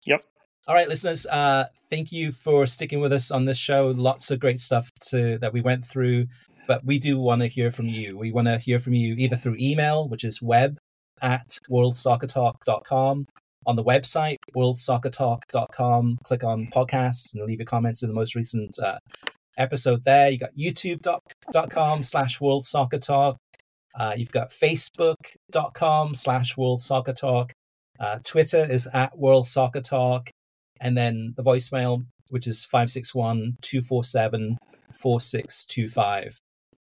Yep. 0.06 0.24
All 0.68 0.74
right, 0.74 0.88
listeners. 0.88 1.26
Uh, 1.26 1.64
thank 1.90 2.12
you 2.12 2.32
for 2.32 2.66
sticking 2.66 3.00
with 3.00 3.12
us 3.12 3.30
on 3.30 3.44
this 3.44 3.58
show. 3.58 3.88
Lots 3.96 4.30
of 4.30 4.40
great 4.40 4.60
stuff 4.60 4.90
to 5.08 5.38
that 5.38 5.52
we 5.52 5.60
went 5.60 5.84
through, 5.84 6.26
but 6.66 6.84
we 6.84 6.98
do 6.98 7.18
want 7.18 7.40
to 7.42 7.48
hear 7.48 7.70
from 7.70 7.86
you. 7.86 8.16
We 8.16 8.32
want 8.32 8.46
to 8.46 8.58
hear 8.58 8.78
from 8.78 8.94
you 8.94 9.14
either 9.14 9.36
through 9.36 9.56
email, 9.58 10.08
which 10.08 10.24
is 10.24 10.40
web 10.40 10.78
at 11.20 11.58
worldsoccertalk.com, 11.70 13.26
on 13.66 13.76
the 13.76 13.84
website 13.84 14.36
worldsoccertalk.com. 14.56 16.18
Click 16.24 16.44
on 16.44 16.68
podcasts 16.74 17.32
and 17.34 17.44
leave 17.44 17.58
your 17.58 17.66
comments 17.66 18.02
in 18.02 18.08
the 18.08 18.14
most 18.14 18.34
recent 18.34 18.78
uh, 18.78 18.98
episode 19.58 20.04
there. 20.04 20.30
You 20.30 20.38
got 20.38 20.54
youtube.com 20.56 22.02
slash 22.02 22.40
world 22.40 22.64
soccer 22.64 22.98
talk. 22.98 23.36
Uh, 23.94 24.14
you've 24.16 24.32
got 24.32 24.48
facebook.com 24.48 26.14
slash 26.14 26.56
World 26.56 26.80
Soccer 26.80 27.12
Talk. 27.12 27.52
Uh, 28.00 28.18
Twitter 28.24 28.64
is 28.64 28.88
at 28.92 29.16
World 29.18 29.46
Soccer 29.46 29.80
Talk. 29.80 30.30
And 30.80 30.96
then 30.96 31.34
the 31.36 31.42
voicemail, 31.42 32.04
which 32.30 32.46
is 32.46 32.64
561 32.64 33.58
247 33.60 34.56
4625. 34.94 36.38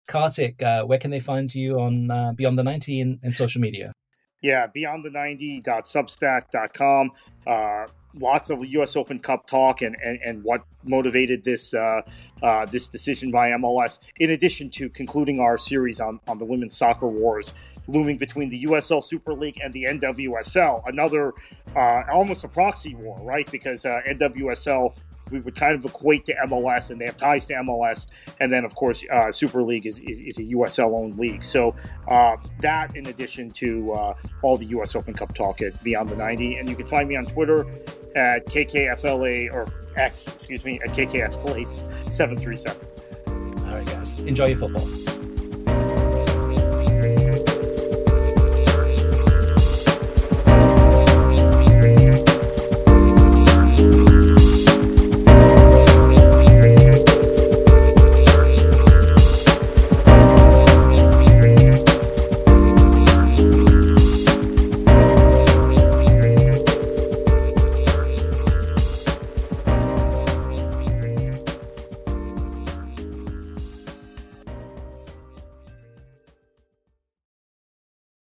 Kartik, 0.07 0.61
uh, 0.63 0.83
where 0.83 0.97
can 0.99 1.11
they 1.11 1.19
find 1.19 1.53
you 1.53 1.79
on 1.79 2.09
uh, 2.09 2.31
Beyond 2.33 2.57
the 2.57 2.63
90 2.63 2.99
in, 2.99 3.19
in 3.23 3.33
social 3.33 3.61
media? 3.61 3.93
Yeah, 4.41 4.67
beyond90.substack.com. 4.67 7.11
Uh, 7.45 7.87
lots 8.19 8.49
of 8.49 8.65
U.S. 8.65 8.95
Open 8.95 9.19
Cup 9.19 9.47
talk 9.47 9.81
and, 9.81 9.95
and, 10.03 10.19
and 10.23 10.43
what 10.43 10.61
motivated 10.83 11.43
this 11.43 11.73
uh, 11.73 12.01
uh, 12.43 12.65
this 12.65 12.89
decision 12.89 13.31
by 13.31 13.49
MLS. 13.51 13.99
In 14.19 14.31
addition 14.31 14.69
to 14.71 14.89
concluding 14.89 15.39
our 15.39 15.57
series 15.57 15.99
on, 15.99 16.19
on 16.27 16.37
the 16.37 16.45
women's 16.45 16.75
soccer 16.75 17.07
wars 17.07 17.53
looming 17.87 18.17
between 18.17 18.49
the 18.49 18.65
USL 18.65 19.03
Super 19.03 19.33
League 19.33 19.59
and 19.63 19.73
the 19.73 19.85
NWSL, 19.85 20.87
another 20.87 21.33
uh, 21.75 22.03
almost 22.11 22.43
a 22.43 22.47
proxy 22.47 22.95
war, 22.95 23.17
right? 23.21 23.49
Because 23.49 23.85
uh, 23.85 24.01
NWSL 24.07 24.95
we 25.31 25.39
would 25.39 25.55
kind 25.55 25.75
of 25.75 25.85
equate 25.85 26.25
to 26.25 26.35
MLS, 26.45 26.89
and 26.89 26.99
they 26.99 27.05
have 27.05 27.17
ties 27.17 27.45
to 27.47 27.53
MLS. 27.55 28.07
And 28.39 28.51
then, 28.51 28.65
of 28.65 28.75
course, 28.75 29.03
uh, 29.11 29.31
Super 29.31 29.63
League 29.63 29.85
is, 29.85 29.99
is, 29.99 30.19
is, 30.19 30.37
a 30.37 30.43
USL 30.43 30.93
owned 30.93 31.17
league. 31.17 31.43
So 31.43 31.75
uh, 32.07 32.37
that, 32.61 32.95
in 32.95 33.07
addition 33.07 33.51
to 33.51 33.93
uh, 33.93 34.13
all 34.41 34.57
the 34.57 34.65
US 34.67 34.95
Open 34.95 35.13
Cup 35.13 35.33
talk 35.33 35.61
at 35.61 35.81
Beyond 35.83 36.09
the 36.09 36.15
90. 36.15 36.55
And 36.55 36.69
you 36.69 36.75
can 36.75 36.85
find 36.85 37.07
me 37.07 37.15
on 37.15 37.25
Twitter 37.25 37.67
at 38.15 38.45
KKFLA 38.47 39.53
or 39.53 39.67
X, 39.95 40.27
excuse 40.27 40.63
me, 40.65 40.79
at 40.83 40.89
KKF 40.89 41.31
Place 41.45 41.83
737. 42.11 43.67
All 43.67 43.73
right, 43.73 43.85
guys. 43.85 44.19
Enjoy 44.21 44.47
your 44.47 44.57
football. 44.57 45.06